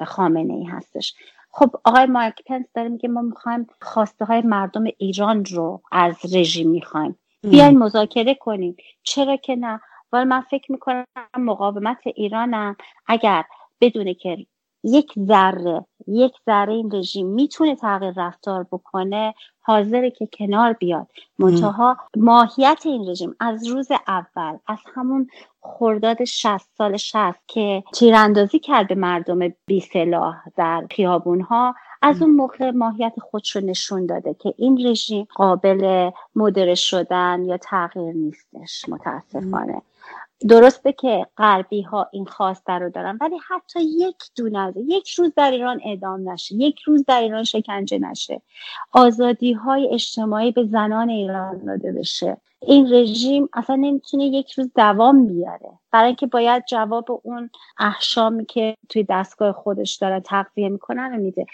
خامنه 0.06 0.54
ای 0.54 0.64
هستش. 0.64 1.16
خب 1.52 1.76
آقای 1.84 2.06
مایک 2.06 2.44
پنس 2.46 2.66
داره 2.74 2.90
میگه 2.90 3.10
ما 3.10 3.22
می‌خوایم 3.22 3.68
خواسته 3.82 4.26
های 4.26 4.42
مردم 4.42 4.84
ایران 4.98 5.46
رو 5.46 5.82
از 5.92 6.16
رژیم 6.36 6.70
می‌خوایم. 6.70 7.20
بیاین 7.44 7.78
مذاکره 7.78 8.36
کنیم. 8.36 8.76
چرا 9.04 9.36
که 9.36 9.56
نه؟ 9.56 9.80
ولی 10.16 10.26
من 10.26 10.42
فکر 10.42 10.72
می‌کنم 10.72 11.06
مقاومت 11.38 11.98
ایرانم 12.06 12.76
اگر 13.08 13.44
بدونه 13.82 14.14
که 14.14 14.46
یک 14.84 15.14
ذره 15.20 15.86
یک 16.08 16.34
ذره 16.46 16.74
این 16.74 16.92
رژیم 16.94 17.28
می‌تونه 17.28 17.76
تغییر 17.76 18.14
رفتار 18.18 18.64
بکنه 18.72 19.34
حاضره 19.62 20.12
که 20.12 20.30
کنار 20.34 20.74
بیاد. 20.74 21.08
منتها 21.40 21.98
ماهیت 22.18 22.82
این 22.86 23.10
رژیم 23.10 23.36
از 23.40 23.68
روز 23.68 23.88
اول 24.08 24.58
از 24.68 24.78
همون 24.94 25.28
خرداد 25.62 26.24
60 26.24 26.70
سال 26.78 26.98
60 26.98 27.16
که 27.48 27.84
تیراندازی 27.94 28.60
کرد 28.60 28.88
به 28.88 28.96
مردم 28.96 29.54
بی 29.66 29.80
سلاح 29.80 30.36
در 30.56 30.88
خیابون 30.92 31.42
ها 31.42 31.76
از 32.02 32.22
اون 32.22 32.32
موقع 32.32 32.72
ماهیت 32.72 33.14
خودش 33.20 33.56
رو 33.56 33.62
نشون 33.62 34.06
داده 34.06 34.34
که 34.34 34.54
این 34.58 34.88
رژیم 34.88 35.28
قابل 35.36 36.12
مدره 36.36 36.76
شدن 36.76 37.44
یا 37.46 37.58
تغییر 37.58 38.14
نیستش 38.14 38.90
متاسفانه. 38.90 39.82
درسته 40.48 40.94
که 40.94 41.28
غربی 41.38 41.82
ها 41.82 42.10
این 42.12 42.26
خواسته 42.26 42.74
رو 42.74 42.90
دارن 42.90 43.18
ولی 43.22 43.36
حتی 43.48 43.80
یک 43.82 44.16
دونه 44.36 44.74
یک 44.88 45.10
روز 45.10 45.32
در 45.36 45.52
ایران 45.52 45.82
اعدام 45.86 46.30
نشه 46.30 46.56
یک 46.56 46.80
روز 46.80 47.06
در 47.06 47.22
ایران 47.22 47.44
شکنجه 47.44 48.00
نشه. 48.00 48.42
آزادی 48.92 49.54
های 49.54 49.90
اجتماعی 49.94 50.52
به 50.52 50.64
زنان 50.64 51.10
ایران 51.10 51.66
داده 51.66 51.92
بشه. 51.92 52.38
این 52.62 52.94
رژیم 52.94 53.50
اصلا 53.54 53.76
نمی‌تونه 53.76 54.26
یک 54.26 54.52
روز 54.52 54.70
دوام 54.76 55.28
بیاره. 55.28 55.70
برای 55.92 56.08
اینکه 56.08 56.28
باید 56.28 56.64
جواب 56.66 57.22
اون 57.24 57.50
احشامی 57.80 58.46
که 58.46 58.78
توی 58.90 59.06
دستگاه 59.10 59.52
خودش 59.52 59.96
داره 59.96 60.20
تقویه 60.20 60.70
می‌کنن 60.70 61.12
رو 61.12 61.18
میده. 61.18 61.46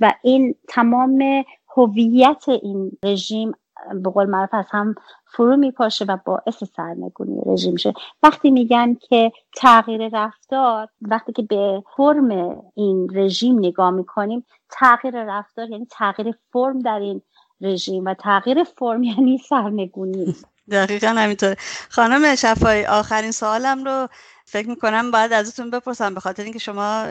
و 0.00 0.12
این 0.22 0.54
تمام 0.68 1.44
هویت 1.76 2.44
این 2.48 2.90
رژیم 3.02 3.52
به 3.94 4.10
قول 4.10 4.26
معروف 4.26 4.54
از 4.54 4.64
هم 4.70 4.94
فرو 5.26 5.56
میپاشه 5.56 6.04
و 6.04 6.18
باعث 6.24 6.64
سرنگونی 6.76 7.40
رژیم 7.46 7.72
میشه. 7.72 7.94
وقتی 8.22 8.50
میگن 8.50 8.94
که 8.94 9.32
تغییر 9.56 10.08
رفتار 10.12 10.88
وقتی 11.02 11.32
که 11.32 11.42
به 11.42 11.82
فرم 11.96 12.62
این 12.74 13.08
رژیم 13.14 13.58
نگاه 13.58 13.90
می‌کنیم 13.90 14.44
تغییر 14.70 15.24
رفتار 15.24 15.70
یعنی 15.70 15.86
تغییر 15.90 16.34
فرم 16.52 16.78
در 16.78 16.98
این 16.98 17.22
رژیم 17.60 18.04
و 18.04 18.14
تغییر 18.14 18.64
فرم 18.64 19.02
یعنی 19.12 19.38
سرنگونی. 19.38 20.36
دقیقا 20.70 21.08
همینطور 21.08 21.56
خانم 21.88 22.34
شفایی 22.34 22.84
آخرین 22.84 23.30
سوالم 23.30 23.84
رو 23.84 24.08
فکر 24.48 24.68
می‌کنم 24.68 25.10
باید 25.10 25.32
ازتون 25.32 25.70
بپرسم 25.70 26.14
به 26.14 26.20
خاطر 26.20 26.42
اینکه 26.42 26.58
شما 26.58 27.06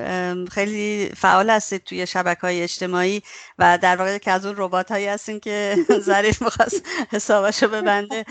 خیلی 0.52 1.10
فعال 1.16 1.50
هستید 1.50 1.84
توی 1.84 2.08
شبکه 2.08 2.42
های 2.42 2.64
اجتماعی 2.64 3.22
و 3.60 3.80
در 3.82 3.96
واقع 3.96 4.18
که 4.18 4.32
از 4.32 4.46
اون 4.46 4.56
ربات 4.58 4.92
هایی 4.92 5.08
هستین 5.08 5.40
که 5.40 5.76
ظریف 6.00 6.42
می‌خواست 6.42 6.88
حسابشو 7.12 7.68
ببنده. 7.68 8.26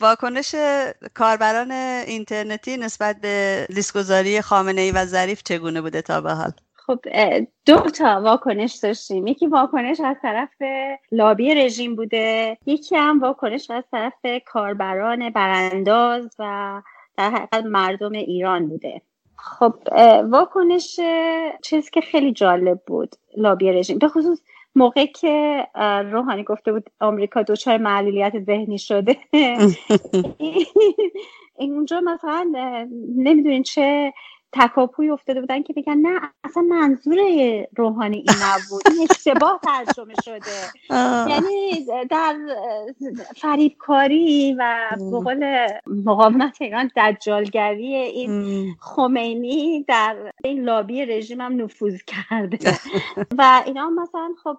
واکنش 0.00 0.54
کاربران 1.14 1.70
اینترنتی 1.70 2.76
نسبت 2.76 3.20
به 3.20 3.66
لیستگذاری 3.70 4.40
خامنه 4.40 4.80
ای 4.80 4.90
و 4.90 5.04
ظریف 5.04 5.42
چگونه 5.42 5.80
بوده 5.80 6.02
تا 6.02 6.20
به 6.20 6.32
حال؟ 6.32 6.52
خب 6.86 7.00
دو 7.66 7.80
تا 7.80 8.20
واکنش 8.22 8.74
داشتیم. 8.74 9.26
یکی 9.26 9.46
واکنش 9.46 10.00
از 10.00 10.16
طرف 10.22 10.50
لابی 11.12 11.54
رژیم 11.54 11.96
بوده 11.96 12.58
یکی 12.66 12.96
هم 12.96 13.20
واکنش 13.20 13.70
از 13.70 13.84
طرف 13.90 14.26
کاربران 14.46 15.30
برانداز 15.30 16.36
و 16.38 16.82
در 17.16 17.30
حقیقت 17.30 17.64
مردم 17.64 18.12
ایران 18.12 18.68
بوده. 18.68 19.02
خب 19.36 19.74
واکنش 20.30 21.00
چیزی 21.62 21.90
که 21.90 22.00
خیلی 22.00 22.32
جالب 22.32 22.80
بود 22.86 23.16
لابی 23.36 23.72
رژیم. 23.72 23.98
به 23.98 24.08
خصوص 24.08 24.40
موقع 24.76 25.06
که 25.06 25.66
روحانی 26.12 26.44
گفته 26.44 26.72
بود 26.72 26.90
آمریکا 27.00 27.42
دچار 27.42 27.78
معلولیت 27.78 28.40
ذهنی 28.40 28.78
شده. 28.78 29.16
اونجا 31.56 32.00
مثلا 32.00 32.50
نمی‌دونین 33.16 33.62
چه 33.62 34.12
تکاپوی 34.54 35.10
افتاده 35.10 35.40
بودن 35.40 35.62
که 35.62 35.72
بگن 35.72 35.96
نه 35.96 36.20
اصلا 36.44 36.62
منظور 36.62 37.18
روحانی 37.76 38.16
این 38.16 38.36
نبود. 38.42 38.82
این 38.98 39.08
اشتباه 39.10 39.60
ترجمه 39.62 40.14
شده. 40.24 40.70
یعنی 41.30 41.86
در 42.10 42.36
فریبکاری 43.36 44.56
و 44.58 44.90
بقول 45.12 45.66
مقاومت 45.86 46.62
ایران 46.62 46.90
دجالگری 46.96 47.94
این 47.94 48.66
خمینی 48.80 49.84
در 49.88 50.32
این 50.44 50.64
لابی 50.64 51.06
رژیم 51.06 51.40
هم 51.40 51.62
نفوذ 51.62 51.96
کرده. 52.06 52.58
و 53.38 53.62
اینا 53.66 53.90
مثلا 53.90 54.34
خب 54.44 54.58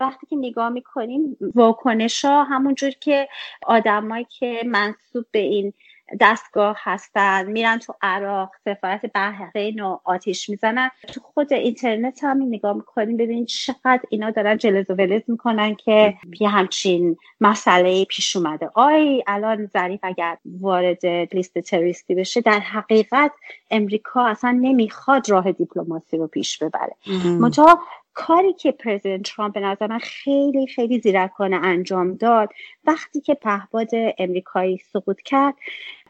وقتی 0.00 0.26
که 0.26 0.36
نگاه 0.36 0.68
می‌کنیم 0.68 1.36
واکنش 1.54 2.24
ها 2.24 2.44
همونجور 2.44 2.90
که 2.90 3.28
آدمایی 3.66 4.26
که 4.38 4.62
منصوب 4.66 5.26
به 5.32 5.38
این 5.38 5.72
دستگاه 6.20 6.76
هستن 6.80 7.50
میرن 7.50 7.78
تو 7.78 7.94
عراق 8.02 8.50
سفارت 8.64 9.12
بحرین 9.14 9.80
و 9.80 9.98
آتیش 10.04 10.50
می‌زنن. 10.50 10.90
تو 11.08 11.20
خود 11.20 11.52
اینترنت 11.52 12.24
هم 12.24 12.42
نگاه 12.42 12.76
می‌کنیم 12.76 13.16
ببینید 13.16 13.46
چقدر 13.46 14.00
اینا 14.08 14.30
دارن 14.30 14.56
جلز 14.56 14.90
و 14.90 14.94
ولز 14.94 15.22
می‌کنن 15.28 15.74
که 15.74 16.14
یه 16.40 16.48
همچین 16.48 17.16
مسئله 17.40 18.04
پیش 18.04 18.36
اومده. 18.36 18.70
آی 18.74 19.22
الان 19.26 19.66
ظریف 19.66 20.00
اگر 20.02 20.36
وارد 20.44 21.06
لیست 21.06 21.58
تروریستی 21.58 22.14
بشه 22.14 22.40
در 22.40 22.58
حقیقت 22.58 23.32
امریکا 23.70 24.26
اصلا 24.26 24.58
نمی‌خواد 24.60 25.30
راه 25.30 25.52
دیپلماسی 25.52 26.16
رو 26.16 26.26
پیش 26.26 26.58
ببره. 26.58 26.96
منتها 27.24 27.80
کاری 28.14 28.52
که 28.52 28.72
پرزیدنت 28.72 29.22
ترامپ 29.22 29.54
به 29.54 29.60
نظر 29.60 29.86
من 29.86 29.98
خیلی 29.98 30.66
خیلی 30.66 31.00
زیرکانه 31.00 31.56
انجام 31.56 32.14
داد 32.14 32.48
وقتی 32.84 33.20
که 33.20 33.34
پهباد 33.34 33.88
امریکایی 34.18 34.78
سقوط 34.78 35.20
کرد 35.22 35.54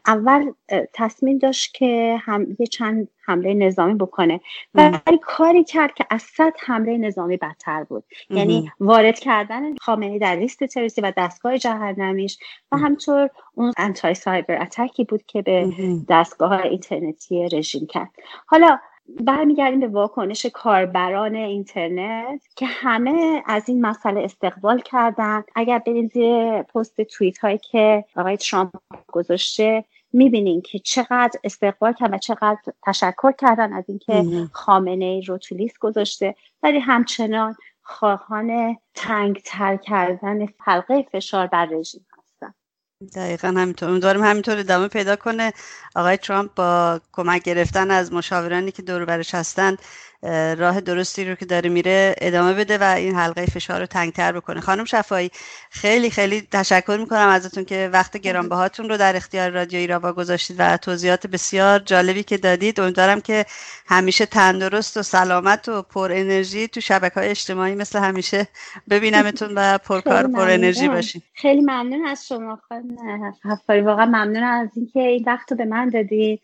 اول 0.07 0.51
تصمیم 0.93 1.37
داشت 1.37 1.73
که 1.73 2.17
هم 2.21 2.47
یه 2.59 2.67
چند 2.67 3.07
حمله 3.25 3.53
نظامی 3.53 3.93
بکنه. 3.93 4.39
ولی 4.73 5.19
کاری 5.21 5.63
کرد 5.63 5.93
که 5.93 6.05
از 6.09 6.21
صد 6.21 6.53
حمله 6.59 6.97
نظامی 6.97 7.37
بدتر 7.37 7.83
بود. 7.83 8.03
یعنی 8.29 8.71
وارد 8.79 9.19
کردن 9.19 9.75
خامنه 9.75 10.19
در 10.19 10.35
لیست 10.35 10.63
تروریستی 10.63 11.01
و 11.01 11.13
دستگاه 11.17 11.57
جهنمیش 11.57 12.37
و 12.71 12.77
همطور 12.77 13.29
اون 13.53 13.73
انتای 13.77 14.13
سایبر 14.13 14.61
اتکی 14.61 15.03
بود 15.03 15.23
که 15.23 15.41
به 15.41 15.73
دستگاه 16.09 16.61
اینترنتی 16.61 17.49
رژیم 17.49 17.87
کرد. 17.87 18.09
حالا 18.47 18.79
برمیگردیم 19.09 19.79
به 19.79 19.87
واکنش 19.87 20.45
کاربران 20.45 21.35
اینترنت 21.35 22.41
که 22.55 22.65
همه 22.65 23.43
از 23.45 23.69
این 23.69 23.85
مسئله 23.85 24.21
استقبال 24.21 24.79
کردن. 24.79 25.43
اگر 25.55 25.79
بریم 25.79 26.07
زیر 26.07 26.61
پست 26.61 27.01
توییت 27.01 27.37
هایی 27.37 27.57
که 27.57 28.05
آقای 28.15 28.37
ترامپ 28.37 28.71
گذاشته 29.07 29.83
می‌بینین 30.13 30.61
که 30.61 30.79
چقدر 30.79 31.39
استقبال 31.43 31.93
کردن 31.93 32.13
و 32.13 32.17
چقدر 32.17 32.57
تشکر 32.83 33.31
کردن 33.31 33.73
از 33.73 33.83
اینکه 33.87 34.25
خامنه 34.51 35.05
ای 35.05 35.21
رو 35.21 35.37
تو 35.37 35.55
لیست 35.55 35.79
گذاشته. 35.79 36.35
ولی 36.63 36.79
همچنان 36.79 37.55
خواهان 37.81 38.77
تنگ 38.95 39.41
تر 39.45 39.77
کردن 39.77 40.47
حلقه 40.59 41.07
فشار 41.11 41.47
بر 41.47 41.65
رژیم. 41.65 42.05
دقیقا 43.15 43.47
همینطور. 43.47 43.89
امیدوارم 43.89 44.23
همینطور 44.23 44.59
ادامه 44.59 44.87
پیدا 44.87 45.15
کنه. 45.15 45.53
آقای 45.95 46.17
ترامپ 46.17 46.53
با 46.55 47.01
کمک 47.11 47.43
گرفتن 47.43 47.91
از 47.91 48.13
مشاورانی 48.13 48.71
که 48.71 48.81
دور 48.81 49.05
برش 49.05 49.35
هستند 49.35 49.79
راه 50.57 50.81
درستی 50.81 51.25
رو 51.25 51.35
که 51.35 51.45
داره 51.45 51.69
میره 51.69 52.15
ادامه 52.21 52.53
بده 52.53 52.77
و 52.77 52.83
این 52.83 53.15
حلقه 53.15 53.45
فشار 53.45 53.79
رو 53.79 53.85
تنگتر 53.85 54.31
بکنه. 54.31 54.61
خانم 54.61 54.85
شفایی 54.85 55.31
خیلی 55.69 56.09
خیلی 56.09 56.47
تشکر 56.51 56.97
می‌کنم 56.99 57.27
ازتون 57.27 57.65
که 57.65 57.89
وقت 57.93 58.17
گرانبهاتون 58.17 58.89
رو 58.89 58.97
در 58.97 59.15
اختیار 59.15 59.49
رادیو 59.49 59.79
ایراوا 59.79 60.13
گذاشتید 60.13 60.55
و 60.59 60.77
توضیحات 60.77 61.27
بسیار 61.27 61.79
جالبی 61.79 62.23
که 62.23 62.37
دادید. 62.37 62.79
امیدوارم 62.79 63.21
که 63.21 63.45
همیشه 63.87 64.25
تندرست 64.25 64.97
و 64.97 65.03
سلامت 65.03 65.69
و 65.69 65.81
پر 65.81 66.11
انرژی 66.13 66.67
تو 66.67 66.81
شبکه 66.81 67.19
های 67.19 67.29
اجتماعی 67.29 67.75
مثل 67.75 67.99
همیشه 67.99 68.47
ببینمتون 68.89 69.53
و 69.55 69.77
پرکار 69.77 70.27
پر 70.27 70.49
انرژی 70.49 70.87
باشین. 70.87 71.21
خیلی 71.33 71.61
ممنون 71.61 72.05
از 72.05 72.27
شما 72.27 72.59
خانم 72.69 73.85
واقعا 73.85 74.05
ممنون 74.05 74.43
از 74.43 74.69
اینکه 74.75 74.99
این 74.99 75.23
وقت 75.27 75.51
رو 75.51 75.57
به 75.57 75.65
من 75.65 75.89
دادید. 75.89 76.41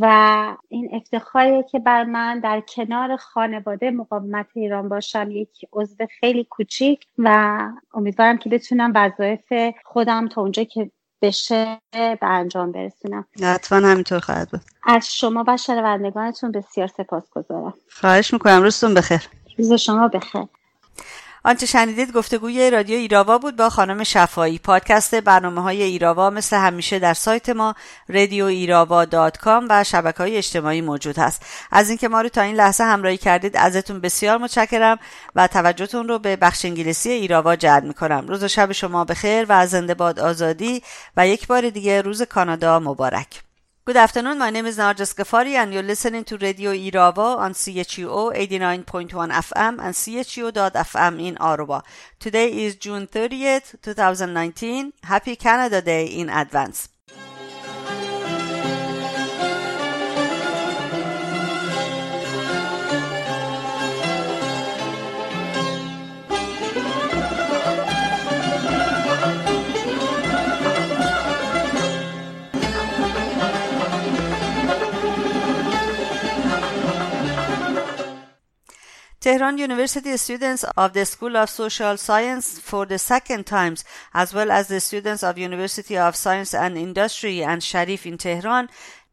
و 0.00 0.56
این 0.68 0.90
افتخاری 0.92 1.62
که 1.72 1.78
بر 1.78 2.04
من 2.04 2.40
در 2.40 2.62
کنار 2.74 3.16
خانواده 3.16 3.90
مقاومت 3.90 4.46
ایران 4.54 4.88
باشم. 4.88 5.30
یک 5.30 5.68
عضو 5.72 6.06
خیلی 6.20 6.44
کوچیک 6.44 7.06
و 7.18 7.58
امیدوارم 7.94 8.38
که 8.38 8.50
بتونم 8.50 8.92
وظایف 8.94 9.74
خودم 9.84 10.28
تا 10.28 10.40
اونجا 10.40 10.64
که 10.64 10.90
بشه 11.22 11.80
به 11.92 12.18
انجام 12.22 12.72
برسونم. 12.72 13.26
حتما 13.42 13.88
همینطور 13.88 14.18
خواهد 14.18 14.50
بود. 14.50 14.60
از 14.82 15.16
شما 15.16 15.44
و 15.46 15.56
شنوندگانتون 15.56 16.52
بسیار 16.52 16.88
سپاس 16.88 17.30
گذارم 17.30 17.74
خواهش 17.90 18.32
می‌کنم. 18.32 18.62
روزتون 18.62 18.94
بخیر. 18.94 19.20
روز 19.58 19.72
شما 19.72 20.08
بخیر. 20.08 20.44
آنچه 21.48 21.66
شنیدید 21.66 22.12
گفتگوی 22.12 22.70
رادیو 22.70 22.96
ایراوا 22.96 23.38
بود 23.38 23.56
با 23.56 23.70
خانم 23.70 24.04
شفایی. 24.04 24.58
پادکست 24.58 25.14
برنامه 25.14 25.62
های 25.62 25.82
ایراوا 25.82 26.30
مثل 26.30 26.56
همیشه 26.56 26.98
در 26.98 27.14
سایت 27.14 27.48
ما 27.48 27.74
رادیو 28.08 28.44
ایراوا 28.44 29.06
و 29.70 29.84
شبکه 29.84 30.18
های 30.18 30.36
اجتماعی 30.36 30.80
موجود 30.80 31.18
هست 31.18 31.42
از 31.72 31.88
اینکه 31.88 32.08
ما 32.08 32.20
رو 32.20 32.28
تا 32.28 32.42
این 32.42 32.56
لحظه 32.56 32.84
همراهی 32.84 33.16
کردید 33.16 33.56
ازتون 33.56 34.00
بسیار 34.00 34.38
متشکرم 34.38 34.98
و 35.34 35.46
توجهتون 35.46 36.08
رو 36.08 36.18
به 36.18 36.36
بخش 36.36 36.64
انگلیسی 36.64 37.10
ایراوا 37.10 37.56
جلب 37.56 37.84
می‌کنم. 37.84 38.26
روز 38.28 38.42
و 38.42 38.48
شب 38.48 38.72
شما 38.72 39.04
بخیر 39.04 39.46
و 39.48 39.66
زنده 39.66 39.94
باد 39.94 40.20
آزادی 40.20 40.82
و 41.16 41.28
یک 41.28 41.46
بار 41.46 41.70
دیگه 41.70 42.02
روز 42.02 42.22
کانادا 42.22 42.78
مبارک. 42.78 43.47
Good 43.88 43.96
afternoon. 43.96 44.36
My 44.36 44.50
name 44.50 44.66
is 44.66 44.76
Narjas 44.76 45.14
Ghaffari, 45.14 45.54
and 45.54 45.72
you're 45.72 45.82
listening 45.82 46.22
to 46.24 46.36
Radio 46.36 46.72
Irava 46.72 47.38
on 47.38 47.54
CHUO 47.54 48.36
89.1 48.36 49.30
FM 49.32 49.78
and 49.80 49.94
CHUO.FM 49.94 51.18
in 51.26 51.38
Ottawa. 51.40 51.80
Today 52.20 52.52
is 52.52 52.76
June 52.76 53.06
30th, 53.06 53.80
2019. 53.80 54.92
Happy 55.04 55.36
Canada 55.36 55.80
Day 55.80 56.04
in 56.04 56.28
advance. 56.28 56.90
Tehran 79.20 79.58
University 79.58 80.16
students 80.16 80.62
of 80.76 80.92
the 80.92 81.04
School 81.04 81.36
of 81.36 81.50
Social 81.50 81.96
Science 81.96 82.60
for 82.60 82.86
the 82.86 83.00
second 83.00 83.46
times, 83.46 83.84
as 84.14 84.32
well 84.32 84.52
as 84.52 84.68
the 84.68 84.78
students 84.78 85.24
of 85.24 85.36
University 85.36 85.98
of 85.98 86.14
Science 86.14 86.54
and 86.54 86.78
Industry 86.78 87.42
and 87.42 87.60
Sharif 87.60 88.06
in 88.06 88.16
Tehran, 88.16 88.68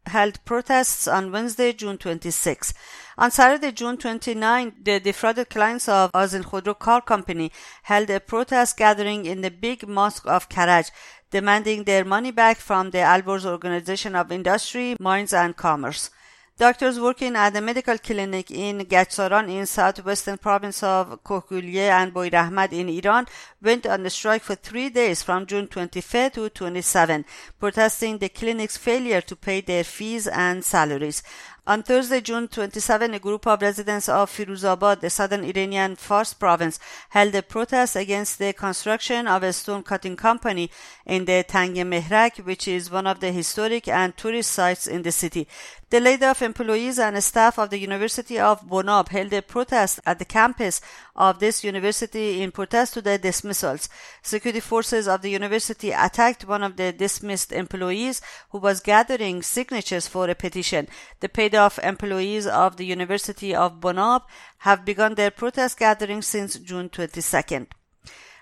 held 0.06 0.44
protests 0.44 1.08
on 1.08 1.32
Wednesday, 1.32 1.72
June 1.72 1.98
26. 1.98 2.72
On 3.18 3.32
Saturday, 3.32 3.72
June 3.72 3.96
29, 3.96 4.74
the 4.80 5.00
defrauded 5.00 5.50
clients 5.50 5.88
of 5.88 6.12
Azin 6.12 6.44
Khodro 6.44 6.78
Car 6.78 7.00
Company 7.00 7.50
held 7.82 8.08
a 8.08 8.20
protest 8.20 8.76
gathering 8.76 9.26
in 9.26 9.40
the 9.40 9.50
big 9.50 9.88
mosque 9.88 10.28
of 10.28 10.48
Karaj, 10.48 10.92
demanding 11.32 11.82
their 11.82 12.04
money 12.04 12.30
back 12.30 12.58
from 12.58 12.92
the 12.92 12.98
Alborz 12.98 13.44
Organization 13.44 14.14
of 14.14 14.30
Industry, 14.30 14.94
Mines 15.00 15.32
and 15.32 15.56
Commerce. 15.56 16.10
Doctors 16.58 16.98
working 16.98 17.36
at 17.36 17.52
the 17.52 17.60
medical 17.60 17.98
clinic 17.98 18.50
in 18.50 18.78
Gachsaran 18.78 19.50
in 19.50 19.66
southwestern 19.66 20.38
province 20.38 20.82
of 20.82 21.22
Kokulye 21.22 21.90
and 21.90 22.14
Boirahmad 22.14 22.72
in 22.72 22.88
Iran 22.88 23.26
went 23.60 23.86
on 23.86 24.06
a 24.06 24.08
strike 24.08 24.40
for 24.40 24.54
three 24.54 24.88
days 24.88 25.22
from 25.22 25.44
June 25.44 25.66
25 25.66 26.32
to 26.32 26.48
27, 26.48 27.26
protesting 27.60 28.16
the 28.16 28.30
clinic's 28.30 28.78
failure 28.78 29.20
to 29.20 29.36
pay 29.36 29.60
their 29.60 29.84
fees 29.84 30.26
and 30.28 30.64
salaries. 30.64 31.22
On 31.68 31.82
Thursday, 31.82 32.20
June 32.20 32.46
27, 32.46 33.14
a 33.14 33.18
group 33.18 33.44
of 33.44 33.60
residents 33.60 34.08
of 34.08 34.30
Firuzabad, 34.30 35.00
the 35.00 35.10
southern 35.10 35.42
Iranian 35.42 35.96
Fars 35.96 36.32
province, 36.32 36.78
held 37.08 37.34
a 37.34 37.42
protest 37.42 37.96
against 37.96 38.38
the 38.38 38.52
construction 38.52 39.26
of 39.26 39.42
a 39.42 39.52
stone 39.52 39.82
cutting 39.82 40.14
company 40.14 40.70
in 41.04 41.24
the 41.24 41.42
Tang 41.42 41.74
Mehrak, 41.74 42.36
which 42.44 42.68
is 42.68 42.88
one 42.88 43.08
of 43.08 43.18
the 43.18 43.32
historic 43.32 43.88
and 43.88 44.16
tourist 44.16 44.52
sites 44.52 44.86
in 44.86 45.02
the 45.02 45.10
city. 45.10 45.48
The 45.90 45.98
laid 45.98 46.22
off 46.22 46.40
employees 46.40 47.00
and 47.00 47.22
staff 47.22 47.58
of 47.58 47.70
the 47.70 47.78
University 47.80 48.38
of 48.38 48.68
Bonab 48.68 49.08
held 49.08 49.32
a 49.32 49.42
protest 49.42 49.98
at 50.06 50.20
the 50.20 50.24
campus 50.24 50.80
of 51.16 51.40
this 51.40 51.64
university 51.64 52.42
in 52.42 52.52
protest 52.52 52.94
to 52.94 53.02
the 53.02 53.18
dismissals. 53.18 53.88
Security 54.22 54.60
forces 54.60 55.08
of 55.08 55.22
the 55.22 55.30
university 55.30 55.90
attacked 55.90 56.46
one 56.46 56.62
of 56.62 56.76
the 56.76 56.92
dismissed 56.92 57.50
employees 57.50 58.20
who 58.50 58.58
was 58.58 58.80
gathering 58.80 59.42
signatures 59.42 60.06
for 60.06 60.28
a 60.28 60.34
petition. 60.34 60.86
The 61.20 61.28
paid 61.28 61.54
off 61.54 61.78
employees 61.78 62.46
of 62.46 62.76
the 62.76 62.86
University 62.86 63.54
of 63.54 63.80
Bonab 63.80 64.22
have 64.58 64.84
begun 64.84 65.14
their 65.14 65.30
protest 65.30 65.78
gathering 65.78 66.22
since 66.22 66.58
June 66.58 66.90
22nd. 66.90 67.66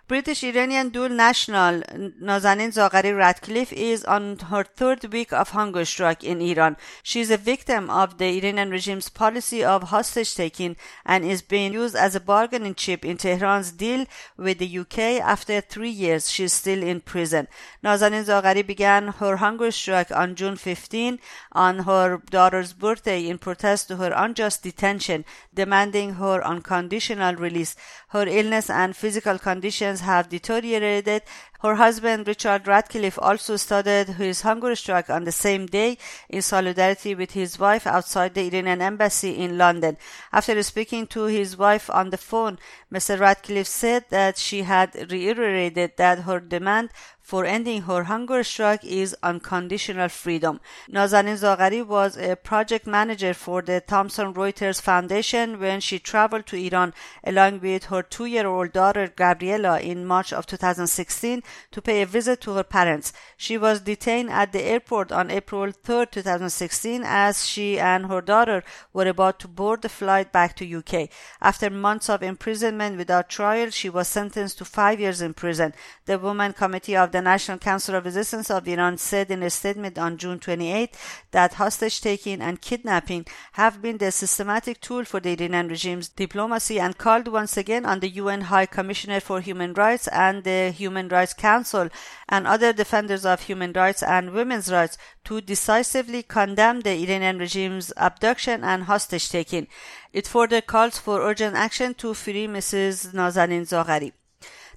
British 0.06 0.44
Iranian 0.44 0.90
dual 0.90 1.08
national 1.08 1.80
Nazanin 2.22 2.70
Zaghari 2.74 3.16
Ratcliffe 3.16 3.72
is 3.72 4.04
on 4.04 4.38
her 4.50 4.62
third 4.62 5.10
week 5.10 5.32
of 5.32 5.52
hunger 5.52 5.86
strike 5.86 6.22
in 6.22 6.42
Iran. 6.42 6.76
She 7.02 7.22
is 7.22 7.30
a 7.30 7.38
victim 7.38 7.88
of 7.88 8.18
the 8.18 8.26
Iranian 8.36 8.68
regime's 8.68 9.08
policy 9.08 9.64
of 9.64 9.84
hostage 9.84 10.34
taking 10.34 10.76
and 11.06 11.24
is 11.24 11.40
being 11.40 11.72
used 11.72 11.96
as 11.96 12.14
a 12.14 12.20
bargaining 12.20 12.74
chip 12.74 13.02
in 13.02 13.16
Tehran's 13.16 13.72
deal 13.72 14.04
with 14.36 14.58
the 14.58 14.78
UK. 14.80 14.98
After 15.24 15.62
three 15.62 15.88
years, 15.88 16.30
she 16.30 16.44
is 16.44 16.52
still 16.52 16.82
in 16.82 17.00
prison. 17.00 17.48
Nazanin 17.82 18.26
Zaghari 18.26 18.66
began 18.66 19.08
her 19.08 19.36
hunger 19.38 19.70
strike 19.70 20.12
on 20.12 20.34
June 20.34 20.56
15 20.56 21.18
on 21.52 21.78
her 21.78 22.20
daughter's 22.28 22.74
birthday 22.74 23.26
in 23.26 23.38
protest 23.38 23.88
to 23.88 23.96
her 23.96 24.12
unjust 24.14 24.64
detention, 24.64 25.24
demanding 25.54 26.16
her 26.16 26.46
unconditional 26.46 27.36
release. 27.36 27.74
Her 28.14 28.28
illness 28.28 28.70
and 28.70 28.96
physical 28.96 29.40
conditions 29.40 30.00
have 30.02 30.28
deteriorated. 30.28 31.22
Her 31.64 31.76
husband, 31.76 32.28
Richard 32.28 32.66
Ratcliffe, 32.66 33.18
also 33.18 33.56
started 33.56 34.06
his 34.20 34.42
hunger 34.42 34.76
strike 34.76 35.08
on 35.08 35.24
the 35.24 35.32
same 35.32 35.64
day 35.64 35.96
in 36.28 36.42
solidarity 36.42 37.14
with 37.14 37.30
his 37.30 37.58
wife 37.58 37.86
outside 37.86 38.34
the 38.34 38.46
Iranian 38.48 38.82
embassy 38.82 39.38
in 39.38 39.56
London. 39.56 39.96
After 40.30 40.62
speaking 40.62 41.06
to 41.06 41.24
his 41.24 41.56
wife 41.56 41.88
on 41.88 42.10
the 42.10 42.18
phone, 42.18 42.58
Mr. 42.92 43.18
Ratcliffe 43.18 43.66
said 43.66 44.04
that 44.10 44.36
she 44.36 44.64
had 44.64 45.10
reiterated 45.10 45.96
that 45.96 46.24
her 46.28 46.38
demand 46.38 46.90
for 47.24 47.46
ending 47.46 47.80
her 47.82 48.04
hunger 48.04 48.44
strike 48.44 48.84
is 48.84 49.16
unconditional 49.22 50.10
freedom. 50.10 50.60
Nazanin 50.90 51.38
Zaghari 51.38 51.84
was 51.84 52.18
a 52.18 52.36
project 52.36 52.86
manager 52.86 53.32
for 53.32 53.62
the 53.62 53.80
Thomson 53.80 54.34
Reuters 54.34 54.78
Foundation 54.78 55.58
when 55.58 55.80
she 55.80 55.98
traveled 55.98 56.44
to 56.44 56.56
Iran 56.58 56.92
along 57.24 57.60
with 57.60 57.84
her 57.86 58.02
two-year-old 58.02 58.74
daughter 58.74 59.08
Gabriela 59.08 59.80
in 59.80 60.04
March 60.04 60.34
of 60.34 60.46
2016 60.46 61.42
to 61.70 61.82
pay 61.82 62.02
a 62.02 62.06
visit 62.06 62.40
to 62.42 62.52
her 62.54 62.64
parents. 62.64 63.12
She 63.36 63.58
was 63.58 63.80
detained 63.80 64.30
at 64.30 64.52
the 64.52 64.62
airport 64.62 65.12
on 65.12 65.30
April 65.30 65.72
3, 65.72 66.06
2016 66.10 67.02
as 67.04 67.46
she 67.46 67.78
and 67.78 68.06
her 68.06 68.20
daughter 68.20 68.62
were 68.92 69.08
about 69.08 69.38
to 69.40 69.48
board 69.48 69.82
the 69.82 69.88
flight 69.88 70.32
back 70.32 70.56
to 70.56 70.76
UK. 70.78 71.08
After 71.40 71.70
months 71.70 72.08
of 72.08 72.22
imprisonment 72.22 72.96
without 72.96 73.28
trial, 73.28 73.70
she 73.70 73.88
was 73.88 74.08
sentenced 74.08 74.58
to 74.58 74.64
five 74.64 75.00
years 75.00 75.20
in 75.20 75.34
prison. 75.34 75.74
The 76.06 76.18
Women 76.18 76.52
Committee 76.52 76.96
of 76.96 77.12
the 77.12 77.22
National 77.22 77.58
Council 77.58 77.94
of 77.94 78.04
Resistance 78.04 78.50
of 78.50 78.68
Iran 78.68 78.98
said 78.98 79.30
in 79.30 79.42
a 79.42 79.50
statement 79.50 79.98
on 79.98 80.18
June 80.18 80.38
28 80.38 80.96
that 81.30 81.54
hostage 81.54 82.00
taking 82.00 82.40
and 82.40 82.60
kidnapping 82.60 83.26
have 83.52 83.80
been 83.82 83.98
the 83.98 84.10
systematic 84.10 84.80
tool 84.80 85.04
for 85.04 85.20
the 85.20 85.32
Iranian 85.32 85.68
regime's 85.68 86.08
diplomacy 86.08 86.78
and 86.78 86.98
called 86.98 87.28
once 87.28 87.56
again 87.56 87.84
on 87.84 88.00
the 88.00 88.08
UN 88.10 88.42
High 88.42 88.66
Commissioner 88.66 89.20
for 89.20 89.40
Human 89.40 89.74
Rights 89.74 90.08
and 90.08 90.44
the 90.44 90.70
Human 90.70 91.08
Rights 91.08 91.34
Council 91.44 91.88
and 92.28 92.46
other 92.46 92.72
defenders 92.72 93.24
of 93.26 93.42
human 93.42 93.72
rights 93.82 94.02
and 94.02 94.32
women's 94.38 94.72
rights 94.72 94.96
to 95.26 95.40
decisively 95.52 96.22
condemn 96.22 96.80
the 96.80 96.94
Iranian 97.04 97.38
regime's 97.38 97.92
abduction 98.08 98.64
and 98.64 98.84
hostage 98.84 99.28
taking. 99.28 99.66
It 100.12 100.26
further 100.26 100.62
calls 100.72 100.98
for 100.98 101.20
urgent 101.30 101.54
action 101.54 101.94
to 102.02 102.14
free 102.14 102.46
Mrs. 102.46 103.12
Nazanin 103.12 103.66
Zaghari. 103.72 104.12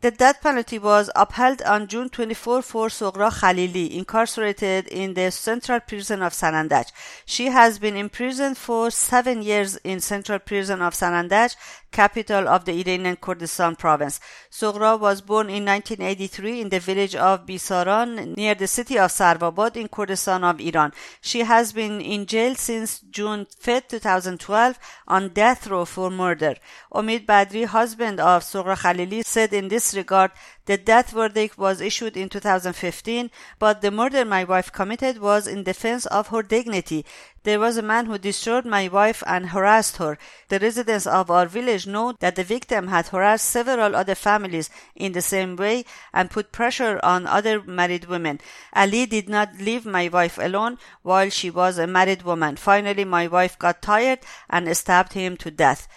The 0.01 0.11
death 0.11 0.41
penalty 0.41 0.77
was 0.77 1.09
upheld 1.15 1.63
on 1.63 1.87
June 1.87 2.09
24 2.09 2.61
for 2.61 2.87
Soghra 2.87 3.31
Khalili, 3.31 3.95
incarcerated 3.97 4.87
in 4.89 5.15
the 5.15 5.31
Central 5.31 5.79
Prison 5.79 6.21
of 6.21 6.33
Sanandaj. 6.33 6.91
She 7.25 7.47
has 7.47 7.79
been 7.79 7.97
imprisoned 7.97 8.57
for 8.59 8.91
seven 8.91 9.41
years 9.41 9.75
in 9.77 9.99
Central 9.99 10.37
Prison 10.37 10.83
of 10.83 10.93
Sanandaj, 10.93 11.55
capital 11.91 12.47
of 12.47 12.65
the 12.65 12.73
Iranian 12.79 13.15
Kurdistan 13.15 13.75
province. 13.75 14.19
Soghra 14.51 14.99
was 14.99 15.21
born 15.21 15.49
in 15.49 15.65
1983 15.65 16.61
in 16.61 16.69
the 16.69 16.79
village 16.79 17.15
of 17.15 17.45
Bisaran 17.45 18.35
near 18.35 18.55
the 18.55 18.67
city 18.67 18.97
of 18.97 19.11
Sarvabad 19.11 19.75
in 19.77 19.87
Kurdistan 19.87 20.43
of 20.43 20.59
Iran. 20.59 20.93
She 21.21 21.39
has 21.39 21.73
been 21.73 22.01
in 22.01 22.25
jail 22.25 22.55
since 22.55 22.99
June 22.99 23.47
5, 23.59 23.87
2012 23.87 24.79
on 25.07 25.29
death 25.29 25.67
row 25.67 25.85
for 25.85 26.09
murder. 26.09 26.55
Omid 26.93 27.25
Badri, 27.25 27.65
husband 27.65 28.19
of 28.19 28.43
Soghra 28.43 28.77
Khalili, 28.77 29.25
said 29.25 29.53
in 29.53 29.67
this 29.67 29.95
regard, 29.95 30.31
the 30.65 30.77
death 30.77 31.11
verdict 31.11 31.57
was 31.57 31.79
issued 31.79 32.17
in 32.17 32.27
2015, 32.27 33.31
but 33.57 33.81
the 33.81 33.89
murder 33.89 34.25
my 34.25 34.43
wife 34.43 34.71
committed 34.71 35.17
was 35.17 35.47
in 35.47 35.63
defense 35.63 36.05
of 36.07 36.27
her 36.27 36.43
dignity. 36.43 37.05
There 37.47 37.61
was 37.61 37.77
a 37.77 37.81
man 37.81 38.07
who 38.07 38.17
disturbed 38.17 38.67
my 38.67 38.89
wife 38.89 39.23
and 39.25 39.51
harassed 39.51 39.95
her. 40.03 40.17
The 40.49 40.59
residents 40.59 41.07
of 41.07 41.31
our 41.31 41.45
village 41.45 41.87
know 41.87 42.11
that 42.19 42.35
the 42.35 42.43
victim 42.43 42.89
had 42.89 43.07
harassed 43.07 43.49
several 43.49 43.95
other 43.95 44.15
families 44.15 44.69
in 44.97 45.13
the 45.13 45.21
same 45.21 45.55
way 45.55 45.85
and 46.13 46.29
put 46.29 46.51
pressure 46.51 46.99
on 47.03 47.25
other 47.25 47.63
married 47.63 48.03
women. 48.03 48.41
Ali 48.73 49.05
did 49.05 49.29
not 49.29 49.61
leave 49.61 49.85
my 49.85 50.09
wife 50.09 50.37
alone 50.37 50.77
while 51.03 51.29
she 51.29 51.49
was 51.49 51.77
a 51.77 51.87
married 51.87 52.23
woman. 52.23 52.57
Finally, 52.57 53.05
my 53.05 53.27
wife 53.27 53.57
got 53.57 53.81
tired 53.81 54.19
and 54.49 54.75
stabbed 54.75 55.13
him 55.13 55.37
to 55.37 55.49
death. 55.49 55.87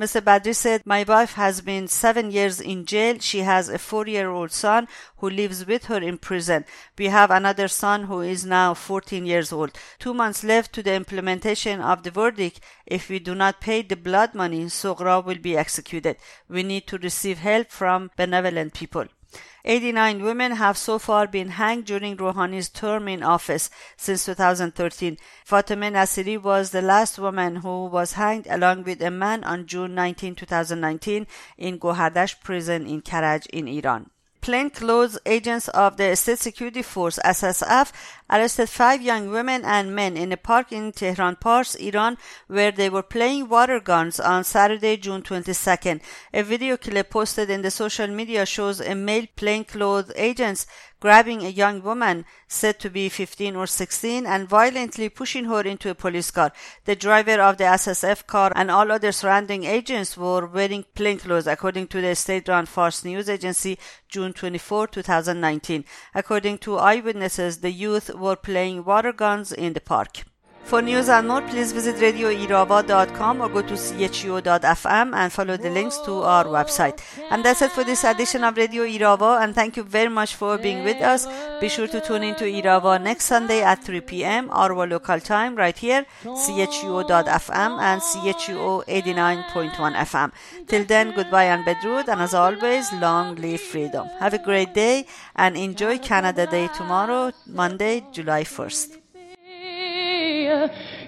Mr. 0.00 0.22
Badri 0.22 0.56
said, 0.56 0.86
My 0.86 1.02
wife 1.02 1.34
has 1.34 1.60
been 1.60 1.86
seven 1.86 2.30
years 2.30 2.58
in 2.58 2.86
jail. 2.86 3.18
She 3.18 3.40
has 3.40 3.68
a 3.68 3.78
four 3.78 4.06
year 4.06 4.30
old 4.30 4.50
son 4.50 4.88
who 5.18 5.28
lives 5.28 5.66
with 5.66 5.84
her 5.84 5.98
in 5.98 6.16
prison. 6.16 6.64
We 6.96 7.08
have 7.08 7.30
another 7.30 7.68
son 7.68 8.04
who 8.04 8.22
is 8.22 8.46
now 8.46 8.72
14 8.72 9.26
years 9.26 9.52
old. 9.52 9.72
Two 9.98 10.14
months 10.14 10.42
left 10.42 10.72
to 10.72 10.82
the 10.82 10.94
implementation 10.94 11.82
of 11.82 12.02
the 12.02 12.10
verdict. 12.10 12.60
If 12.86 13.10
we 13.10 13.18
do 13.18 13.34
not 13.34 13.60
pay 13.60 13.82
the 13.82 13.94
blood 13.94 14.34
money, 14.34 14.64
Soghra 14.64 15.22
will 15.22 15.36
be 15.36 15.54
executed. 15.54 16.16
We 16.48 16.62
need 16.62 16.86
to 16.86 16.96
receive 16.96 17.36
help 17.36 17.68
from 17.68 18.10
benevolent 18.16 18.72
people. 18.72 19.04
89 19.64 20.22
women 20.22 20.52
have 20.52 20.76
so 20.78 20.98
far 20.98 21.26
been 21.26 21.50
hanged 21.50 21.84
during 21.84 22.16
Rouhani's 22.16 22.68
term 22.68 23.08
in 23.08 23.22
office 23.22 23.70
since 23.96 24.24
2013. 24.24 25.18
Fatemeh 25.46 25.92
Nasiri 25.92 26.40
was 26.40 26.70
the 26.70 26.82
last 26.82 27.18
woman 27.18 27.56
who 27.56 27.86
was 27.86 28.14
hanged 28.14 28.46
along 28.48 28.84
with 28.84 29.02
a 29.02 29.10
man 29.10 29.44
on 29.44 29.66
June 29.66 29.94
19, 29.94 30.34
2019 30.34 31.26
in 31.58 31.78
Gohardash 31.78 32.40
prison 32.40 32.86
in 32.86 33.02
Karaj 33.02 33.46
in 33.48 33.68
Iran 33.68 34.10
plainclothes 34.40 35.18
agents 35.26 35.68
of 35.68 35.96
the 35.96 36.14
State 36.16 36.38
Security 36.38 36.82
Force 36.82 37.18
SSF 37.24 37.92
arrested 38.30 38.68
five 38.68 39.02
young 39.02 39.30
women 39.30 39.64
and 39.64 39.94
men 39.94 40.16
in 40.16 40.32
a 40.32 40.36
park 40.36 40.72
in 40.72 40.92
Tehran 40.92 41.36
Pars, 41.36 41.74
Iran, 41.76 42.16
where 42.46 42.70
they 42.72 42.88
were 42.88 43.02
playing 43.02 43.48
water 43.48 43.80
guns 43.80 44.20
on 44.20 44.44
Saturday, 44.44 44.96
June 44.96 45.22
22nd. 45.22 46.00
A 46.32 46.42
video 46.42 46.76
clip 46.76 47.10
posted 47.10 47.50
in 47.50 47.62
the 47.62 47.70
social 47.70 48.06
media 48.06 48.46
shows 48.46 48.80
a 48.80 48.94
male 48.94 49.26
plainclothes 49.36 50.12
agents 50.16 50.66
grabbing 51.00 51.42
a 51.42 51.48
young 51.48 51.82
woman 51.82 52.24
said 52.46 52.78
to 52.78 52.90
be 52.90 53.08
15 53.08 53.56
or 53.56 53.66
16 53.66 54.26
and 54.26 54.48
violently 54.48 55.08
pushing 55.08 55.46
her 55.46 55.62
into 55.62 55.90
a 55.90 55.94
police 55.94 56.30
car. 56.30 56.52
The 56.84 56.94
driver 56.94 57.40
of 57.40 57.56
the 57.56 57.64
SSF 57.64 58.26
car 58.26 58.52
and 58.54 58.70
all 58.70 58.92
other 58.92 59.12
surrounding 59.12 59.64
agents 59.64 60.16
were 60.16 60.46
wearing 60.46 60.84
plainclothes, 60.94 61.46
according 61.46 61.88
to 61.88 62.00
the 62.00 62.14
state-run 62.14 62.66
Fars 62.66 63.04
news 63.04 63.28
agency, 63.28 63.78
June 64.08 64.32
24, 64.32 64.88
2019. 64.88 65.84
According 66.14 66.58
to 66.58 66.78
eyewitnesses, 66.78 67.58
the 67.58 67.72
youth 67.72 68.14
were 68.14 68.36
playing 68.36 68.84
water 68.84 69.12
guns 69.12 69.52
in 69.52 69.72
the 69.72 69.80
park. 69.80 70.24
For 70.70 70.80
news 70.80 71.08
and 71.08 71.26
more, 71.26 71.42
please 71.42 71.72
visit 71.72 71.96
radioirava.com 71.96 73.40
or 73.40 73.48
go 73.48 73.60
to 73.60 73.76
chu.fm 73.76 75.16
and 75.16 75.32
follow 75.32 75.56
the 75.56 75.68
links 75.68 75.98
to 76.04 76.22
our 76.22 76.44
website. 76.44 77.02
And 77.28 77.44
that's 77.44 77.60
it 77.60 77.72
for 77.72 77.82
this 77.82 78.04
edition 78.04 78.44
of 78.44 78.56
Radio 78.56 78.84
Irava, 78.84 79.42
and 79.42 79.52
thank 79.52 79.76
you 79.76 79.82
very 79.82 80.08
much 80.08 80.36
for 80.36 80.58
being 80.58 80.84
with 80.84 81.00
us. 81.02 81.26
Be 81.60 81.68
sure 81.68 81.88
to 81.88 82.00
tune 82.00 82.22
in 82.22 82.36
to 82.36 82.44
Irava 82.44 83.02
next 83.02 83.24
Sunday 83.24 83.62
at 83.62 83.82
3 83.82 84.00
p.m. 84.02 84.48
our 84.52 84.86
local 84.86 85.18
time 85.18 85.56
right 85.56 85.76
here, 85.76 86.06
chu.fm 86.22 87.80
and 87.80 88.00
chu 88.38 88.84
89.1 88.86 89.74
FM. 89.74 90.30
Till 90.68 90.84
then, 90.84 91.12
goodbye 91.16 91.46
and 91.46 91.66
bedrood, 91.66 92.06
and 92.06 92.20
as 92.20 92.32
always, 92.32 92.92
long 92.92 93.34
live 93.34 93.60
freedom. 93.60 94.06
Have 94.20 94.34
a 94.34 94.38
great 94.38 94.72
day 94.72 95.06
and 95.34 95.56
enjoy 95.56 95.98
Canada 95.98 96.46
Day 96.46 96.68
tomorrow, 96.68 97.32
Monday, 97.48 98.04
July 98.12 98.44
1st. 98.44 98.99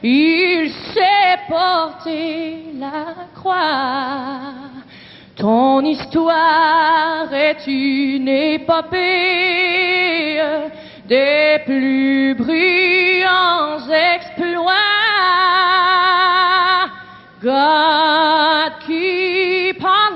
Il 0.03 0.71
s'est 0.71 1.39
porté 1.49 2.65
la 2.79 3.29
croix. 3.35 4.55
Ton 5.37 5.85
histoire 5.85 7.33
est 7.33 7.67
une 7.67 8.29
épopée 8.29 9.01
des 11.09 11.59
plus 11.65 12.35
brillants 12.35 13.89
exploits. 13.89 14.73
God 17.43 18.73
keep 18.87 19.83
our 19.83 20.11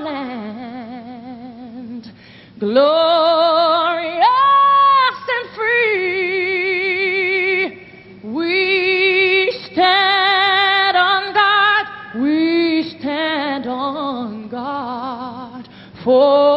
for 16.07 16.56